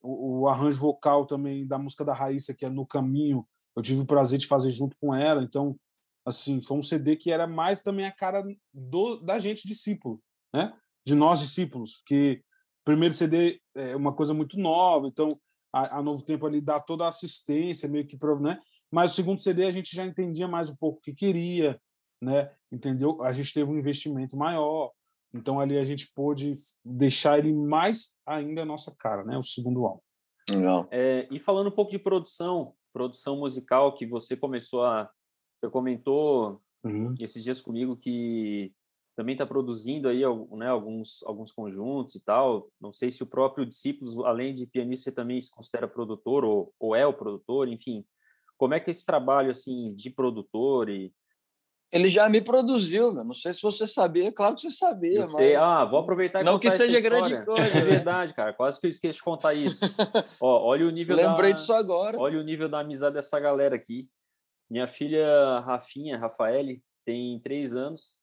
o, 0.02 0.40
o 0.40 0.48
arranjo 0.48 0.80
vocal 0.80 1.26
também 1.26 1.66
da 1.66 1.78
música 1.78 2.04
da 2.04 2.12
Raíssa, 2.12 2.54
que 2.54 2.66
é 2.66 2.68
No 2.68 2.86
Caminho, 2.86 3.46
eu 3.74 3.82
tive 3.82 4.00
o 4.00 4.06
prazer 4.06 4.38
de 4.38 4.46
fazer 4.46 4.70
junto 4.70 4.96
com 5.00 5.14
ela, 5.14 5.42
então 5.42 5.78
assim, 6.26 6.60
foi 6.60 6.76
um 6.76 6.82
CD 6.82 7.16
que 7.16 7.30
era 7.30 7.46
mais 7.46 7.80
também 7.80 8.04
a 8.04 8.12
cara 8.12 8.44
do, 8.74 9.16
da 9.20 9.38
gente 9.38 9.66
discípulo, 9.66 10.20
né? 10.52 10.74
De 11.06 11.14
nós 11.14 11.40
discípulos, 11.40 11.96
porque 11.96 12.42
o 12.82 12.84
primeiro 12.84 13.14
CD 13.14 13.60
é 13.74 13.96
uma 13.96 14.14
coisa 14.14 14.34
muito 14.34 14.58
nova, 14.58 15.06
então 15.06 15.38
a, 15.72 15.98
a 15.98 16.02
Novo 16.02 16.24
Tempo 16.24 16.46
ali 16.46 16.60
dá 16.60 16.80
toda 16.80 17.04
a 17.04 17.08
assistência, 17.08 17.88
meio 17.88 18.06
que, 18.06 18.18
né? 18.40 18.60
Mas 18.90 19.12
o 19.12 19.14
segundo 19.14 19.42
CD 19.42 19.64
a 19.64 19.70
gente 19.70 19.94
já 19.94 20.04
entendia 20.04 20.48
mais 20.48 20.70
um 20.70 20.76
pouco 20.76 20.98
o 20.98 21.02
que 21.02 21.14
queria, 21.14 21.80
né? 22.20 22.50
Entendeu? 22.72 23.22
A 23.22 23.32
gente 23.32 23.52
teve 23.52 23.70
um 23.70 23.78
investimento 23.78 24.36
maior, 24.36 24.92
então 25.34 25.60
ali 25.60 25.78
a 25.78 25.84
gente 25.84 26.10
pôde 26.14 26.54
deixar 26.84 27.38
ele 27.38 27.52
mais 27.52 28.14
ainda 28.26 28.62
a 28.62 28.66
nossa 28.66 28.94
cara, 28.98 29.24
né? 29.24 29.36
O 29.36 29.42
segundo 29.42 29.84
álbum. 29.84 30.00
Legal. 30.50 30.88
É, 30.90 31.28
e 31.30 31.38
falando 31.38 31.68
um 31.68 31.74
pouco 31.74 31.90
de 31.90 31.98
produção, 31.98 32.74
produção 32.92 33.36
musical 33.36 33.94
que 33.94 34.06
você 34.06 34.36
começou 34.36 34.84
a 34.84 35.10
você 35.60 35.70
comentou 35.70 36.62
uhum. 36.84 37.14
esses 37.20 37.42
dias 37.42 37.60
comigo 37.60 37.96
que 37.96 38.72
também 39.18 39.34
está 39.34 39.44
produzindo 39.44 40.08
aí 40.08 40.20
né, 40.52 40.68
alguns, 40.68 41.24
alguns 41.24 41.50
conjuntos 41.50 42.14
e 42.14 42.20
tal. 42.20 42.70
Não 42.80 42.92
sei 42.92 43.10
se 43.10 43.20
o 43.20 43.26
próprio 43.26 43.66
Discípulos, 43.66 44.16
além 44.24 44.54
de 44.54 44.64
pianista, 44.64 45.10
também 45.10 45.40
se 45.40 45.50
considera 45.50 45.88
produtor 45.88 46.44
ou, 46.44 46.72
ou 46.78 46.94
é 46.94 47.04
o 47.04 47.12
produtor, 47.12 47.66
enfim. 47.66 48.04
Como 48.56 48.74
é 48.74 48.80
que 48.80 48.90
é 48.90 48.92
esse 48.92 49.04
trabalho 49.04 49.50
assim 49.50 49.92
de 49.92 50.08
produtor 50.08 50.88
e 50.88 51.12
ele 51.90 52.08
já 52.08 52.28
me 52.28 52.40
produziu, 52.40 53.12
meu. 53.12 53.24
não 53.24 53.34
sei 53.34 53.52
se 53.52 53.62
você 53.62 53.88
sabia, 53.88 54.30
claro 54.30 54.54
que 54.54 54.60
você 54.60 54.70
sabia. 54.70 55.22
Eu 55.22 55.32
mas... 55.32 55.56
Ah, 55.56 55.84
vou 55.84 55.98
aproveitar 55.98 56.42
e 56.42 56.44
Não 56.44 56.58
que 56.58 56.70
seja 56.70 57.00
grande 57.00 57.44
coisa. 57.44 57.78
É 57.78 57.82
verdade, 57.82 58.32
cara. 58.34 58.52
Quase 58.52 58.78
que 58.78 58.86
eu 58.86 58.90
esqueci 58.90 59.16
de 59.16 59.24
contar 59.24 59.54
isso. 59.54 59.80
Ó, 60.40 60.64
olha 60.64 60.86
o 60.86 60.90
nível 60.90 61.16
Lembrei 61.16 61.50
da... 61.50 61.56
disso 61.56 61.72
agora. 61.72 62.16
Olha 62.20 62.38
o 62.38 62.44
nível 62.44 62.68
da 62.68 62.80
amizade 62.80 63.14
dessa 63.14 63.40
galera 63.40 63.74
aqui. 63.74 64.08
Minha 64.70 64.86
filha 64.86 65.58
Rafinha, 65.60 66.18
Rafaele, 66.18 66.84
tem 67.04 67.40
três 67.40 67.74
anos 67.74 68.18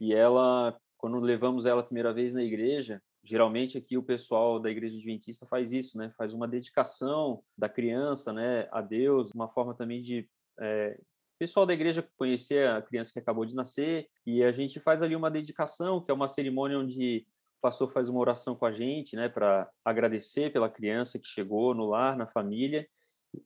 e 0.00 0.12
ela, 0.12 0.76
quando 0.96 1.18
levamos 1.20 1.66
ela 1.66 1.80
a 1.80 1.84
primeira 1.84 2.12
vez 2.12 2.34
na 2.34 2.42
igreja, 2.42 3.02
geralmente 3.22 3.78
aqui 3.78 3.96
o 3.96 4.02
pessoal 4.02 4.60
da 4.60 4.70
igreja 4.70 4.96
adventista 4.96 5.46
faz 5.46 5.72
isso, 5.72 5.96
né? 5.96 6.12
Faz 6.16 6.34
uma 6.34 6.46
dedicação 6.46 7.42
da 7.56 7.68
criança, 7.68 8.32
né, 8.32 8.68
a 8.70 8.82
Deus, 8.82 9.30
uma 9.34 9.48
forma 9.48 9.74
também 9.74 10.02
de 10.02 10.28
é, 10.60 10.98
pessoal 11.38 11.66
da 11.66 11.74
igreja 11.74 12.06
conhecer 12.16 12.68
a 12.68 12.80
criança 12.80 13.12
que 13.12 13.18
acabou 13.18 13.44
de 13.44 13.54
nascer 13.54 14.08
e 14.26 14.42
a 14.42 14.52
gente 14.52 14.78
faz 14.80 15.02
ali 15.02 15.16
uma 15.16 15.30
dedicação, 15.30 16.00
que 16.00 16.10
é 16.10 16.14
uma 16.14 16.28
cerimônia 16.28 16.78
onde 16.78 17.26
o 17.58 17.60
pastor 17.60 17.90
faz 17.90 18.08
uma 18.08 18.20
oração 18.20 18.54
com 18.54 18.66
a 18.66 18.72
gente, 18.72 19.16
né, 19.16 19.28
para 19.28 19.68
agradecer 19.84 20.52
pela 20.52 20.70
criança 20.70 21.18
que 21.18 21.26
chegou 21.26 21.74
no 21.74 21.86
lar, 21.86 22.16
na 22.16 22.26
família 22.26 22.86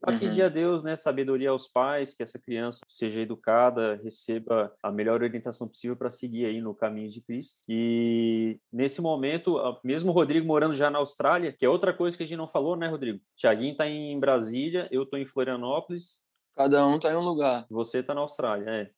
para 0.01 0.14
uhum. 0.14 0.18
pedir 0.18 0.42
a 0.42 0.48
Deus, 0.48 0.83
né, 0.83 0.96
sabedoria 0.96 1.51
aos 1.51 1.66
pais, 1.66 2.14
que 2.14 2.22
essa 2.22 2.38
criança 2.38 2.85
seja 2.87 3.20
educada, 3.20 4.01
receba 4.03 4.72
a 4.83 4.90
melhor 4.90 5.22
orientação 5.22 5.68
possível 5.68 5.96
para 5.96 6.11
seguir 6.11 6.46
aí 6.46 6.61
no 6.61 6.74
caminho 6.74 7.09
de 7.09 7.20
Cristo. 7.20 7.61
E 7.68 8.61
nesse 8.72 9.01
momento, 9.01 9.57
mesmo 9.85 10.11
o 10.11 10.14
Rodrigo 10.14 10.46
morando 10.46 10.74
já 10.74 10.90
na 10.90 10.98
Austrália, 10.98 11.53
que 11.53 11.64
é 11.64 11.68
outra 11.68 11.92
coisa 11.92 12.16
que 12.16 12.22
a 12.22 12.27
gente 12.27 12.38
não 12.38 12.48
falou, 12.48 12.77
né, 12.77 12.88
Rodrigo? 12.88 13.20
Tiaguinho 13.37 13.72
está 13.72 13.87
em 13.87 14.18
Brasília, 14.18 14.88
eu 14.90 15.03
estou 15.03 15.18
em 15.18 15.27
Florianópolis. 15.27 16.20
Cada 16.57 16.87
um 16.87 16.96
está 16.96 17.12
em 17.12 17.16
um 17.16 17.24
lugar. 17.24 17.66
Você 17.70 17.98
está 17.98 18.14
na 18.14 18.20
Austrália, 18.20 18.68
é. 18.68 18.90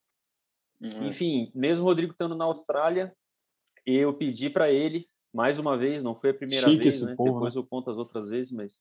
Uhum. 0.80 1.08
Enfim, 1.08 1.50
mesmo 1.54 1.84
o 1.84 1.88
Rodrigo 1.88 2.12
estando 2.12 2.34
na 2.34 2.46
Austrália, 2.46 3.14
eu 3.84 4.14
pedi 4.14 4.48
para 4.48 4.70
ele 4.70 5.06
mais 5.32 5.58
uma 5.58 5.76
vez, 5.76 6.02
não 6.02 6.14
foi 6.14 6.30
a 6.30 6.34
primeira 6.34 6.68
Chique 6.68 6.82
vez, 6.82 7.02
né? 7.02 7.10
Depois 7.10 7.54
né? 7.54 7.60
eu 7.60 7.66
conto 7.66 7.90
as 7.90 7.96
outras 7.96 8.28
vezes, 8.28 8.52
mas 8.52 8.80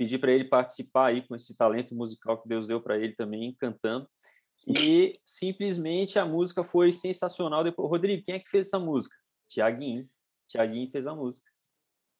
pedi 0.00 0.16
para 0.16 0.32
ele 0.32 0.46
participar 0.46 1.08
aí 1.08 1.28
com 1.28 1.36
esse 1.36 1.54
talento 1.54 1.94
musical 1.94 2.40
que 2.40 2.48
Deus 2.48 2.66
deu 2.66 2.80
para 2.80 2.96
ele 2.96 3.14
também, 3.14 3.54
cantando. 3.60 4.08
E 4.66 5.20
simplesmente 5.26 6.18
a 6.18 6.24
música 6.24 6.64
foi 6.64 6.90
sensacional. 6.90 7.62
Depois, 7.62 7.90
Rodrigo, 7.90 8.24
quem 8.24 8.36
é 8.36 8.38
que 8.38 8.48
fez 8.48 8.68
essa 8.68 8.78
música? 8.78 9.14
Tiaguinho. 9.46 10.08
Tiaguinho 10.48 10.90
fez 10.90 11.06
a 11.06 11.14
música. 11.14 11.44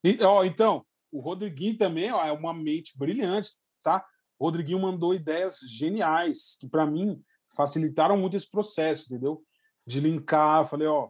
E, 0.04 0.22
ó, 0.22 0.44
então, 0.44 0.84
o 1.10 1.20
Rodriguinho 1.20 1.78
também 1.78 2.12
ó, 2.12 2.22
é 2.22 2.30
uma 2.30 2.52
mente 2.52 2.98
brilhante, 2.98 3.52
tá? 3.82 4.04
O 4.38 4.44
Rodriguinho 4.44 4.78
mandou 4.78 5.14
ideias 5.14 5.60
geniais 5.66 6.58
que 6.60 6.68
para 6.68 6.84
mim 6.84 7.18
facilitaram 7.56 8.14
muito 8.14 8.36
esse 8.36 8.50
processo, 8.50 9.06
entendeu? 9.06 9.42
De 9.86 10.00
linkar, 10.00 10.66
falei, 10.66 10.86
ó, 10.86 11.08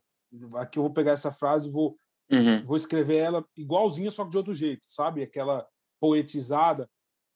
aqui 0.54 0.78
eu 0.78 0.84
vou 0.84 0.92
pegar 0.92 1.12
essa 1.12 1.32
frase 1.32 1.68
e 1.68 1.72
vou 1.72 1.96
uhum. 2.30 2.64
vou 2.64 2.76
escrever 2.76 3.16
ela 3.16 3.44
igualzinha 3.56 4.12
só 4.12 4.22
que 4.22 4.30
de 4.30 4.36
outro 4.36 4.54
jeito, 4.54 4.84
sabe? 4.86 5.20
Aquela 5.20 5.66
poetizada. 6.00 6.88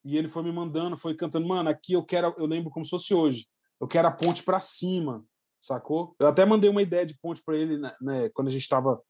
E 0.05 0.17
ele 0.17 0.29
foi 0.29 0.43
me 0.43 0.51
mandando, 0.53 0.97
foi 0.97 1.15
cantando, 1.15 1.47
mano, 1.47 1.71
aqui 1.71 1.93
eu 1.95 2.05
quero, 2.05 2.35
eu 2.37 2.47
lembro 2.47 2.71
como 2.71 2.85
se 2.85 2.91
fosse 2.91 3.15
hoje. 3.15 3.47
Eu 3.81 3.89
quero 3.89 4.09
a 4.09 4.13
ponte 4.13 4.43
para 4.43 4.61
cima, 4.61 5.25
sacou? 5.61 6.15
Eu 6.19 6.29
até 6.29 6.45
mandei 6.45 6.69
uma 6.69 6.83
ideia 6.83 7.07
de 7.07 7.17
ponte 7.19 7.43
para 7.45 7.57
ele, 7.57 7.79
né, 7.79 7.93
né, 8.01 8.29
quando 8.35 8.49
a 8.49 8.51
gente 8.51 8.63
estava 8.63 9.01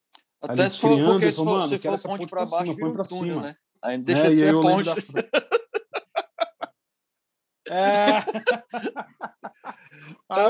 até 0.41 0.69
se 0.69 0.79
for, 0.79 0.93
criando, 0.93 1.13
porque 1.13 1.33
se 1.33 1.39
for, 1.39 1.45
mano, 1.47 1.69
se 1.69 1.79
for 1.79 2.03
ponte 2.03 2.27
para 2.27 2.45
baixo, 2.45 2.77
põe 2.77 2.93
para 2.93 3.05
cima, 3.05 3.43
né? 3.43 3.57
Aí 3.83 3.99
deixa 3.99 4.27
é, 4.27 4.31
de 4.31 4.37
ser 4.37 4.53
ponte. 4.53 4.85
Da... 4.85 4.95
é. 7.75 8.19
ah, 10.31 10.49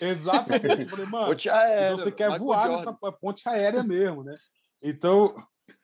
Exatamente. 0.00 0.82
Eu 0.82 0.88
falei, 0.88 1.06
mano, 1.06 1.34
aérea, 1.50 1.86
então 1.86 1.98
você 1.98 2.12
quer 2.12 2.38
voar 2.38 2.68
nessa 2.68 2.92
ponte 2.92 3.48
aérea 3.48 3.82
mesmo, 3.82 4.22
né? 4.22 4.36
Então, 4.88 5.34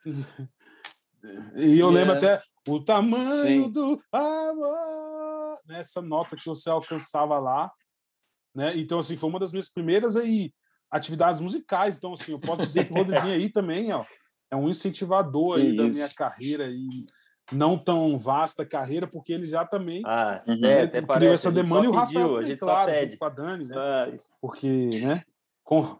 e 1.57 1.77
eu 1.77 1.89
lembro 1.89 2.13
até 2.13 2.41
o 2.65 2.79
tamanho 2.79 3.65
Sim. 3.65 3.69
do 3.69 4.01
amor, 4.09 5.57
nessa 5.67 6.01
né, 6.01 6.07
nota 6.07 6.37
que 6.37 6.45
você 6.45 6.69
alcançava 6.69 7.37
lá, 7.37 7.69
né? 8.55 8.71
Então, 8.77 8.99
assim, 8.99 9.17
foi 9.17 9.29
uma 9.29 9.39
das 9.39 9.51
minhas 9.51 9.69
primeiras 9.69 10.15
aí 10.15 10.53
atividades 10.89 11.41
musicais. 11.41 11.97
Então, 11.97 12.13
assim, 12.13 12.31
eu 12.31 12.39
posso 12.39 12.61
dizer 12.61 12.85
que 12.85 12.93
o 12.93 12.95
Rodriguinho 12.95 13.33
aí 13.33 13.51
também, 13.51 13.91
ó, 13.91 14.05
é 14.49 14.55
um 14.55 14.69
incentivador 14.69 15.57
aí 15.57 15.75
da 15.75 15.83
minha 15.83 16.09
carreira 16.15 16.69
e 16.69 17.05
não 17.51 17.77
tão 17.77 18.17
vasta 18.17 18.65
carreira, 18.65 19.05
porque 19.05 19.33
ele 19.33 19.45
já 19.45 19.65
também 19.65 20.01
ah, 20.05 20.41
é, 20.47 20.87
criou 20.87 21.07
parece, 21.07 21.33
essa 21.33 21.51
demanda 21.51 21.85
e 21.85 21.89
o 21.89 21.91
Rafael, 21.91 22.27
pediu, 22.27 22.37
a 22.37 22.43
gente 22.43 22.59
claro, 22.59 22.93
junto 22.93 23.17
com 23.17 23.25
a 23.25 23.29
Dani, 23.29 23.67
né? 23.67 24.17
Porque, 24.39 24.89
né? 25.01 25.23
Com, 25.61 25.99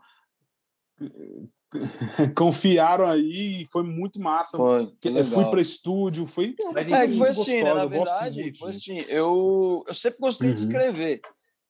confiaram 2.35 3.07
aí 3.07 3.63
e 3.63 3.67
foi 3.71 3.83
muito 3.83 4.19
massa. 4.19 4.57
Foi, 4.57 4.93
foi 5.01 5.23
fui 5.23 5.45
para 5.45 5.61
estúdio, 5.61 6.27
foi. 6.27 6.55
Mas, 6.73 6.91
é 6.91 7.07
que 7.07 7.17
foi 7.17 7.29
assim, 7.29 7.63
né? 7.63 7.73
Na 7.73 7.85
verdade, 7.85 8.57
foi 8.57 8.71
assim. 8.71 8.99
Eu, 9.01 9.83
eu 9.87 9.93
sempre 9.93 10.19
gostei 10.19 10.49
uhum. 10.49 10.55
de 10.55 10.61
escrever, 10.61 11.21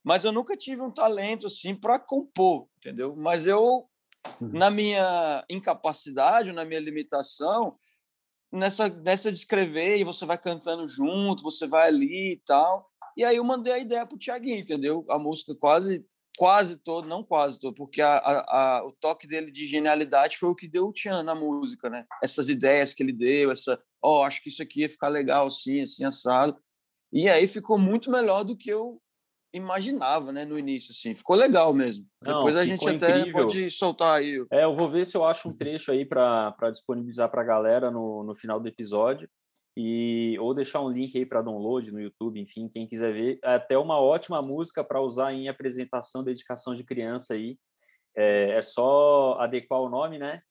mas 0.03 0.23
eu 0.23 0.31
nunca 0.31 0.57
tive 0.57 0.81
um 0.81 0.91
talento 0.91 1.47
assim 1.47 1.75
para 1.75 1.99
compor, 1.99 2.67
entendeu? 2.77 3.15
Mas 3.15 3.47
eu, 3.47 3.87
uhum. 4.41 4.51
na 4.53 4.69
minha 4.69 5.43
incapacidade, 5.49 6.51
na 6.51 6.65
minha 6.65 6.79
limitação, 6.79 7.77
nessa, 8.51 8.89
nessa 8.89 9.31
de 9.31 9.39
escrever 9.39 9.97
e 9.97 10.03
você 10.03 10.25
vai 10.25 10.37
cantando 10.37 10.87
junto, 10.87 11.43
você 11.43 11.65
vai 11.67 11.87
ali 11.87 12.33
e 12.33 12.41
tal. 12.45 12.89
E 13.15 13.23
aí 13.23 13.37
eu 13.37 13.43
mandei 13.43 13.73
a 13.73 13.79
ideia 13.79 14.05
pro 14.05 14.17
Tiaguinho, 14.17 14.59
entendeu? 14.59 15.05
A 15.09 15.19
música 15.19 15.55
quase 15.55 16.05
quase 16.37 16.77
todo, 16.77 17.07
não 17.07 17.23
quase 17.23 17.59
todo, 17.59 17.73
porque 17.75 18.01
a, 18.01 18.17
a, 18.17 18.77
a, 18.77 18.85
o 18.85 18.91
toque 18.91 19.27
dele 19.27 19.51
de 19.51 19.65
genialidade 19.65 20.37
foi 20.37 20.49
o 20.49 20.55
que 20.55 20.67
deu 20.67 20.87
o 20.87 20.93
Tian 20.93 21.23
na 21.23 21.35
música, 21.35 21.89
né? 21.89 22.05
Essas 22.23 22.49
ideias 22.49 22.93
que 22.93 23.03
ele 23.03 23.13
deu, 23.13 23.51
essa, 23.51 23.79
ó, 24.01 24.21
oh, 24.21 24.23
acho 24.23 24.41
que 24.41 24.49
isso 24.49 24.61
aqui 24.61 24.81
ia 24.81 24.89
ficar 24.89 25.09
legal 25.09 25.47
assim, 25.47 25.81
assim, 25.81 26.03
assado. 26.03 26.57
E 27.11 27.29
aí 27.29 27.47
ficou 27.47 27.77
muito 27.77 28.09
melhor 28.09 28.43
do 28.43 28.57
que 28.57 28.69
eu 28.69 28.99
imaginava, 29.53 30.31
né, 30.31 30.45
no 30.45 30.57
início, 30.57 30.91
assim. 30.91 31.13
Ficou 31.13 31.35
legal 31.35 31.71
mesmo. 31.73 32.05
Não, 32.19 32.37
Depois 32.37 32.55
a 32.57 32.65
gente 32.65 32.87
até 32.89 33.19
incrível. 33.19 33.47
pode 33.47 33.69
soltar 33.69 34.17
aí. 34.17 34.43
É, 34.51 34.63
eu 34.63 34.75
vou 34.75 34.89
ver 34.89 35.05
se 35.05 35.15
eu 35.15 35.23
acho 35.23 35.47
um 35.47 35.55
trecho 35.55 35.91
aí 35.91 36.03
para 36.03 36.71
disponibilizar 36.71 37.29
para 37.29 37.41
a 37.41 37.45
galera 37.45 37.91
no, 37.91 38.23
no 38.23 38.35
final 38.35 38.59
do 38.59 38.67
episódio. 38.67 39.29
E 39.75 40.37
ou 40.39 40.53
deixar 40.53 40.81
um 40.81 40.89
link 40.89 41.17
aí 41.17 41.25
para 41.25 41.41
download 41.41 41.91
no 41.91 41.99
YouTube, 41.99 42.39
enfim, 42.39 42.67
quem 42.67 42.87
quiser 42.87 43.13
ver, 43.13 43.39
é 43.43 43.55
até 43.55 43.77
uma 43.77 43.99
ótima 43.99 44.41
música 44.41 44.83
para 44.83 45.01
usar 45.01 45.33
em 45.33 45.47
apresentação, 45.47 46.23
dedicação 46.23 46.75
de 46.75 46.83
criança 46.83 47.33
aí. 47.33 47.57
É, 48.15 48.57
é, 48.57 48.61
só 48.61 49.37
adequar 49.39 49.81
o 49.81 49.89
nome, 49.89 50.19
né? 50.19 50.41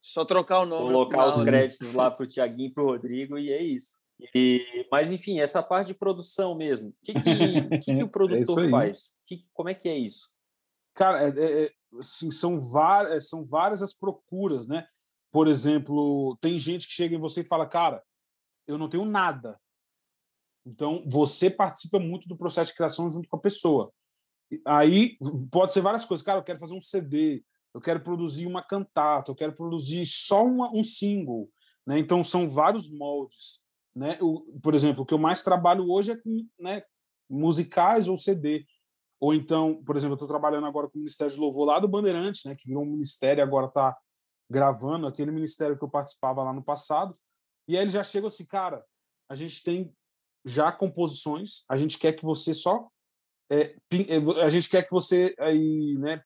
Só 0.00 0.24
trocar 0.24 0.60
o 0.60 0.66
nome. 0.66 0.86
Colocar 0.86 1.24
os 1.24 1.44
créditos 1.44 1.94
lá 1.94 2.10
para 2.10 2.24
o 2.24 2.26
Tiaguinho 2.26 2.70
e 2.70 2.72
para 2.72 2.82
o 2.82 2.86
Rodrigo 2.86 3.38
e 3.38 3.52
é 3.52 3.62
isso. 3.62 3.96
E, 4.34 4.86
mas 4.90 5.10
enfim, 5.10 5.40
essa 5.40 5.62
parte 5.62 5.88
de 5.88 5.94
produção 5.94 6.54
mesmo, 6.56 6.88
o 6.90 6.94
que, 7.02 7.12
que, 7.12 7.78
que, 7.78 7.94
que 7.96 8.02
o 8.02 8.08
produtor 8.10 8.64
é 8.64 8.68
faz? 8.68 9.14
Que, 9.26 9.44
como 9.52 9.68
é 9.68 9.74
que 9.74 9.88
é 9.88 9.96
isso? 9.96 10.28
Cara, 10.94 11.22
é, 11.22 11.28
é, 11.28 11.64
é 11.64 11.70
assim, 11.98 12.30
são, 12.30 12.58
várias, 12.58 13.28
são 13.28 13.44
várias 13.44 13.82
as 13.82 13.94
procuras, 13.94 14.66
né? 14.66 14.86
Por 15.30 15.48
exemplo, 15.48 16.36
tem 16.40 16.58
gente 16.58 16.86
que 16.86 16.92
chega 16.92 17.14
em 17.14 17.20
você 17.20 17.40
e 17.40 17.44
fala, 17.44 17.66
cara, 17.66 18.02
eu 18.66 18.78
não 18.78 18.88
tenho 18.88 19.04
nada. 19.04 19.58
Então, 20.64 21.04
você 21.06 21.50
participa 21.50 21.98
muito 21.98 22.28
do 22.28 22.36
processo 22.36 22.70
de 22.70 22.76
criação 22.76 23.08
junto 23.10 23.28
com 23.28 23.36
a 23.36 23.40
pessoa. 23.40 23.92
Aí 24.66 25.16
pode 25.50 25.72
ser 25.72 25.80
várias 25.80 26.04
coisas. 26.04 26.24
Cara, 26.24 26.38
eu 26.38 26.44
quero 26.44 26.58
fazer 26.58 26.74
um 26.74 26.80
CD, 26.80 27.44
eu 27.74 27.80
quero 27.80 28.00
produzir 28.00 28.46
uma 28.46 28.62
cantata, 28.62 29.30
eu 29.30 29.34
quero 29.34 29.54
produzir 29.54 30.06
só 30.06 30.44
uma, 30.44 30.70
um 30.72 30.84
single. 30.84 31.50
Né? 31.86 31.98
Então, 31.98 32.22
são 32.22 32.48
vários 32.48 32.90
moldes. 32.90 33.62
Né? 33.94 34.16
O, 34.20 34.58
por 34.60 34.74
exemplo, 34.74 35.02
o 35.02 35.06
que 35.06 35.14
eu 35.14 35.18
mais 35.18 35.42
trabalho 35.42 35.90
hoje 35.90 36.12
é 36.12 36.16
com 36.16 36.46
né, 36.58 36.82
musicais 37.28 38.08
ou 38.08 38.16
CD. 38.16 38.66
Ou 39.20 39.34
então, 39.34 39.82
por 39.84 39.96
exemplo, 39.96 40.14
eu 40.14 40.16
estou 40.16 40.28
trabalhando 40.28 40.66
agora 40.66 40.88
com 40.88 40.96
o 40.96 40.98
Ministério 40.98 41.32
de 41.32 41.38
Louvor 41.38 41.64
lá 41.64 41.78
do 41.78 41.88
Bandeirantes, 41.88 42.44
né, 42.44 42.56
que 42.56 42.66
virou 42.66 42.82
um 42.82 42.90
ministério 42.90 43.42
agora 43.42 43.66
está 43.66 43.96
gravando 44.50 45.06
aquele 45.06 45.30
ministério 45.30 45.78
que 45.78 45.84
eu 45.84 45.88
participava 45.88 46.42
lá 46.42 46.52
no 46.52 46.62
passado. 46.62 47.16
E 47.72 47.76
aí 47.76 47.84
ele 47.84 47.90
já 47.90 48.04
chega 48.04 48.26
assim, 48.26 48.44
cara, 48.44 48.84
a 49.30 49.34
gente 49.34 49.62
tem 49.62 49.96
já 50.44 50.70
composições, 50.70 51.64
a 51.70 51.74
gente 51.74 51.98
quer 51.98 52.12
que 52.12 52.22
você 52.22 52.52
só 52.52 52.86
é, 53.50 53.74
é 53.90 54.44
a 54.44 54.50
gente 54.50 54.68
quer 54.68 54.82
que 54.82 54.90
você 54.90 55.34
aí, 55.38 55.96
né, 55.98 56.22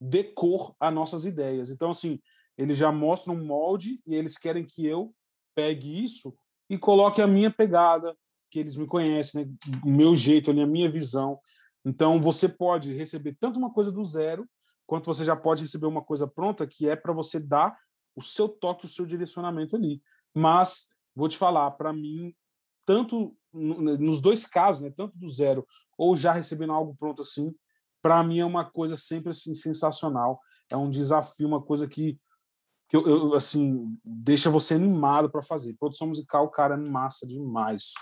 dê 0.00 0.22
cor 0.22 0.72
nossas 0.92 1.24
ideias. 1.24 1.70
Então 1.70 1.90
assim, 1.90 2.20
eles 2.56 2.76
já 2.76 2.92
mostram 2.92 3.34
um 3.34 3.44
molde 3.44 4.00
e 4.06 4.14
eles 4.14 4.38
querem 4.38 4.64
que 4.64 4.86
eu 4.86 5.12
pegue 5.56 6.04
isso 6.04 6.32
e 6.68 6.78
coloque 6.78 7.20
a 7.20 7.26
minha 7.26 7.50
pegada, 7.50 8.16
que 8.48 8.60
eles 8.60 8.76
me 8.76 8.86
conhecem, 8.86 9.44
né, 9.44 9.52
o 9.84 9.90
meu 9.90 10.14
jeito, 10.14 10.52
a 10.52 10.54
minha 10.54 10.88
visão. 10.88 11.40
Então 11.84 12.22
você 12.22 12.48
pode 12.48 12.92
receber 12.92 13.36
tanto 13.40 13.58
uma 13.58 13.72
coisa 13.72 13.90
do 13.90 14.04
zero, 14.04 14.48
quanto 14.86 15.06
você 15.06 15.24
já 15.24 15.34
pode 15.34 15.62
receber 15.62 15.86
uma 15.86 16.04
coisa 16.04 16.28
pronta 16.28 16.64
que 16.64 16.88
é 16.88 16.94
para 16.94 17.12
você 17.12 17.40
dar 17.40 17.76
o 18.14 18.22
seu 18.22 18.48
toque, 18.48 18.86
o 18.86 18.88
seu 18.88 19.04
direcionamento 19.04 19.74
ali. 19.74 20.00
Mas 20.34 20.88
vou 21.14 21.28
te 21.28 21.36
falar, 21.36 21.70
para 21.72 21.92
mim, 21.92 22.34
tanto 22.86 23.36
nos 23.52 24.20
dois 24.20 24.46
casos, 24.46 24.82
né, 24.82 24.92
tanto 24.96 25.18
do 25.18 25.28
zero 25.28 25.66
ou 25.98 26.16
já 26.16 26.32
recebendo 26.32 26.72
algo 26.72 26.96
pronto 26.98 27.20
assim, 27.20 27.54
para 28.00 28.22
mim 28.24 28.38
é 28.38 28.44
uma 28.44 28.64
coisa 28.64 28.96
sempre 28.96 29.30
assim 29.30 29.54
sensacional. 29.54 30.40
É 30.70 30.76
um 30.76 30.88
desafio, 30.88 31.46
uma 31.46 31.62
coisa 31.62 31.86
que, 31.86 32.18
que 32.88 32.96
eu, 32.96 33.06
eu 33.06 33.34
assim 33.34 33.84
deixa 34.04 34.48
você 34.48 34.74
animado 34.74 35.30
para 35.30 35.42
fazer. 35.42 35.76
Produção 35.78 36.08
musical, 36.08 36.50
cara, 36.50 36.74
é 36.74 36.78
massa 36.78 37.26
demais. 37.26 37.92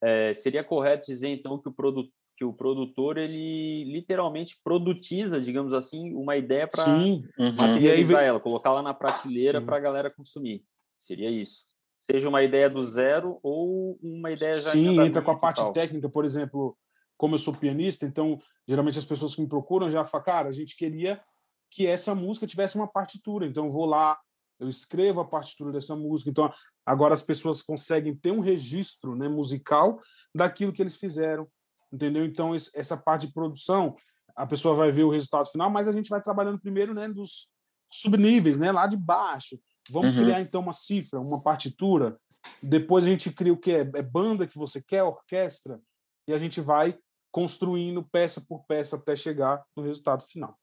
É, 0.00 0.32
seria 0.32 0.64
correto 0.64 1.06
dizer 1.06 1.28
então 1.28 1.60
que 1.60 1.68
o 1.68 1.74
produtor 1.74 2.10
que 2.42 2.44
o 2.44 2.52
produtor 2.52 3.18
ele 3.18 3.84
literalmente 3.84 4.58
produtiza, 4.64 5.40
digamos 5.40 5.72
assim, 5.72 6.12
uma 6.12 6.36
ideia 6.36 6.66
para 6.66 6.88
uhum. 6.88 7.22
materializar 7.56 8.18
vem... 8.18 8.28
ela, 8.28 8.40
colocar 8.40 8.72
lá 8.72 8.82
na 8.82 8.92
prateleira 8.92 9.60
para 9.60 9.76
a 9.76 9.80
galera 9.80 10.10
consumir. 10.10 10.64
Seria 10.98 11.30
isso. 11.30 11.62
Seja 12.00 12.28
uma 12.28 12.42
ideia 12.42 12.68
do 12.68 12.82
zero 12.82 13.38
ou 13.44 13.96
uma 14.02 14.32
ideia 14.32 14.54
já 14.54 14.72
Sim, 14.72 15.00
entra 15.00 15.22
com 15.22 15.30
a 15.30 15.38
parte 15.38 15.72
técnica, 15.72 16.08
por 16.08 16.24
exemplo, 16.24 16.76
como 17.16 17.36
eu 17.36 17.38
sou 17.38 17.54
pianista, 17.54 18.04
então 18.04 18.40
geralmente 18.66 18.98
as 18.98 19.04
pessoas 19.04 19.36
que 19.36 19.40
me 19.40 19.48
procuram 19.48 19.88
já 19.88 20.04
falam, 20.04 20.24
cara, 20.24 20.48
a 20.48 20.52
gente 20.52 20.76
queria 20.76 21.22
que 21.70 21.86
essa 21.86 22.12
música 22.12 22.44
tivesse 22.44 22.74
uma 22.74 22.88
partitura, 22.88 23.46
então 23.46 23.66
eu 23.66 23.70
vou 23.70 23.86
lá, 23.86 24.18
eu 24.58 24.68
escrevo 24.68 25.20
a 25.20 25.24
partitura 25.24 25.70
dessa 25.70 25.94
música, 25.94 26.28
então 26.28 26.52
agora 26.84 27.14
as 27.14 27.22
pessoas 27.22 27.62
conseguem 27.62 28.16
ter 28.16 28.32
um 28.32 28.40
registro 28.40 29.14
né, 29.14 29.28
musical 29.28 30.00
daquilo 30.34 30.72
que 30.72 30.82
eles 30.82 30.96
fizeram 30.96 31.46
entendeu? 31.92 32.24
Então, 32.24 32.54
essa 32.54 32.96
parte 32.96 33.26
de 33.26 33.32
produção, 33.32 33.94
a 34.34 34.46
pessoa 34.46 34.74
vai 34.74 34.90
ver 34.90 35.04
o 35.04 35.10
resultado 35.10 35.50
final, 35.50 35.70
mas 35.70 35.88
a 35.88 35.92
gente 35.92 36.08
vai 36.08 36.20
trabalhando 36.20 36.60
primeiro 36.60 36.94
né, 36.94 37.08
dos 37.08 37.48
subníveis, 37.92 38.58
né, 38.58 38.72
lá 38.72 38.86
de 38.86 38.96
baixo. 38.96 39.58
Vamos 39.90 40.14
uhum. 40.14 40.18
criar, 40.18 40.40
então, 40.40 40.60
uma 40.60 40.72
cifra, 40.72 41.20
uma 41.20 41.42
partitura. 41.42 42.18
Depois 42.62 43.04
a 43.04 43.08
gente 43.08 43.30
cria 43.30 43.52
o 43.52 43.58
que? 43.58 43.72
É, 43.72 43.80
é 43.80 44.02
banda 44.02 44.46
que 44.46 44.58
você 44.58 44.82
quer, 44.82 45.02
orquestra, 45.02 45.80
e 46.26 46.32
a 46.32 46.38
gente 46.38 46.60
vai 46.60 46.96
construindo 47.30 48.04
peça 48.04 48.40
por 48.40 48.64
peça 48.66 48.96
até 48.96 49.16
chegar 49.16 49.62
no 49.76 49.82
resultado 49.82 50.22
final. 50.22 50.56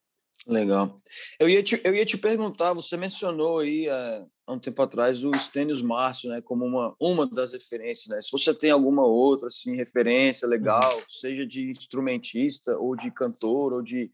Legal. 0.47 0.95
Eu 1.39 1.49
ia 1.49 1.61
te, 1.61 1.79
eu 1.83 1.93
ia 1.93 2.05
te 2.05 2.17
perguntar, 2.17 2.73
você 2.73 2.95
mencionou 2.95 3.59
aí 3.59 3.87
é, 3.87 4.25
há 4.47 4.53
um 4.53 4.59
tempo 4.59 4.81
atrás 4.81 5.23
o 5.23 5.31
Stênios 5.37 5.81
Márcio, 5.81 6.29
né, 6.29 6.41
como 6.41 6.65
uma, 6.65 6.95
uma 6.99 7.27
das 7.27 7.53
referências, 7.53 8.07
né? 8.07 8.21
Se 8.21 8.31
você 8.31 8.53
tem 8.53 8.71
alguma 8.71 9.05
outra 9.05 9.47
assim 9.47 9.75
referência 9.75 10.47
legal, 10.47 10.95
uhum. 10.95 11.03
seja 11.07 11.45
de 11.45 11.69
instrumentista 11.69 12.77
ou 12.77 12.95
de 12.95 13.11
cantor 13.11 13.73
ou 13.73 13.81
de 13.81 14.11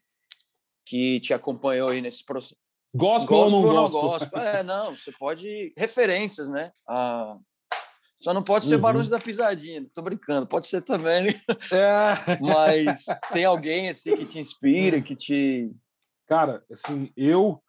que 0.85 1.19
te 1.19 1.33
acompanhou 1.33 1.89
aí 1.89 2.01
nesse 2.01 2.23
processo. 2.23 2.57
Gospel, 2.95 3.37
gospel 3.37 3.59
ou 3.59 3.73
não 3.73 3.89
gospel? 3.89 4.01
gospel? 4.01 4.39
É, 4.41 4.63
não, 4.63 4.95
você 4.95 5.11
pode 5.11 5.73
referências, 5.77 6.49
né? 6.49 6.71
Ah, 6.87 7.37
só 8.21 8.33
não 8.33 8.41
pode 8.41 8.65
ser 8.65 8.75
uhum. 8.75 8.81
Barões 8.81 9.09
da 9.09 9.19
Pisadinha. 9.19 9.85
Tô 9.93 10.01
brincando, 10.01 10.47
pode 10.47 10.67
ser 10.67 10.81
também. 10.81 11.27
É. 11.27 12.39
Mas 12.41 13.05
tem 13.31 13.45
alguém 13.45 13.89
assim 13.89 14.15
que 14.15 14.25
te 14.25 14.39
inspira, 14.39 15.01
que 15.01 15.15
te 15.15 15.71
Cara, 16.27 16.63
assim, 16.71 17.11
eu 17.15 17.61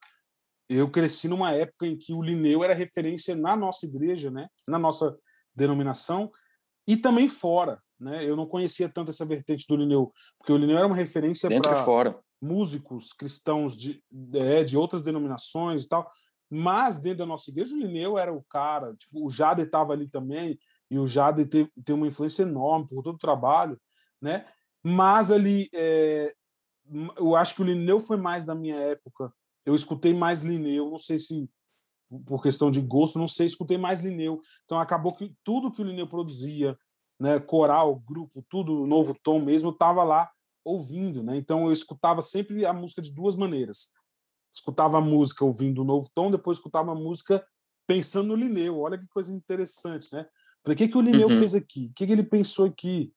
eu 0.68 0.90
cresci 0.90 1.28
numa 1.28 1.52
época 1.52 1.86
em 1.86 1.96
que 1.96 2.12
o 2.12 2.20
Lineu 2.20 2.64
era 2.64 2.74
referência 2.74 3.36
na 3.36 3.54
nossa 3.54 3.86
igreja, 3.86 4.30
né? 4.30 4.48
Na 4.66 4.78
nossa 4.78 5.16
denominação 5.54 6.30
e 6.88 6.96
também 6.96 7.28
fora, 7.28 7.80
né? 7.98 8.24
Eu 8.24 8.36
não 8.36 8.46
conhecia 8.46 8.88
tanto 8.88 9.10
essa 9.10 9.24
vertente 9.24 9.64
do 9.68 9.76
Lineu, 9.76 10.12
porque 10.38 10.52
o 10.52 10.56
Lineu 10.56 10.78
era 10.78 10.86
uma 10.86 10.96
referência 10.96 11.48
para 11.48 11.74
músicos 12.40 13.12
cristãos 13.12 13.76
de, 13.76 14.02
é, 14.34 14.62
de 14.62 14.76
outras 14.76 15.02
denominações 15.02 15.84
e 15.84 15.88
tal. 15.88 16.08
Mas 16.50 16.96
dentro 16.98 17.18
da 17.18 17.26
nossa 17.26 17.50
igreja, 17.50 17.74
o 17.74 17.78
Lineu 17.78 18.18
era 18.18 18.32
o 18.32 18.44
cara, 18.44 18.94
tipo, 18.94 19.24
o 19.24 19.30
Jade 19.30 19.62
estava 19.62 19.92
ali 19.92 20.08
também, 20.08 20.58
e 20.90 20.98
o 20.98 21.06
Jade 21.06 21.46
tem, 21.46 21.68
tem 21.84 21.94
uma 21.94 22.06
influência 22.06 22.42
enorme 22.42 22.86
por 22.86 23.02
todo 23.02 23.16
o 23.16 23.18
trabalho, 23.18 23.80
né? 24.20 24.46
Mas 24.84 25.32
ali 25.32 25.68
é, 25.74 26.32
eu 27.16 27.34
acho 27.36 27.54
que 27.54 27.62
o 27.62 27.64
Lineu 27.64 28.00
foi 28.00 28.16
mais 28.16 28.44
da 28.44 28.54
minha 28.54 28.76
época. 28.76 29.32
Eu 29.64 29.74
escutei 29.74 30.14
mais 30.14 30.42
Lineu, 30.42 30.90
não 30.90 30.98
sei 30.98 31.18
se 31.18 31.48
por 32.24 32.40
questão 32.40 32.70
de 32.70 32.80
gosto, 32.80 33.18
não 33.18 33.26
sei, 33.26 33.46
escutei 33.46 33.76
mais 33.76 34.04
Lineu. 34.04 34.40
Então 34.64 34.78
acabou 34.78 35.12
que 35.12 35.34
tudo 35.42 35.72
que 35.72 35.82
o 35.82 35.84
Lineu 35.84 36.06
produzia, 36.06 36.78
né, 37.18 37.40
coral, 37.40 37.96
grupo, 37.96 38.44
tudo, 38.48 38.86
novo 38.86 39.16
tom 39.22 39.40
mesmo, 39.40 39.70
eu 39.70 39.72
estava 39.72 40.04
lá 40.04 40.30
ouvindo, 40.64 41.22
né? 41.22 41.36
Então 41.36 41.66
eu 41.66 41.72
escutava 41.72 42.20
sempre 42.22 42.64
a 42.64 42.72
música 42.72 43.02
de 43.02 43.12
duas 43.12 43.36
maneiras. 43.36 43.90
Escutava 44.54 44.98
a 44.98 45.00
música 45.00 45.44
ouvindo 45.44 45.82
o 45.82 45.84
novo 45.84 46.08
tom, 46.14 46.30
depois 46.30 46.58
escutava 46.58 46.92
a 46.92 46.94
música 46.94 47.44
pensando 47.86 48.28
no 48.28 48.36
Lineu. 48.36 48.80
Olha 48.80 48.98
que 48.98 49.06
coisa 49.08 49.32
interessante, 49.32 50.12
né? 50.12 50.26
Falei, 50.64 50.74
o 50.74 50.78
que, 50.78 50.88
que 50.88 50.98
o 50.98 51.00
Lineu 51.00 51.28
uhum. 51.28 51.38
fez 51.38 51.54
aqui? 51.54 51.86
O 51.86 51.94
que, 51.94 52.06
que 52.06 52.12
ele 52.12 52.24
pensou 52.24 52.66
aqui? 52.66 53.12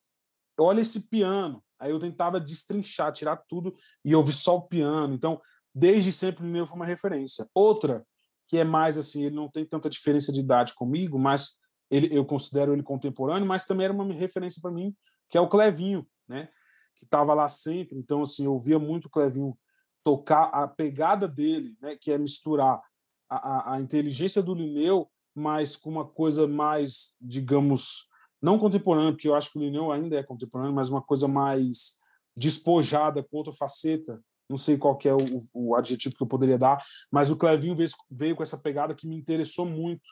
Olha 0.59 0.81
esse 0.81 1.07
piano. 1.07 1.63
Aí 1.79 1.91
eu 1.91 1.99
tentava 1.99 2.39
destrinchar, 2.39 3.13
tirar 3.13 3.37
tudo 3.47 3.73
e 4.03 4.15
ouvir 4.15 4.33
só 4.33 4.57
o 4.57 4.67
piano. 4.67 5.13
Então, 5.13 5.41
desde 5.73 6.11
sempre 6.11 6.43
o 6.43 6.47
meu 6.47 6.67
foi 6.67 6.75
uma 6.75 6.85
referência. 6.85 7.47
Outra 7.53 8.05
que 8.49 8.57
é 8.57 8.63
mais 8.63 8.97
assim, 8.97 9.23
ele 9.23 9.35
não 9.35 9.47
tem 9.47 9.63
tanta 9.63 9.87
diferença 9.89 10.33
de 10.33 10.39
idade 10.39 10.73
comigo, 10.73 11.19
mas 11.19 11.59
ele, 11.89 12.09
eu 12.11 12.25
considero 12.25 12.73
ele 12.73 12.81
contemporâneo, 12.81 13.47
mas 13.47 13.63
também 13.63 13.85
era 13.85 13.93
uma 13.93 14.11
referência 14.11 14.59
para 14.59 14.71
mim, 14.71 14.93
que 15.29 15.37
é 15.37 15.41
o 15.41 15.47
Clevinho, 15.47 16.05
né? 16.27 16.49
Que 16.95 17.05
estava 17.05 17.35
lá 17.35 17.47
sempre. 17.47 17.97
Então, 17.97 18.23
assim, 18.23 18.45
eu 18.45 18.57
via 18.57 18.79
muito 18.79 19.05
o 19.05 19.09
Clevinho 19.09 19.55
tocar 20.03 20.45
a 20.45 20.67
pegada 20.67 21.27
dele, 21.27 21.77
né? 21.79 21.95
Que 21.95 22.11
é 22.11 22.17
misturar 22.17 22.81
a, 23.29 23.35
a, 23.37 23.75
a 23.75 23.81
inteligência 23.81 24.41
do 24.41 24.55
Lineu, 24.55 25.07
mas 25.35 25.75
com 25.75 25.91
uma 25.91 26.05
coisa 26.05 26.47
mais, 26.47 27.15
digamos, 27.21 28.08
não 28.41 28.57
contemporâneo, 28.57 29.13
porque 29.13 29.27
eu 29.27 29.35
acho 29.35 29.51
que 29.51 29.57
o 29.57 29.61
Lineu 29.61 29.91
ainda 29.91 30.17
é 30.17 30.23
contemporâneo, 30.23 30.73
mas 30.73 30.89
uma 30.89 31.01
coisa 31.01 31.27
mais 31.27 31.97
despojada, 32.35 33.23
com 33.23 33.37
outra 33.37 33.53
faceta. 33.53 34.21
Não 34.49 34.57
sei 34.57 34.77
qual 34.77 34.97
é 35.03 35.13
o, 35.13 35.19
o, 35.53 35.75
adjetivo 35.75 36.15
que 36.15 36.23
eu 36.23 36.27
poderia 36.27 36.57
dar, 36.57 36.83
mas 37.11 37.29
o 37.29 37.37
Clevinho 37.37 37.75
veio, 37.75 37.89
veio 38.09 38.35
com 38.35 38.41
essa 38.41 38.57
pegada 38.57 38.95
que 38.95 39.07
me 39.07 39.15
interessou 39.15 39.65
muito. 39.65 40.09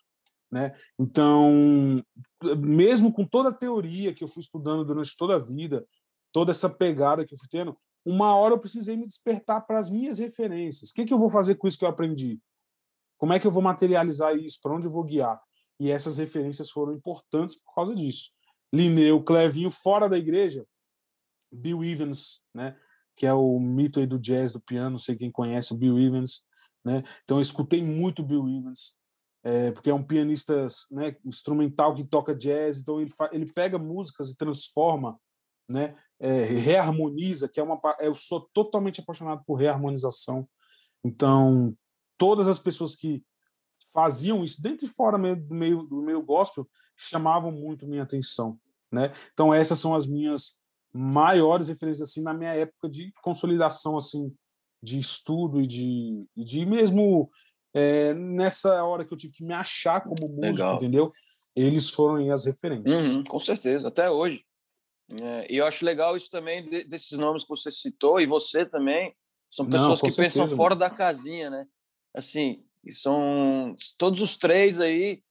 Né? 0.51 0.73
Então, 0.99 2.03
mesmo 2.63 3.11
com 3.11 3.25
toda 3.25 3.49
a 3.49 3.53
teoria 3.53 4.13
que 4.13 4.23
eu 4.23 4.27
fui 4.27 4.41
estudando 4.41 4.85
durante 4.85 5.17
toda 5.17 5.35
a 5.35 5.39
vida, 5.39 5.85
toda 6.31 6.51
essa 6.51 6.69
pegada 6.69 7.25
que 7.25 7.33
eu 7.33 7.37
fui 7.37 7.47
tendo, 7.49 7.75
uma 8.05 8.35
hora 8.35 8.53
eu 8.53 8.59
precisei 8.59 8.95
me 8.95 9.07
despertar 9.07 9.61
para 9.65 9.79
as 9.79 9.89
minhas 9.89 10.19
referências. 10.19 10.91
O 10.91 10.93
que, 10.93 11.05
que 11.05 11.13
eu 11.13 11.19
vou 11.19 11.29
fazer 11.29 11.55
com 11.55 11.67
isso 11.67 11.77
que 11.77 11.83
eu 11.83 11.89
aprendi? 11.89 12.39
Como 13.17 13.33
é 13.33 13.39
que 13.39 13.47
eu 13.47 13.51
vou 13.51 13.63
materializar 13.63 14.35
isso? 14.35 14.59
Para 14.61 14.75
onde 14.75 14.87
eu 14.87 14.91
vou 14.91 15.03
guiar? 15.03 15.41
E 15.79 15.91
essas 15.91 16.17
referências 16.17 16.69
foram 16.69 16.93
importantes 16.93 17.55
por 17.55 17.73
causa 17.73 17.95
disso. 17.95 18.31
Lineu, 18.73 19.23
Clevinho, 19.23 19.71
fora 19.71 20.09
da 20.09 20.17
igreja, 20.17 20.65
Bill 21.51 21.83
Evans, 21.83 22.41
né? 22.53 22.75
que 23.17 23.25
é 23.25 23.33
o 23.33 23.59
mito 23.59 23.99
aí 23.99 24.05
do 24.05 24.19
jazz, 24.19 24.51
do 24.51 24.61
piano, 24.61 24.91
não 24.91 24.99
sei 24.99 25.15
quem 25.15 25.31
conhece 25.31 25.73
o 25.73 25.77
Bill 25.77 25.99
Evans, 25.99 26.43
né? 26.85 27.03
Então 27.23 27.37
eu 27.37 27.41
escutei 27.41 27.81
muito 27.81 28.23
Bill 28.23 28.47
Evans, 28.47 28.93
é, 29.43 29.71
porque 29.71 29.89
é 29.89 29.93
um 29.93 30.03
pianista 30.03 30.67
né, 30.91 31.15
instrumental 31.25 31.95
que 31.95 32.03
toca 32.03 32.35
jazz, 32.35 32.79
então 32.79 33.01
ele, 33.01 33.11
ele 33.31 33.51
pega 33.51 33.79
músicas 33.79 34.29
e 34.29 34.37
transforma, 34.37 35.19
né? 35.67 35.97
É, 36.19 36.43
reharmoniza, 36.45 37.49
que 37.49 37.59
é 37.59 37.63
uma 37.63 37.79
eu 37.99 38.13
sou 38.13 38.47
totalmente 38.53 39.01
apaixonado 39.01 39.43
por 39.45 39.55
reharmonização. 39.55 40.47
Então 41.03 41.75
todas 42.19 42.47
as 42.47 42.59
pessoas 42.59 42.95
que 42.95 43.23
faziam 43.93 44.43
isso 44.43 44.61
dentro 44.61 44.85
e 44.85 44.89
fora 44.89 45.17
do 45.17 45.55
meio 45.55 45.83
do 45.83 46.01
meio 46.01 46.21
gospel 46.21 46.67
chamavam 46.95 47.51
muito 47.51 47.87
minha 47.87 48.03
atenção, 48.03 48.59
né? 48.91 49.13
Então 49.33 49.53
essas 49.53 49.79
são 49.79 49.95
as 49.95 50.07
minhas 50.07 50.57
maiores 50.93 51.67
referências 51.67 52.09
assim 52.09 52.21
na 52.21 52.33
minha 52.33 52.53
época 52.53 52.89
de 52.89 53.11
consolidação 53.21 53.97
assim 53.97 54.33
de 54.81 54.99
estudo 54.99 55.61
e 55.61 55.67
de, 55.67 56.25
de 56.35 56.65
mesmo 56.65 57.29
é, 57.73 58.13
nessa 58.13 58.83
hora 58.83 59.05
que 59.05 59.13
eu 59.13 59.17
tive 59.17 59.33
que 59.33 59.43
me 59.43 59.53
achar 59.53 60.01
como 60.01 60.27
músico, 60.27 60.45
Legal. 60.45 60.75
entendeu? 60.75 61.11
Eles 61.55 61.89
foram 61.89 62.31
as 62.31 62.45
referências. 62.45 63.15
Uhum, 63.15 63.23
com 63.23 63.39
certeza, 63.39 63.87
até 63.87 64.09
hoje. 64.09 64.43
É, 65.21 65.53
e 65.53 65.57
eu 65.57 65.65
acho 65.65 65.85
legal 65.85 66.15
isso 66.17 66.29
também 66.29 66.67
de, 66.67 66.83
desses 66.83 67.17
nomes 67.17 67.43
que 67.43 67.49
você 67.49 67.71
citou 67.71 68.19
e 68.19 68.25
você 68.25 68.65
também 68.65 69.15
são 69.49 69.65
pessoas 69.65 70.01
Não, 70.01 70.07
que 70.07 70.13
certeza, 70.13 70.43
pensam 70.43 70.57
fora 70.57 70.75
da 70.75 70.89
casinha, 70.89 71.49
né? 71.49 71.65
Assim, 72.13 72.63
são 72.91 73.75
todos 73.97 74.21
os 74.21 74.37
três 74.37 74.79
aí 74.79 75.21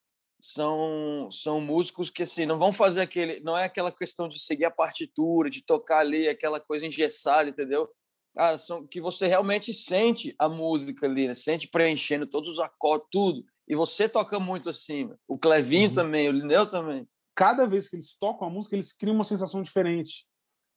são 0.40 1.28
são 1.30 1.60
músicos 1.60 2.10
que 2.10 2.22
assim 2.22 2.46
não 2.46 2.58
vão 2.58 2.72
fazer 2.72 3.00
aquele 3.00 3.40
não 3.40 3.56
é 3.56 3.64
aquela 3.64 3.90
questão 3.90 4.28
de 4.28 4.38
seguir 4.38 4.64
a 4.64 4.70
partitura 4.70 5.50
de 5.50 5.62
tocar 5.64 5.98
ali 5.98 6.28
aquela 6.28 6.60
coisa 6.60 6.86
engessada 6.86 7.48
entendeu? 7.48 7.88
Ah, 8.36 8.56
são 8.58 8.86
que 8.86 9.00
você 9.00 9.26
realmente 9.26 9.72
sente 9.72 10.34
a 10.38 10.48
música 10.48 11.06
ali 11.06 11.26
né? 11.26 11.34
sente 11.34 11.66
preenchendo 11.68 12.26
todos 12.26 12.50
os 12.50 12.60
acordes 12.60 13.08
tudo. 13.10 13.44
E 13.66 13.74
você 13.74 14.08
toca 14.08 14.38
muito 14.38 14.70
assim 14.70 15.10
o 15.26 15.38
Clevinho 15.38 15.88
uhum. 15.88 15.94
também 15.94 16.28
o 16.28 16.32
Lineu 16.32 16.66
também. 16.66 17.08
Cada 17.34 17.66
vez 17.66 17.88
que 17.88 17.96
eles 17.96 18.14
tocam 18.16 18.46
a 18.46 18.50
música 18.50 18.76
eles 18.76 18.92
criam 18.92 19.14
uma 19.14 19.24
sensação 19.24 19.62
diferente. 19.62 20.26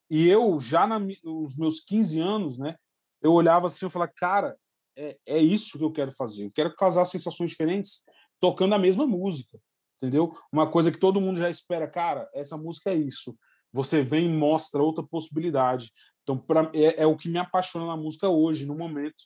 E 0.09 0.27
eu 0.27 0.59
já 0.59 0.88
na, 0.88 0.99
nos 0.99 1.57
meus 1.57 1.82
15 1.82 2.19
anos 2.19 2.57
né 2.57 2.75
eu 3.21 3.34
olhava 3.34 3.67
assim 3.67 3.86
eu 3.86 3.89
falava 3.89 4.11
cara 4.15 4.57
é, 5.00 5.18
é 5.26 5.39
isso 5.39 5.78
que 5.78 5.84
eu 5.84 5.91
quero 5.91 6.12
fazer 6.12 6.45
eu 6.45 6.52
quero 6.52 6.76
causar 6.76 7.06
sensações 7.06 7.52
diferentes 7.52 8.04
tocando 8.39 8.74
a 8.74 8.80
mesma 8.80 9.06
música, 9.06 9.60
entendeu? 10.02 10.36
Uma 10.52 10.70
coisa 10.70 10.91
que 10.91 11.00
todo 11.00 11.22
mundo 11.22 11.38
já 11.38 11.50
espera, 11.50 11.89
cara, 11.89 12.30
essa 12.34 12.58
música 12.58 12.91
é 12.91 12.95
isso. 12.95 13.38
Você 13.72 14.02
vem 14.02 14.26
e 14.26 14.34
mostra 14.34 14.82
outra 14.82 15.04
possibilidade. 15.04 15.91
Então, 16.22 16.38
pra, 16.38 16.72
é, 16.74 17.04
é 17.04 17.08
o 17.08 17.18
que 17.18 17.30
me 17.30 17.38
apaixona 17.38 17.86
na 17.86 17.97
música 17.97 18.30
hoje, 18.30 18.66
no 18.66 18.76
momento, 18.76 19.26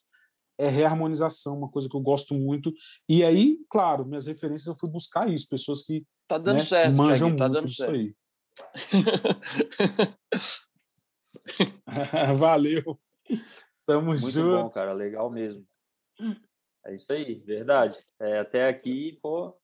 é 0.60 0.68
reharmonização, 0.68 1.58
uma 1.58 1.70
coisa 1.70 1.88
que 1.88 1.96
eu 1.96 2.02
gosto 2.02 2.34
muito. 2.34 2.74
E 3.08 3.24
aí, 3.24 3.58
claro, 3.70 4.06
minhas 4.06 4.28
referências 4.28 4.68
eu 4.68 4.76
fui 4.76 4.90
buscar 4.90 5.30
isso, 5.30 5.48
pessoas 5.48 5.84
que 5.84 6.04
tá 6.28 6.38
dando 6.38 6.56
né, 6.56 6.62
certo, 6.62 6.98
manjam 6.98 7.36
tá 7.36 7.48
muito 7.48 7.68
disso 7.68 7.90
aí. 7.90 8.14
Valeu. 12.38 13.00
Tamo 13.86 14.08
muito 14.08 14.22
junto. 14.22 14.50
Muito 14.50 14.64
bom, 14.64 14.70
cara, 14.70 14.94
legal 14.94 15.30
mesmo. 15.30 15.66
É 16.86 16.94
isso 16.94 17.14
aí, 17.14 17.36
verdade. 17.36 17.98
É, 18.20 18.40
até 18.40 18.68
aqui, 18.68 19.18
pô. 19.22 19.58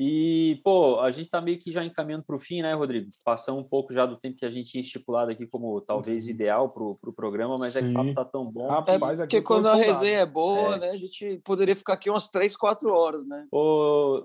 E, 0.00 0.60
pô, 0.62 1.00
a 1.00 1.10
gente 1.10 1.28
tá 1.28 1.40
meio 1.40 1.58
que 1.58 1.72
já 1.72 1.84
encaminhando 1.84 2.24
para 2.24 2.36
o 2.36 2.38
fim, 2.38 2.62
né, 2.62 2.72
Rodrigo? 2.72 3.10
Passando 3.24 3.58
um 3.58 3.64
pouco 3.64 3.92
já 3.92 4.06
do 4.06 4.16
tempo 4.16 4.36
que 4.36 4.44
a 4.44 4.50
gente 4.50 4.70
tinha 4.70 4.80
estipulado 4.80 5.32
aqui 5.32 5.44
como 5.44 5.80
talvez 5.80 6.24
uhum. 6.24 6.30
ideal 6.30 6.70
para 6.70 6.84
o 6.84 6.96
pro 6.98 7.12
programa, 7.12 7.54
mas 7.58 7.72
Sim. 7.72 7.78
é 7.78 7.82
que 7.82 7.88
o 7.90 7.94
papo 7.94 8.14
tá 8.14 8.24
tão 8.24 8.44
bom. 8.50 8.68
Rapaz, 8.68 9.18
é 9.18 9.24
porque 9.24 9.42
quando 9.42 9.66
a 9.66 9.74
resenha 9.74 10.18
é 10.18 10.26
boa, 10.26 10.76
é. 10.76 10.78
né, 10.78 10.90
a 10.90 10.96
gente 10.96 11.40
poderia 11.44 11.74
ficar 11.74 11.94
aqui 11.94 12.08
umas 12.08 12.28
três, 12.28 12.56
quatro 12.56 12.90
horas, 12.92 13.26
né? 13.26 13.46
Ô, 13.50 14.24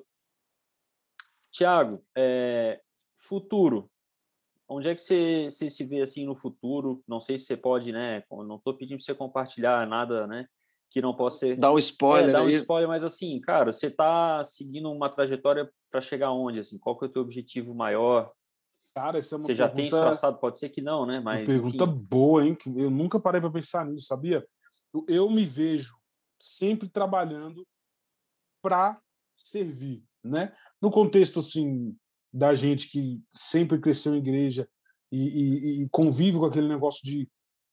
Tiago, 1.51 2.03
é, 2.15 2.79
futuro. 3.17 3.89
Onde 4.75 4.89
é 4.89 4.95
que 4.95 5.01
você, 5.01 5.49
você 5.49 5.69
se 5.69 5.83
vê 5.83 6.01
assim 6.01 6.25
no 6.25 6.35
futuro? 6.35 7.03
Não 7.07 7.19
sei 7.19 7.37
se 7.37 7.45
você 7.45 7.57
pode, 7.57 7.91
né? 7.91 8.23
Não 8.31 8.55
estou 8.55 8.75
pedindo 8.75 8.97
para 8.97 9.05
você 9.05 9.13
compartilhar 9.13 9.87
nada, 9.87 10.25
né? 10.25 10.47
que 10.93 11.01
não 11.01 11.15
possa 11.15 11.39
ser. 11.39 11.57
Dá 11.57 11.71
um 11.71 11.79
spoiler. 11.79 12.29
É, 12.29 12.33
dá 12.33 12.43
um 12.43 12.49
spoiler, 12.49 12.87
mas 12.87 13.03
assim, 13.03 13.41
cara, 13.41 13.73
você 13.73 13.87
está 13.87 14.43
seguindo 14.43 14.91
uma 14.91 15.09
trajetória 15.09 15.67
para 15.89 15.99
chegar 15.99 16.31
onde? 16.31 16.59
Assim, 16.59 16.77
qual 16.77 16.95
que 16.95 17.05
é 17.05 17.07
o 17.07 17.11
teu 17.11 17.23
objetivo 17.23 17.73
maior? 17.73 18.31
Cara, 18.93 19.17
essa 19.17 19.33
é 19.33 19.37
uma 19.39 19.45
Você 19.47 19.55
já 19.55 19.67
tem 19.67 19.89
traçado, 19.89 20.37
pode 20.37 20.59
ser 20.59 20.69
que 20.69 20.83
não, 20.83 21.03
né? 21.03 21.19
Mas, 21.19 21.39
uma 21.39 21.45
pergunta 21.47 21.83
enfim. 21.83 22.05
boa, 22.07 22.45
hein? 22.45 22.55
Eu 22.75 22.91
nunca 22.91 23.19
parei 23.19 23.41
para 23.41 23.49
pensar 23.49 23.87
nisso, 23.87 24.05
sabia? 24.05 24.45
Eu, 24.93 25.05
eu 25.09 25.29
me 25.31 25.45
vejo 25.45 25.97
sempre 26.39 26.87
trabalhando 26.87 27.65
para 28.61 29.01
servir, 29.35 30.03
né? 30.23 30.55
No 30.79 30.91
contexto 30.91 31.39
assim 31.39 31.97
da 32.33 32.55
gente 32.55 32.89
que 32.89 33.21
sempre 33.29 33.79
cresceu 33.79 34.15
em 34.15 34.17
igreja 34.17 34.67
e, 35.11 35.27
e, 35.27 35.83
e 35.83 35.89
convive 35.89 36.39
com 36.39 36.45
aquele 36.45 36.67
negócio 36.67 37.03
de 37.03 37.29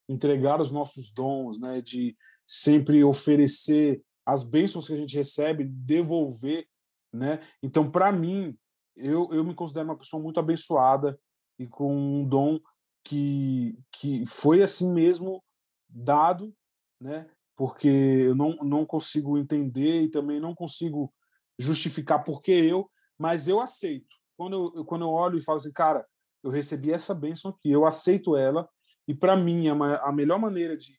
entregar 0.09 0.61
os 0.61 0.71
nossos 0.71 1.13
dons, 1.13 1.59
né? 1.59 1.81
De 1.81 2.17
sempre 2.47 3.03
oferecer 3.03 4.03
as 4.27 4.45
bênçãos 4.45 4.87
que 4.87 4.93
a 4.93 4.97
gente 4.97 5.17
recebe, 5.17 5.65
devolver, 5.65 6.67
né? 7.13 7.41
Então, 7.63 7.91
para 7.91 8.13
mim, 8.13 8.57
eu, 8.97 9.33
eu 9.33 9.43
me 9.43 9.55
considero 9.55 9.89
uma 9.89 9.97
pessoa 9.97 10.23
muito 10.23 10.39
abençoada 10.39 11.19
e 11.59 11.67
com 11.67 11.95
um 11.95 12.29
dom 12.29 12.61
que, 13.05 13.79
que 13.93 14.27
foi 14.27 14.63
assim 14.63 14.93
mesmo 14.93 15.43
dado, 15.89 16.55
né? 17.01 17.27
Porque 17.57 17.89
eu 17.89 18.35
não, 18.35 18.57
não 18.57 18.85
consigo 18.85 19.39
entender 19.39 20.03
e 20.03 20.11
também 20.11 20.41
não 20.41 20.55
consigo 20.55 21.13
justificar 21.59 22.23
porque 22.25 22.53
eu, 22.53 22.91
mas 23.19 23.49
eu 23.49 23.61
aceito. 23.61 24.20
Quando 24.41 24.73
eu, 24.75 24.85
quando 24.87 25.03
eu 25.03 25.11
olho 25.11 25.37
e 25.37 25.45
falo 25.45 25.59
assim, 25.59 25.71
cara, 25.71 26.03
eu 26.43 26.51
recebi 26.51 26.91
essa 26.91 27.15
bênção 27.15 27.51
aqui, 27.51 27.71
eu 27.71 27.85
aceito 27.85 28.39
ela, 28.39 28.67
e 29.07 29.15
para 29.15 29.37
mim 29.37 29.69
a, 29.69 29.75
a 30.09 30.11
melhor 30.11 30.39
maneira 30.39 30.75
de 30.79 30.99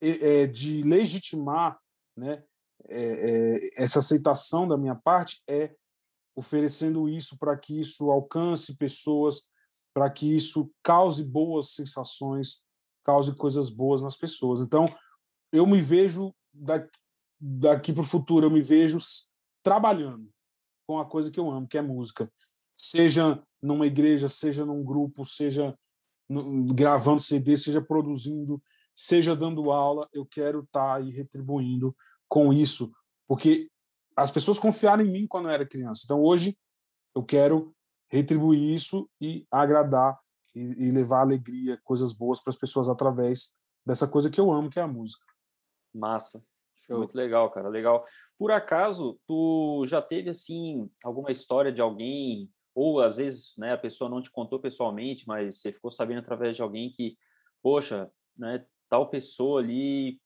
é, 0.00 0.46
de 0.46 0.82
legitimar 0.82 1.78
né, 2.16 2.42
é, 2.88 3.02
é, 3.02 3.82
essa 3.82 3.98
aceitação 3.98 4.66
da 4.66 4.78
minha 4.78 4.94
parte 4.94 5.42
é 5.46 5.74
oferecendo 6.34 7.06
isso 7.06 7.36
para 7.38 7.54
que 7.54 7.78
isso 7.78 8.10
alcance 8.10 8.78
pessoas, 8.78 9.50
para 9.92 10.08
que 10.08 10.34
isso 10.34 10.72
cause 10.82 11.22
boas 11.22 11.74
sensações, 11.74 12.64
cause 13.04 13.34
coisas 13.36 13.68
boas 13.68 14.02
nas 14.02 14.16
pessoas. 14.16 14.60
Então, 14.60 14.88
eu 15.52 15.66
me 15.66 15.82
vejo 15.82 16.34
daqui, 16.50 16.98
daqui 17.38 17.92
para 17.92 18.02
o 18.02 18.06
futuro, 18.06 18.46
eu 18.46 18.50
me 18.50 18.62
vejo 18.62 18.96
trabalhando 19.62 20.32
com 20.86 20.98
a 20.98 21.04
coisa 21.04 21.30
que 21.30 21.38
eu 21.38 21.50
amo, 21.50 21.68
que 21.68 21.76
é 21.76 21.82
música. 21.82 22.32
Seja 22.76 23.42
numa 23.62 23.86
igreja, 23.86 24.28
seja 24.28 24.64
num 24.64 24.84
grupo, 24.84 25.24
seja 25.24 25.76
no, 26.28 26.66
gravando 26.66 27.20
CD, 27.20 27.56
seja 27.56 27.80
produzindo, 27.80 28.62
seja 28.94 29.34
dando 29.34 29.70
aula, 29.70 30.08
eu 30.12 30.24
quero 30.24 30.60
estar 30.60 30.80
tá 30.80 30.94
aí 30.96 31.10
retribuindo 31.10 31.94
com 32.28 32.52
isso, 32.52 32.92
porque 33.26 33.70
as 34.16 34.30
pessoas 34.30 34.58
confiaram 34.58 35.04
em 35.04 35.10
mim 35.10 35.26
quando 35.26 35.48
eu 35.48 35.52
era 35.52 35.66
criança. 35.66 36.02
Então 36.04 36.22
hoje 36.22 36.56
eu 37.14 37.24
quero 37.24 37.74
retribuir 38.08 38.74
isso 38.74 39.08
e 39.20 39.46
agradar 39.50 40.18
e, 40.54 40.88
e 40.88 40.90
levar 40.90 41.20
alegria, 41.20 41.80
coisas 41.82 42.12
boas 42.12 42.40
para 42.40 42.50
as 42.50 42.56
pessoas 42.56 42.88
através 42.88 43.54
dessa 43.84 44.06
coisa 44.06 44.30
que 44.30 44.40
eu 44.40 44.52
amo, 44.52 44.70
que 44.70 44.78
é 44.78 44.82
a 44.82 44.88
música. 44.88 45.24
Massa. 45.92 46.44
Show. 46.86 46.98
Muito 46.98 47.16
legal, 47.16 47.50
cara, 47.50 47.68
legal. 47.68 48.04
Por 48.38 48.50
acaso, 48.50 49.18
tu 49.26 49.84
já 49.86 50.02
teve 50.02 50.30
assim 50.30 50.90
alguma 51.02 51.32
história 51.32 51.72
de 51.72 51.80
alguém 51.80 52.50
ou 52.74 53.00
às 53.00 53.18
vezes, 53.18 53.54
né, 53.56 53.72
a 53.72 53.78
pessoa 53.78 54.10
não 54.10 54.20
te 54.20 54.30
contou 54.30 54.58
pessoalmente, 54.58 55.26
mas 55.26 55.58
você 55.58 55.72
ficou 55.72 55.90
sabendo 55.90 56.18
através 56.18 56.56
de 56.56 56.62
alguém 56.62 56.90
que, 56.90 57.16
poxa, 57.62 58.10
né, 58.36 58.66
tal 58.88 59.08
pessoa 59.08 59.60
ali 59.60 60.20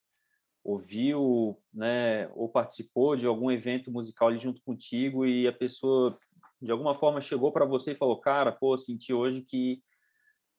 ouviu, 0.64 1.60
né, 1.72 2.28
ou 2.34 2.48
participou 2.48 3.16
de 3.16 3.26
algum 3.26 3.50
evento 3.50 3.90
musical 3.90 4.28
ali 4.28 4.38
junto 4.38 4.62
contigo 4.62 5.24
e 5.26 5.46
a 5.46 5.52
pessoa 5.52 6.16
de 6.60 6.70
alguma 6.70 6.94
forma 6.94 7.20
chegou 7.20 7.52
para 7.52 7.64
você 7.64 7.92
e 7.92 7.96
falou, 7.96 8.20
cara, 8.20 8.50
pô, 8.50 8.76
senti 8.76 9.12
hoje 9.12 9.42
que, 9.42 9.82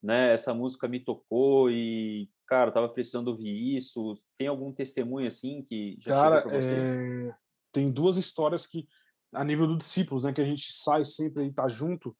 né, 0.01 0.33
essa 0.33 0.53
música 0.53 0.87
me 0.87 0.99
tocou 0.99 1.69
e, 1.69 2.29
cara, 2.47 2.71
tava 2.71 2.87
precisando 2.87 3.27
ouvir 3.29 3.75
isso. 3.75 4.13
Tem 4.37 4.47
algum 4.47 4.71
testemunho 4.71 5.27
assim 5.27 5.61
que 5.63 5.97
já 5.99 6.11
cara, 6.11 6.37
chegou 6.37 6.51
para 6.51 6.61
você? 6.61 7.29
É... 7.29 7.35
Tem 7.71 7.91
duas 7.91 8.17
histórias 8.17 8.65
que 8.65 8.87
a 9.33 9.43
nível 9.43 9.67
do 9.67 9.77
discípulos, 9.77 10.23
né, 10.23 10.33
que 10.33 10.41
a 10.41 10.45
gente 10.45 10.71
sai 10.71 11.03
sempre 11.05 11.45
e 11.45 11.53
tá 11.53 11.67
junto. 11.67 12.15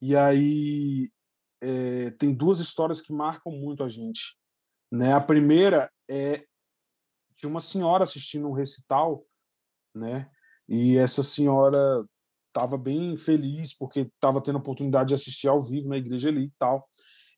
E 0.00 0.16
aí 0.16 1.10
é... 1.60 2.10
tem 2.12 2.34
duas 2.34 2.58
histórias 2.58 3.00
que 3.00 3.12
marcam 3.12 3.52
muito 3.52 3.82
a 3.82 3.88
gente. 3.88 4.36
Né? 4.92 5.12
A 5.12 5.20
primeira 5.20 5.90
é 6.08 6.44
de 7.36 7.46
uma 7.46 7.60
senhora 7.60 8.04
assistindo 8.04 8.48
um 8.48 8.52
recital, 8.52 9.26
né? 9.94 10.30
E 10.68 10.96
essa 10.96 11.22
senhora 11.22 12.06
estava 12.48 12.78
bem 12.78 13.16
feliz 13.16 13.76
porque 13.76 14.00
estava 14.00 14.40
tendo 14.40 14.56
a 14.56 14.60
oportunidade 14.60 15.08
de 15.08 15.14
assistir 15.14 15.48
ao 15.48 15.60
vivo 15.60 15.88
na 15.88 15.96
igreja 15.96 16.28
ali 16.28 16.44
e 16.44 16.52
tal. 16.58 16.86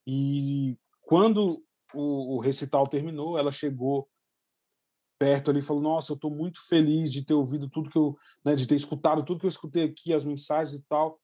E 0.05 0.77
quando 1.01 1.63
o, 1.93 2.35
o 2.35 2.39
recital 2.39 2.87
terminou, 2.87 3.37
ela 3.37 3.51
chegou 3.51 4.07
perto 5.17 5.51
ali 5.51 5.61
falou: 5.61 5.81
Nossa, 5.81 6.11
eu 6.11 6.15
estou 6.15 6.31
muito 6.31 6.65
feliz 6.67 7.11
de 7.11 7.23
ter 7.23 7.33
ouvido 7.33 7.69
tudo 7.69 7.89
que 7.89 7.97
eu, 7.97 8.17
né, 8.43 8.55
de 8.55 8.67
ter 8.67 8.75
escutado 8.75 9.23
tudo 9.23 9.39
que 9.39 9.45
eu 9.45 9.49
escutei 9.49 9.83
aqui, 9.83 10.13
as 10.13 10.23
mensagens 10.23 10.79
e 10.79 10.83
tal. 10.83 11.19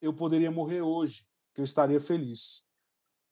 Eu 0.00 0.12
poderia 0.12 0.50
morrer 0.50 0.82
hoje, 0.82 1.26
que 1.54 1.60
eu 1.60 1.64
estaria 1.64 2.00
feliz. 2.00 2.64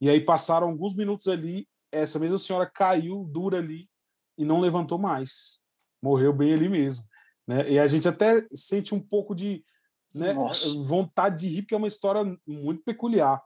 E 0.01 0.09
aí 0.09 0.21
passaram 0.21 0.69
alguns 0.69 0.95
minutos 0.95 1.29
ali, 1.29 1.69
essa 1.91 2.19
mesma 2.19 2.39
senhora 2.39 2.67
caiu 2.67 3.25
dura 3.25 3.59
ali 3.59 3.89
e 4.37 4.45
não 4.45 4.61
levantou 4.61 4.99
mais. 4.99 5.61
Morreu 6.03 6.33
bem 6.33 6.55
ali 6.55 6.69
mesmo. 6.69 7.05
Né? 7.47 7.71
E 7.73 7.79
a 7.79 7.87
gente 7.87 8.09
até 8.09 8.45
sente 8.51 8.95
um 8.95 9.01
pouco 9.01 9.35
de 9.35 9.65
né, 10.15 10.35
vontade 10.85 11.41
de 11.41 11.55
rir, 11.55 11.63
porque 11.63 11.75
é 11.75 11.79
uma 11.79 11.87
história 11.87 12.25
muito 12.47 12.83
peculiar. 12.83 13.43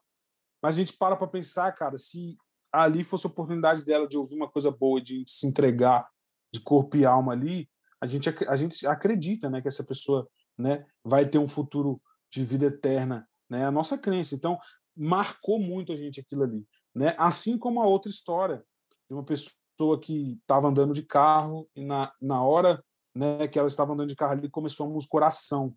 Mas 0.63 0.77
a 0.77 0.79
gente 0.79 0.95
para 0.95 1.17
para 1.17 1.27
pensar, 1.27 1.71
cara, 1.73 1.99
se 1.99 2.37
ali 2.73 3.05
fosse 3.05 3.27
a 3.27 3.31
oportunidade 3.31 3.85
dela 3.85 4.09
de 4.09 4.17
ouvir 4.17 4.35
uma 4.35 4.51
coisa 4.51 4.71
boa, 4.71 5.01
de 5.01 5.25
se 5.27 5.47
entregar 5.47 6.09
de 6.57 6.61
corpo 6.61 6.97
e 6.97 7.05
alma 7.05 7.33
ali, 7.33 7.69
a 8.01 8.07
gente, 8.07 8.29
a 8.47 8.57
gente 8.57 8.87
acredita 8.87 9.49
né, 9.49 9.61
que 9.61 9.69
essa 9.69 9.85
pessoa 9.85 10.29
né, 10.59 10.85
vai 11.05 11.27
ter 11.27 11.39
um 11.39 11.49
futuro 11.49 12.01
de 12.31 12.45
vida 12.45 12.67
eterna. 12.67 13.29
Né? 13.49 13.65
A 13.65 13.71
nossa 13.71 13.97
crença. 13.97 14.35
Então, 14.35 14.59
marcou 14.97 15.59
muito 15.59 15.93
a 15.93 15.97
gente 15.97 16.21
aquilo 16.21 16.43
ali. 16.43 16.67
Né? 16.95 17.15
Assim 17.19 17.59
como 17.59 17.83
a 17.83 17.87
outra 17.87 18.11
história 18.11 18.65
de 19.09 19.15
uma 19.15 19.25
pessoa 19.25 20.01
que 20.01 20.39
estava 20.41 20.69
andando 20.69 20.93
de 20.93 21.05
carro 21.05 21.69
e 21.75 21.85
na, 21.85 22.13
na 22.21 22.43
hora 22.43 22.83
né, 23.15 23.47
que 23.49 23.59
ela 23.59 23.69
estava 23.69 23.93
andando 23.93 24.09
de 24.09 24.17
carro 24.17 24.33
ali 24.33 24.51
começou 24.51 24.87
a 24.87 24.91
música 24.91 25.11
coração. 25.11 25.75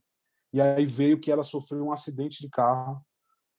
E 0.53 0.59
aí 0.61 0.85
veio 0.85 1.19
que 1.19 1.31
ela 1.31 1.43
sofreu 1.43 1.85
um 1.85 1.91
acidente 1.91 2.39
de 2.39 2.49
carro. 2.49 3.05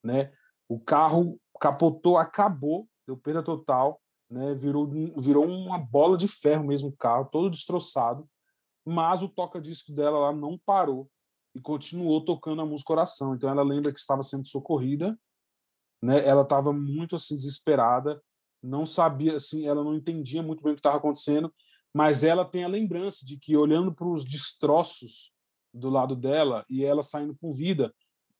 Né? 0.04 0.32
O 0.68 0.78
carro 0.78 1.38
capotou, 1.60 2.16
acabou, 2.16 2.88
deu 3.06 3.16
perda 3.16 3.42
total 3.42 4.00
né? 4.30 4.54
Virou, 4.54 4.88
virou 5.18 5.46
uma 5.46 5.78
bola 5.78 6.16
de 6.16 6.28
ferro 6.28 6.66
mesmo 6.66 6.90
o 6.90 6.96
carro, 6.96 7.28
todo 7.30 7.50
destroçado. 7.50 8.28
Mas 8.86 9.22
o 9.22 9.28
toca-disco 9.28 9.92
dela 9.92 10.18
lá 10.18 10.32
não 10.32 10.58
parou 10.58 11.10
e 11.54 11.60
continuou 11.60 12.24
tocando 12.24 12.62
a 12.62 12.66
música 12.66 12.88
Coração. 12.88 13.34
Então 13.34 13.50
ela 13.50 13.62
lembra 13.62 13.92
que 13.92 13.98
estava 13.98 14.22
sendo 14.22 14.46
socorrida, 14.46 15.18
né? 16.02 16.24
Ela 16.26 16.42
estava 16.42 16.72
muito 16.72 17.16
assim 17.16 17.36
desesperada, 17.36 18.22
não 18.62 18.86
sabia 18.86 19.36
assim, 19.36 19.66
ela 19.66 19.82
não 19.82 19.94
entendia 19.94 20.42
muito 20.42 20.62
bem 20.62 20.72
o 20.72 20.76
que 20.76 20.80
estava 20.80 20.96
acontecendo, 20.96 21.52
mas 21.94 22.22
ela 22.22 22.44
tem 22.44 22.64
a 22.64 22.68
lembrança 22.68 23.24
de 23.24 23.38
que 23.38 23.56
olhando 23.56 23.92
para 23.92 24.06
os 24.06 24.24
destroços 24.24 25.32
do 25.72 25.88
lado 25.88 26.14
dela 26.14 26.64
e 26.68 26.84
ela 26.84 27.02
saindo 27.02 27.36
com 27.36 27.52
vida, 27.52 27.94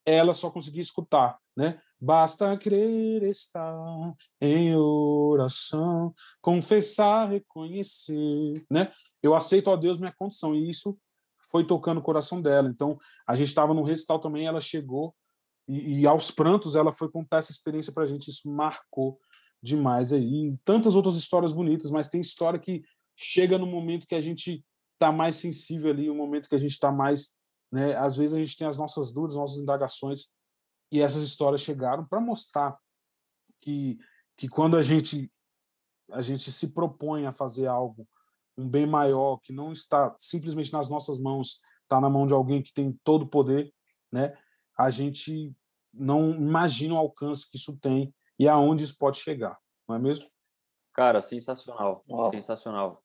ela 0.05 0.32
só 0.32 0.51
conseguia 0.51 0.80
escutar, 0.80 1.38
né? 1.57 1.80
Basta 2.01 2.57
crer 2.57 3.22
estar 3.24 4.14
em 4.40 4.74
oração, 4.74 6.14
confessar, 6.40 7.28
reconhecer, 7.28 8.55
né? 8.70 8.90
Eu 9.22 9.34
aceito 9.34 9.70
a 9.70 9.76
Deus 9.76 9.98
minha 9.98 10.12
condição 10.12 10.55
e 10.55 10.70
isso 10.70 10.98
foi 11.51 11.66
tocando 11.66 11.98
o 11.98 12.03
coração 12.03 12.40
dela. 12.40 12.70
Então, 12.70 12.98
a 13.26 13.36
gente 13.36 13.48
estava 13.48 13.74
no 13.74 13.82
recital 13.82 14.18
também, 14.18 14.46
ela 14.46 14.61
chegou 14.61 15.14
e, 15.68 16.01
e, 16.01 16.07
aos 16.07 16.30
prantos 16.30 16.74
ela 16.74 16.90
foi 16.90 17.11
contar 17.11 17.38
essa 17.38 17.53
experiência 17.53 17.92
para 17.92 18.05
a 18.05 18.07
gente, 18.07 18.28
isso 18.28 18.51
marcou 18.51 19.20
demais 19.62 20.12
aí. 20.12 20.48
E 20.48 20.57
tantas 20.64 20.96
outras 20.96 21.16
histórias 21.16 21.53
bonitas, 21.53 21.90
mas 21.90 22.09
tem 22.09 22.20
história 22.20 22.59
que 22.59 22.82
chega 23.14 23.59
no 23.59 23.66
momento 23.66 24.07
que 24.07 24.14
a 24.14 24.20
gente 24.20 24.64
está 24.94 25.12
mais 25.12 25.36
sensível 25.36 25.90
ali, 25.90 26.11
um 26.11 26.16
momento 26.16 26.48
que 26.48 26.55
a 26.55 26.59
gente 26.59 26.72
está 26.72 26.90
mais, 26.90 27.34
né? 27.70 27.94
Às 27.96 28.16
vezes 28.16 28.34
a 28.34 28.38
gente 28.38 28.57
tem 28.57 28.66
as 28.66 28.78
nossas 28.78 29.12
dúvidas, 29.12 29.36
nossas 29.36 29.61
indagações 29.61 30.32
e 30.91 31.01
essas 31.01 31.22
histórias 31.22 31.61
chegaram 31.61 32.05
para 32.05 32.20
mostrar 32.20 32.76
que, 33.61 33.99
que 34.36 34.49
quando 34.49 34.76
a 34.76 34.82
gente, 34.82 35.30
a 36.11 36.20
gente 36.20 36.51
se 36.51 36.72
propõe 36.72 37.26
a 37.26 37.32
fazer 37.32 37.66
algo, 37.66 38.09
um 38.57 38.68
bem 38.68 38.86
maior, 38.86 39.38
que 39.38 39.53
não 39.53 39.72
está 39.72 40.14
simplesmente 40.18 40.72
nas 40.72 40.88
nossas 40.88 41.18
mãos, 41.18 41.61
está 41.82 42.01
na 42.01 42.11
mão 42.11 42.26
de 42.26 42.34
alguém 42.34 42.62
que 42.62 42.72
tem 42.72 42.99
todo 43.05 43.22
o 43.22 43.28
poder, 43.28 43.72
né? 44.12 44.36
a 44.80 44.88
gente 44.88 45.55
não 45.93 46.30
imagina 46.30 46.95
o 46.95 46.99
alcance 46.99 47.51
que 47.51 47.59
isso 47.59 47.78
tem 47.78 48.14
e 48.38 48.49
aonde 48.49 48.82
isso 48.82 48.97
pode 48.97 49.18
chegar, 49.18 49.59
não 49.86 49.97
é 49.97 49.99
mesmo? 49.99 50.26
Cara, 50.95 51.20
sensacional, 51.20 52.03
sensacional. 52.30 53.03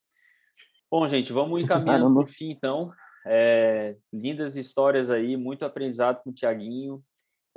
Bom, 0.90 1.06
gente, 1.06 1.34
vamos 1.34 1.60
encaminhando 1.64 2.14
para 2.14 2.24
o 2.24 2.28
fim, 2.28 2.52
então. 2.52 2.92
É, 3.26 3.98
lindas 4.14 4.56
histórias 4.56 5.12
aí, 5.12 5.36
muito 5.36 5.66
aprendizado 5.66 6.22
com 6.24 6.30
o 6.30 6.34
Tiaguinho. 6.34 7.04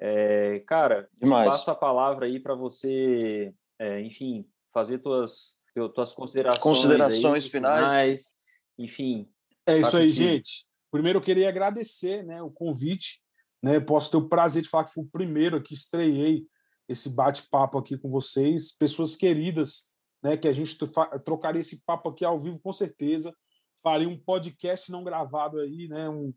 É, 0.00 0.60
cara, 0.60 1.08
Demais. 1.20 1.46
eu 1.46 1.52
passo 1.52 1.70
a 1.70 1.74
palavra 1.74 2.26
aí 2.26 2.38
para 2.38 2.54
você, 2.54 3.52
é, 3.78 4.00
enfim, 4.00 4.48
fazer 4.72 4.98
tuas, 4.98 5.56
tuas 5.94 6.12
considerações, 6.12 6.62
considerações 6.62 7.44
aí, 7.44 7.50
finais. 7.50 7.84
finais. 7.84 8.38
Enfim. 8.78 9.28
É 9.66 9.78
isso 9.78 9.96
aí, 9.96 10.06
que... 10.06 10.12
gente. 10.12 10.68
Primeiro 10.90 11.18
eu 11.18 11.22
queria 11.22 11.48
agradecer 11.48 12.24
né, 12.24 12.40
o 12.42 12.50
convite. 12.50 13.20
Né, 13.60 13.80
posso 13.80 14.10
ter 14.12 14.16
o 14.18 14.28
prazer 14.28 14.62
de 14.62 14.68
falar 14.68 14.84
que 14.84 14.92
fui 14.92 15.02
o 15.02 15.10
primeiro 15.10 15.60
que 15.60 15.74
estreiei 15.74 16.46
esse 16.88 17.08
bate-papo 17.10 17.76
aqui 17.76 17.98
com 17.98 18.08
vocês, 18.08 18.70
pessoas 18.70 19.16
queridas, 19.16 19.92
né, 20.22 20.36
que 20.36 20.46
a 20.46 20.52
gente 20.52 20.78
trocaria 21.24 21.60
esse 21.60 21.84
papo 21.84 22.08
aqui 22.08 22.24
ao 22.24 22.38
vivo 22.38 22.60
com 22.60 22.72
certeza, 22.72 23.34
faria 23.82 24.08
um 24.08 24.16
podcast 24.16 24.90
não 24.92 25.02
gravado 25.04 25.58
aí, 25.58 25.88
né, 25.88 26.08
um, 26.08 26.32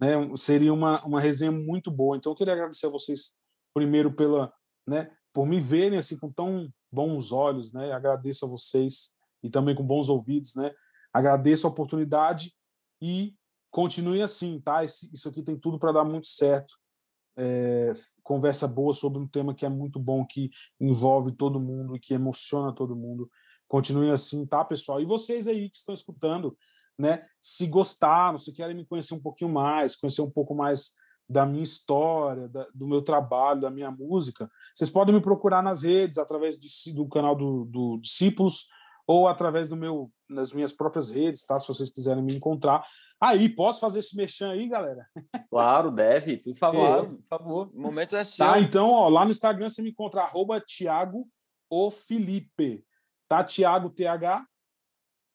né, 0.00 0.14
seria 0.36 0.72
uma, 0.72 1.04
uma 1.04 1.20
resenha 1.20 1.52
muito 1.52 1.90
boa. 1.90 2.16
Então, 2.16 2.32
eu 2.32 2.36
queria 2.36 2.54
agradecer 2.54 2.86
a 2.86 2.90
vocês, 2.90 3.34
primeiro, 3.74 4.12
pela, 4.12 4.52
né, 4.86 5.10
por 5.32 5.46
me 5.46 5.60
verem 5.60 5.98
assim 5.98 6.16
com 6.16 6.30
tão 6.30 6.72
bons 6.90 7.32
olhos. 7.32 7.72
Né, 7.72 7.92
agradeço 7.92 8.44
a 8.44 8.48
vocês 8.48 9.12
e 9.42 9.50
também 9.50 9.74
com 9.74 9.84
bons 9.84 10.08
ouvidos. 10.08 10.54
Né, 10.54 10.72
agradeço 11.12 11.66
a 11.66 11.70
oportunidade 11.70 12.54
e 13.02 13.34
continue 13.70 14.22
assim, 14.22 14.60
tá? 14.60 14.84
Isso 14.84 15.28
aqui 15.28 15.42
tem 15.42 15.56
tudo 15.58 15.78
para 15.78 15.92
dar 15.92 16.04
muito 16.04 16.26
certo. 16.26 16.74
É, 17.36 17.92
conversa 18.22 18.66
boa 18.66 18.92
sobre 18.92 19.20
um 19.20 19.28
tema 19.28 19.54
que 19.54 19.64
é 19.64 19.68
muito 19.68 20.00
bom, 20.00 20.26
que 20.26 20.50
envolve 20.80 21.30
todo 21.32 21.60
mundo 21.60 21.94
e 21.94 22.00
que 22.00 22.14
emociona 22.14 22.74
todo 22.74 22.96
mundo. 22.96 23.30
Continue 23.68 24.10
assim, 24.10 24.44
tá, 24.46 24.64
pessoal? 24.64 25.00
E 25.00 25.04
vocês 25.04 25.46
aí 25.46 25.70
que 25.70 25.76
estão 25.76 25.94
escutando, 25.94 26.56
né? 26.98 27.24
Se 27.40 27.66
gostaram, 27.66 28.36
se 28.36 28.52
querem 28.52 28.76
me 28.76 28.84
conhecer 28.84 29.14
um 29.14 29.20
pouquinho 29.20 29.50
mais, 29.50 29.94
conhecer 29.94 30.22
um 30.22 30.30
pouco 30.30 30.54
mais 30.54 30.92
da 31.28 31.44
minha 31.44 31.62
história, 31.62 32.48
da, 32.48 32.66
do 32.74 32.86
meu 32.86 33.02
trabalho, 33.02 33.60
da 33.60 33.70
minha 33.70 33.90
música, 33.90 34.50
vocês 34.74 34.90
podem 34.90 35.14
me 35.14 35.20
procurar 35.20 35.62
nas 35.62 35.82
redes, 35.82 36.18
através 36.18 36.58
de, 36.58 36.94
do 36.94 37.06
canal 37.06 37.36
do, 37.36 37.66
do 37.66 37.98
Discípulos 37.98 38.68
ou 39.06 39.28
através 39.28 39.68
do 39.68 39.76
meu, 39.76 40.10
das 40.28 40.52
minhas 40.52 40.72
próprias 40.72 41.10
redes, 41.10 41.44
tá? 41.44 41.58
Se 41.58 41.68
vocês 41.68 41.90
quiserem 41.90 42.22
me 42.22 42.34
encontrar. 42.34 42.84
Aí, 43.20 43.48
posso 43.48 43.80
fazer 43.80 43.98
esse 43.98 44.16
merchan 44.16 44.50
aí, 44.50 44.68
galera? 44.68 45.06
Claro, 45.50 45.90
deve, 45.90 46.36
por 46.36 46.56
favor, 46.56 47.04
é. 47.04 47.08
por 47.08 47.22
favor. 47.22 47.70
O 47.74 47.80
momento 47.80 48.14
é 48.14 48.22
seu. 48.22 48.46
Tá, 48.46 48.60
então, 48.60 48.90
ó, 48.90 49.08
lá 49.08 49.24
no 49.24 49.30
Instagram 49.30 49.68
você 49.68 49.82
me 49.82 49.90
encontra 49.90 50.22
arroba 50.22 50.60
Thiago 50.60 51.26
o 51.70 51.90
Felipe, 51.90 52.84
tá? 53.28 53.42
Thiago 53.42 53.90
TH 53.90 54.46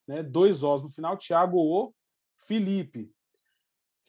né? 0.08 0.24
Dois 0.24 0.64
Os 0.64 0.84
no 0.84 0.90
final, 0.90 1.18
Thiago 1.18 1.58
O 1.58 1.94
Felipe. 2.48 3.12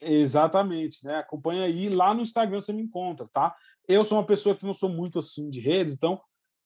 Exatamente, 0.03 1.05
né? 1.05 1.17
Acompanha 1.17 1.65
aí, 1.65 1.89
lá 1.89 2.13
no 2.13 2.23
Instagram 2.23 2.61
você 2.61 2.73
me 2.73 2.83
encontra, 2.83 3.29
tá? 3.29 3.55
Eu 3.87 4.05
sou 4.05 4.19
uma 4.19 4.27
pessoa 4.27 4.57
que 4.57 4.65
não 4.65 4.73
sou 4.73 4.89
muito 4.89 5.19
assim 5.19 5.49
de 5.49 5.61
redes, 5.61 5.95
então 5.95 6.21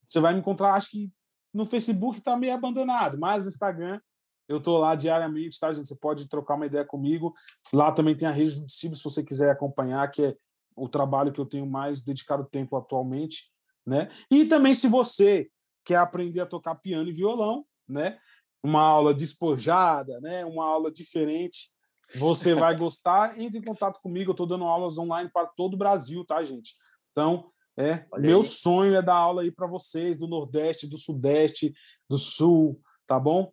você 0.09 0.21
vai 0.21 0.33
me 0.33 0.41
encontrar, 0.41 0.75
acho 0.75 0.91
que 0.91 1.13
no 1.53 1.67
Facebook 1.67 2.21
tá 2.21 2.37
meio 2.37 2.55
abandonado, 2.55 3.19
mas 3.19 3.45
no 3.45 3.51
Instagram 3.51 4.01
eu 4.49 4.61
tô 4.61 4.79
lá 4.79 4.95
diariamente, 4.95 5.61
tá, 5.61 5.73
gente? 5.73 5.87
Você 5.87 5.97
pode 5.97 6.27
trocar 6.27 6.55
uma 6.55 6.65
ideia 6.65 6.85
comigo. 6.85 7.35
Lá 7.71 7.93
também 7.93 8.17
tem 8.17 8.27
a 8.27 8.31
rede 8.31 8.65
discípulo, 8.65 8.97
se 8.97 9.05
você 9.05 9.23
quiser 9.23 9.51
acompanhar, 9.51 10.11
que 10.11 10.25
é 10.25 10.35
o 10.75 10.89
trabalho 10.89 11.33
que 11.33 11.41
eu 11.41 11.45
tenho 11.45 11.67
mais 11.67 12.03
dedicado 12.03 12.47
tempo 12.47 12.75
atualmente, 12.77 13.53
né? 13.87 14.11
E 14.31 14.47
também 14.47 14.73
se 14.73 14.89
você 14.89 15.51
quer 15.85 15.97
aprender 15.97 16.41
a 16.41 16.47
tocar 16.47 16.77
piano 16.77 17.11
e 17.11 17.13
violão, 17.13 17.67
né? 17.87 18.19
Uma 18.63 18.83
aula 18.83 19.15
despojada, 19.15 20.21
né? 20.21 20.45
uma 20.45 20.67
aula 20.67 20.91
diferente. 20.91 21.71
Você 22.17 22.55
vai 22.55 22.77
gostar. 22.77 23.39
Entre 23.39 23.59
em 23.59 23.63
contato 23.63 24.01
comigo. 24.01 24.31
Eu 24.31 24.33
estou 24.33 24.47
dando 24.47 24.65
aulas 24.65 24.99
online 24.99 25.31
para 25.33 25.47
todo 25.47 25.75
o 25.75 25.77
Brasil, 25.79 26.25
tá, 26.25 26.43
gente? 26.43 26.75
Então, 27.13 27.51
é, 27.77 28.05
meu 28.19 28.43
sonho 28.43 28.95
é 28.97 29.03
dar 29.03 29.15
aula 29.15 29.43
aí 29.43 29.53
para 29.53 29.67
vocês 29.67 30.17
do 30.17 30.27
Nordeste, 30.27 30.89
do 30.89 30.99
Sudeste, 30.99 31.73
do 32.09 32.19
Sul, 32.19 32.81
tá 33.07 33.21
bom? 33.21 33.53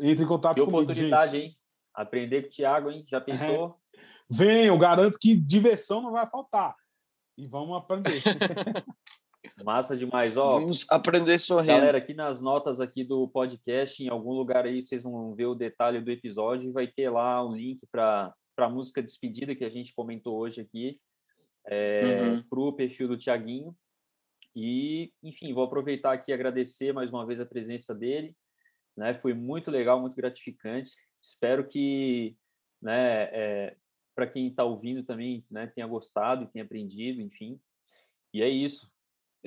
Entre 0.00 0.24
em 0.24 0.28
contato 0.28 0.56
que 0.56 0.62
comigo, 0.62 0.82
oportunidade, 0.82 1.32
gente. 1.32 1.44
hein? 1.44 1.58
Aprender 1.94 2.42
com 2.42 2.48
o 2.48 2.50
Thiago, 2.50 2.90
hein? 2.90 3.04
Já 3.06 3.20
pensou? 3.20 3.78
É. 3.94 4.00
Venham, 4.28 4.76
garanto 4.76 5.18
que 5.20 5.36
diversão 5.36 6.02
não 6.02 6.12
vai 6.12 6.28
faltar. 6.28 6.74
E 7.36 7.46
vamos 7.46 7.76
aprender. 7.76 8.22
Massa 9.64 9.96
demais, 9.96 10.36
ó. 10.36 10.50
Vamos 10.50 10.86
aprender 10.90 11.38
sorrindo. 11.38 11.72
Galera, 11.72 11.98
aqui 11.98 12.14
nas 12.14 12.40
notas 12.40 12.80
aqui 12.80 13.04
do 13.04 13.28
podcast, 13.28 14.02
em 14.02 14.08
algum 14.08 14.32
lugar 14.32 14.64
aí 14.64 14.82
vocês 14.82 15.02
vão 15.02 15.34
ver 15.34 15.46
o 15.46 15.54
detalhe 15.54 16.00
do 16.00 16.10
episódio 16.10 16.68
e 16.68 16.72
vai 16.72 16.86
ter 16.86 17.08
lá 17.10 17.44
um 17.46 17.54
link 17.54 17.86
para 17.90 18.34
a 18.56 18.68
música 18.68 19.02
Despedida, 19.02 19.54
que 19.54 19.64
a 19.64 19.70
gente 19.70 19.94
comentou 19.94 20.38
hoje 20.38 20.60
aqui, 20.60 21.00
é, 21.66 22.22
uhum. 22.22 22.42
para 22.42 22.60
o 22.60 22.72
perfil 22.72 23.08
do 23.08 23.18
Tiaguinho. 23.18 23.76
E, 24.54 25.12
enfim, 25.22 25.52
vou 25.52 25.64
aproveitar 25.64 26.12
aqui 26.12 26.32
e 26.32 26.34
agradecer 26.34 26.92
mais 26.92 27.10
uma 27.10 27.24
vez 27.24 27.40
a 27.40 27.46
presença 27.46 27.94
dele. 27.94 28.34
Né? 28.96 29.14
Foi 29.14 29.32
muito 29.32 29.70
legal, 29.70 30.00
muito 30.00 30.16
gratificante. 30.16 30.92
Espero 31.20 31.66
que, 31.66 32.36
né, 32.82 33.28
é, 33.32 33.76
para 34.16 34.26
quem 34.26 34.48
está 34.48 34.64
ouvindo 34.64 35.04
também, 35.04 35.44
né, 35.48 35.68
tenha 35.68 35.86
gostado 35.86 36.42
e 36.42 36.46
tenha 36.48 36.64
aprendido, 36.64 37.20
enfim. 37.20 37.60
E 38.34 38.42
é 38.42 38.48
isso. 38.48 38.90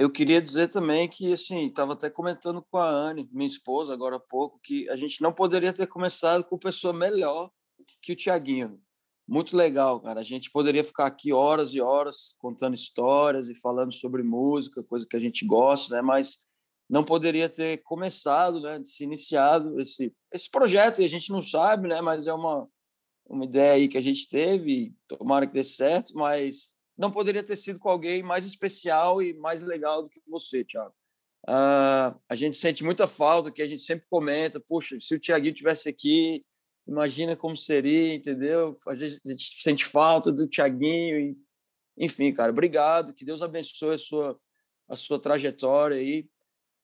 Eu 0.01 0.09
queria 0.09 0.41
dizer 0.41 0.67
também 0.67 1.07
que, 1.07 1.31
assim, 1.31 1.67
estava 1.67 1.93
até 1.93 2.09
comentando 2.09 2.59
com 2.71 2.79
a 2.79 2.89
Anne, 2.89 3.29
minha 3.31 3.45
esposa, 3.45 3.93
agora 3.93 4.15
há 4.15 4.19
pouco, 4.19 4.59
que 4.63 4.89
a 4.89 4.95
gente 4.95 5.21
não 5.21 5.31
poderia 5.31 5.71
ter 5.71 5.85
começado 5.85 6.43
com 6.43 6.57
pessoa 6.57 6.91
melhor 6.91 7.51
que 8.01 8.13
o 8.13 8.15
Tiaguinho. 8.15 8.81
Muito 9.27 9.55
legal, 9.55 9.99
cara. 10.01 10.19
A 10.19 10.23
gente 10.23 10.49
poderia 10.49 10.83
ficar 10.83 11.05
aqui 11.05 11.31
horas 11.31 11.75
e 11.75 11.81
horas 11.81 12.35
contando 12.39 12.73
histórias 12.73 13.47
e 13.47 13.53
falando 13.53 13.93
sobre 13.93 14.23
música, 14.23 14.83
coisa 14.83 15.05
que 15.07 15.15
a 15.15 15.19
gente 15.19 15.45
gosta, 15.45 15.93
né? 15.93 16.01
Mas 16.01 16.39
não 16.89 17.03
poderia 17.03 17.47
ter 17.47 17.77
começado, 17.83 18.59
né? 18.59 18.81
Se 18.83 19.03
iniciado 19.03 19.79
esse, 19.79 20.11
esse 20.33 20.49
projeto, 20.49 20.99
e 20.99 21.05
a 21.05 21.09
gente 21.09 21.29
não 21.29 21.43
sabe, 21.43 21.87
né? 21.87 22.01
Mas 22.01 22.25
é 22.25 22.33
uma, 22.33 22.67
uma 23.23 23.45
ideia 23.45 23.73
aí 23.73 23.87
que 23.87 23.99
a 23.99 24.01
gente 24.01 24.27
teve, 24.27 24.95
tomara 25.07 25.45
que 25.45 25.53
dê 25.53 25.63
certo, 25.63 26.15
mas 26.15 26.75
não 27.01 27.09
poderia 27.09 27.41
ter 27.41 27.55
sido 27.55 27.79
com 27.79 27.89
alguém 27.89 28.21
mais 28.21 28.45
especial 28.45 29.23
e 29.23 29.33
mais 29.33 29.63
legal 29.63 30.03
do 30.03 30.09
que 30.09 30.21
você, 30.27 30.63
Thiago. 30.63 30.93
Uh, 31.49 32.13
a 32.29 32.35
gente 32.35 32.55
sente 32.55 32.83
muita 32.83 33.07
falta, 33.07 33.51
que 33.51 33.63
a 33.63 33.67
gente 33.67 33.81
sempre 33.81 34.05
comenta, 34.07 34.59
puxa, 34.59 34.99
se 34.99 35.15
o 35.15 35.19
Thiaguinho 35.19 35.55
tivesse 35.55 35.89
aqui, 35.89 36.39
imagina 36.87 37.35
como 37.35 37.57
seria, 37.57 38.13
entendeu? 38.13 38.77
A 38.87 38.93
gente, 38.93 39.19
a 39.25 39.29
gente 39.29 39.63
sente 39.63 39.83
falta 39.83 40.31
do 40.31 40.47
Thiaguinho. 40.47 41.19
E, 41.19 41.37
enfim, 41.97 42.31
cara, 42.31 42.51
obrigado, 42.51 43.15
que 43.15 43.25
Deus 43.25 43.41
abençoe 43.41 43.95
a 43.95 43.97
sua, 43.97 44.39
a 44.87 44.95
sua 44.95 45.19
trajetória 45.19 45.97
aí, 45.97 46.29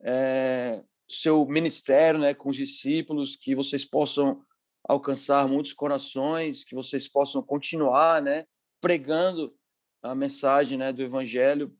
é, 0.01 0.83
seu 1.07 1.45
ministério 1.45 2.19
né, 2.19 2.33
com 2.33 2.49
os 2.49 2.57
discípulos, 2.57 3.35
que 3.35 3.53
vocês 3.53 3.85
possam 3.85 4.41
alcançar 4.83 5.47
muitos 5.47 5.73
corações, 5.73 6.63
que 6.63 6.73
vocês 6.73 7.07
possam 7.07 7.43
continuar 7.43 8.19
né, 8.19 8.47
pregando 8.81 9.55
a 10.01 10.15
mensagem 10.15 10.77
né, 10.77 10.91
do 10.93 11.01
Evangelho 11.01 11.73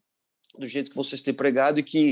do 0.58 0.68
jeito 0.68 0.90
que 0.90 0.96
vocês 0.96 1.22
têm 1.22 1.34
pregado 1.34 1.80
e 1.80 1.84
que 1.84 2.12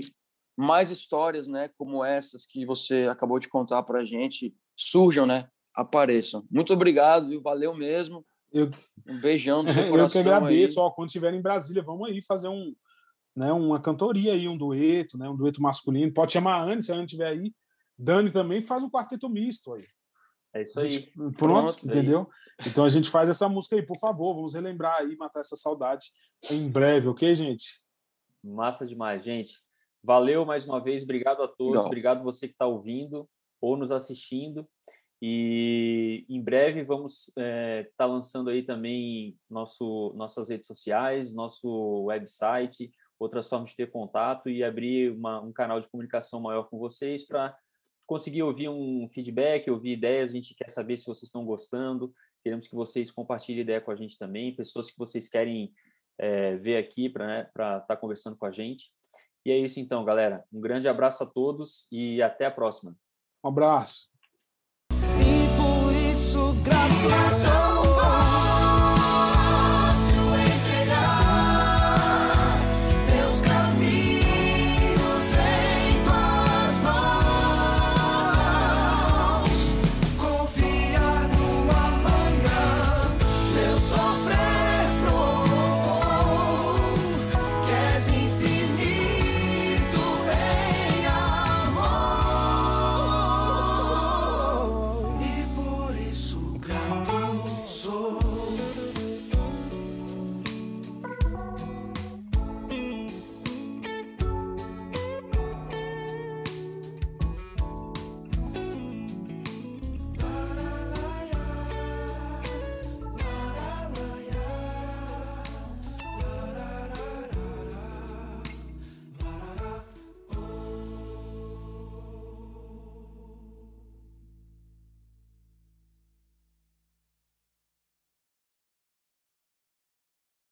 mais 0.56 0.89
histórias 0.89 1.47
né, 1.47 1.70
como 1.78 2.03
essas 2.03 2.45
que 2.45 2.66
você 2.66 3.08
acabou 3.10 3.39
de 3.39 3.47
contar 3.47 3.84
para 3.84 4.01
a 4.01 4.06
gente 4.06 4.56
surjam, 4.76 5.26
né, 5.26 5.47
apareçam. 5.74 6.45
Muito 6.49 6.74
obrigado, 6.74 7.30
viu? 7.30 7.41
valeu 7.41 7.74
mesmo. 7.76 8.26
Eu, 8.53 8.70
um 9.08 9.20
beijão 9.20 9.64
no 9.64 9.72
seu 9.72 9.84
Eu 9.97 10.10
que 10.10 10.18
agradeço. 10.18 10.80
Ó, 10.80 10.89
quando 10.91 11.08
estiver 11.08 11.34
em 11.34 11.41
Brasília, 11.41 11.84
vamos 11.84 12.08
aí 12.08 12.22
fazer 12.22 12.47
um, 12.47 12.74
né, 13.36 13.51
uma 13.51 13.82
cantoria 13.82 14.34
aí, 14.34 14.47
um 14.47 14.58
dueto, 14.58 15.18
né, 15.18 15.28
um 15.28 15.36
dueto 15.36 15.62
masculino. 15.62 16.14
Pode 16.14 16.32
chamar 16.32 16.56
a 16.56 16.64
Anne, 16.64 16.82
se 16.82 16.91
a 16.91 16.95
Anne 16.95 17.06
estiver 17.06 17.28
aí. 17.28 17.53
Dani 17.97 18.32
também 18.32 18.62
faz 18.62 18.84
um 18.84 18.89
quarteto 18.89 19.30
misto 19.30 19.74
aí. 19.74 19.86
É 20.53 20.62
isso 20.62 20.80
aí. 20.80 20.89
Gente, 20.89 21.12
pronto, 21.12 21.38
pronto, 21.38 21.88
entendeu? 21.88 22.20
Aí. 22.20 22.45
Então 22.66 22.86
a 22.86 22.89
gente 22.89 23.10
faz 23.10 23.30
essa 23.30 23.49
música 23.49 23.76
aí, 23.76 23.86
por 23.86 23.97
favor, 23.97 24.36
vamos 24.36 24.53
relembrar 24.53 24.97
aí, 24.99 25.16
matar 25.18 25.41
essa 25.41 25.56
saudade 25.56 26.08
em 26.51 26.70
breve, 26.70 27.08
ok, 27.08 27.34
gente? 27.34 27.84
Massa 28.43 28.86
demais, 28.86 29.24
gente. 29.24 29.60
Valeu 30.03 30.45
mais 30.45 30.66
uma 30.66 30.80
vez, 30.80 31.03
obrigado 31.03 31.41
a 31.41 31.47
todos, 31.47 31.82
Não. 31.82 31.88
obrigado 31.88 32.24
você 32.24 32.47
que 32.47 32.53
está 32.53 32.68
ouvindo 32.68 33.28
ou 33.60 33.76
nos 33.76 33.91
assistindo. 33.91 34.68
E 35.22 36.26
em 36.30 36.41
breve 36.41 36.84
vamos 36.84 37.30
estar 37.30 37.41
é, 37.41 37.89
tá 37.97 38.06
lançando 38.06 38.49
aí 38.49 38.64
também 38.64 39.36
nosso, 39.49 40.14
nossas 40.16 40.49
redes 40.49 40.68
sociais, 40.68 41.34
nosso 41.34 42.03
website, 42.03 42.91
outras 43.18 43.49
formas 43.49 43.72
de 43.72 43.78
ter 43.78 43.91
contato 43.91 44.49
e 44.49 44.64
abrir 44.64 45.12
uma, 45.12 45.41
um 45.41 45.51
canal 45.51 45.80
de 45.80 45.89
comunicação 45.89 46.39
maior 46.39 46.70
com 46.70 46.78
vocês 46.78 47.26
para 47.26 47.58
conseguir 48.06 48.43
ouvir 48.43 48.70
um 48.70 49.10
feedback, 49.12 49.70
ouvir 49.72 49.93
ideias, 49.93 50.30
a 50.30 50.34
gente 50.34 50.53
quer 50.53 50.70
saber 50.70 50.97
se 50.97 51.06
vocês 51.06 51.24
estão 51.24 51.45
gostando, 51.45 52.14
queremos 52.46 52.68
que 52.68 52.76
vocês 52.76 53.10
compartilhem 53.10 53.62
ideia 53.62 53.82
com 53.82 53.89
a 53.89 53.96
gente 53.96 54.20
também, 54.20 54.56
pessoas 54.56 54.91
que 54.91 54.98
vocês 55.00 55.28
querem 55.28 55.74
é, 56.16 56.56
ver 56.58 56.78
aqui 56.78 57.10
para 57.10 57.26
né, 57.26 57.41
estar 57.48 57.80
tá 57.82 57.98
conversando 57.98 58.38
com 58.38 58.46
a 58.46 58.52
gente. 58.52 58.91
E 59.43 59.50
é 59.50 59.58
isso 59.58 59.80
então, 59.80 60.06
galera. 60.06 60.46
Um 60.54 60.62
grande 60.62 60.88
abraço 60.88 61.24
a 61.24 61.28
todos 61.28 61.88
e 61.91 62.22
até 62.22 62.46
a 62.46 62.52
próxima. 62.52 62.96
Um 63.43 63.48
abraço. 63.48 64.10
E 64.93 65.48
por 65.58 65.91
isso, 66.12 66.54
grato 66.62 67.74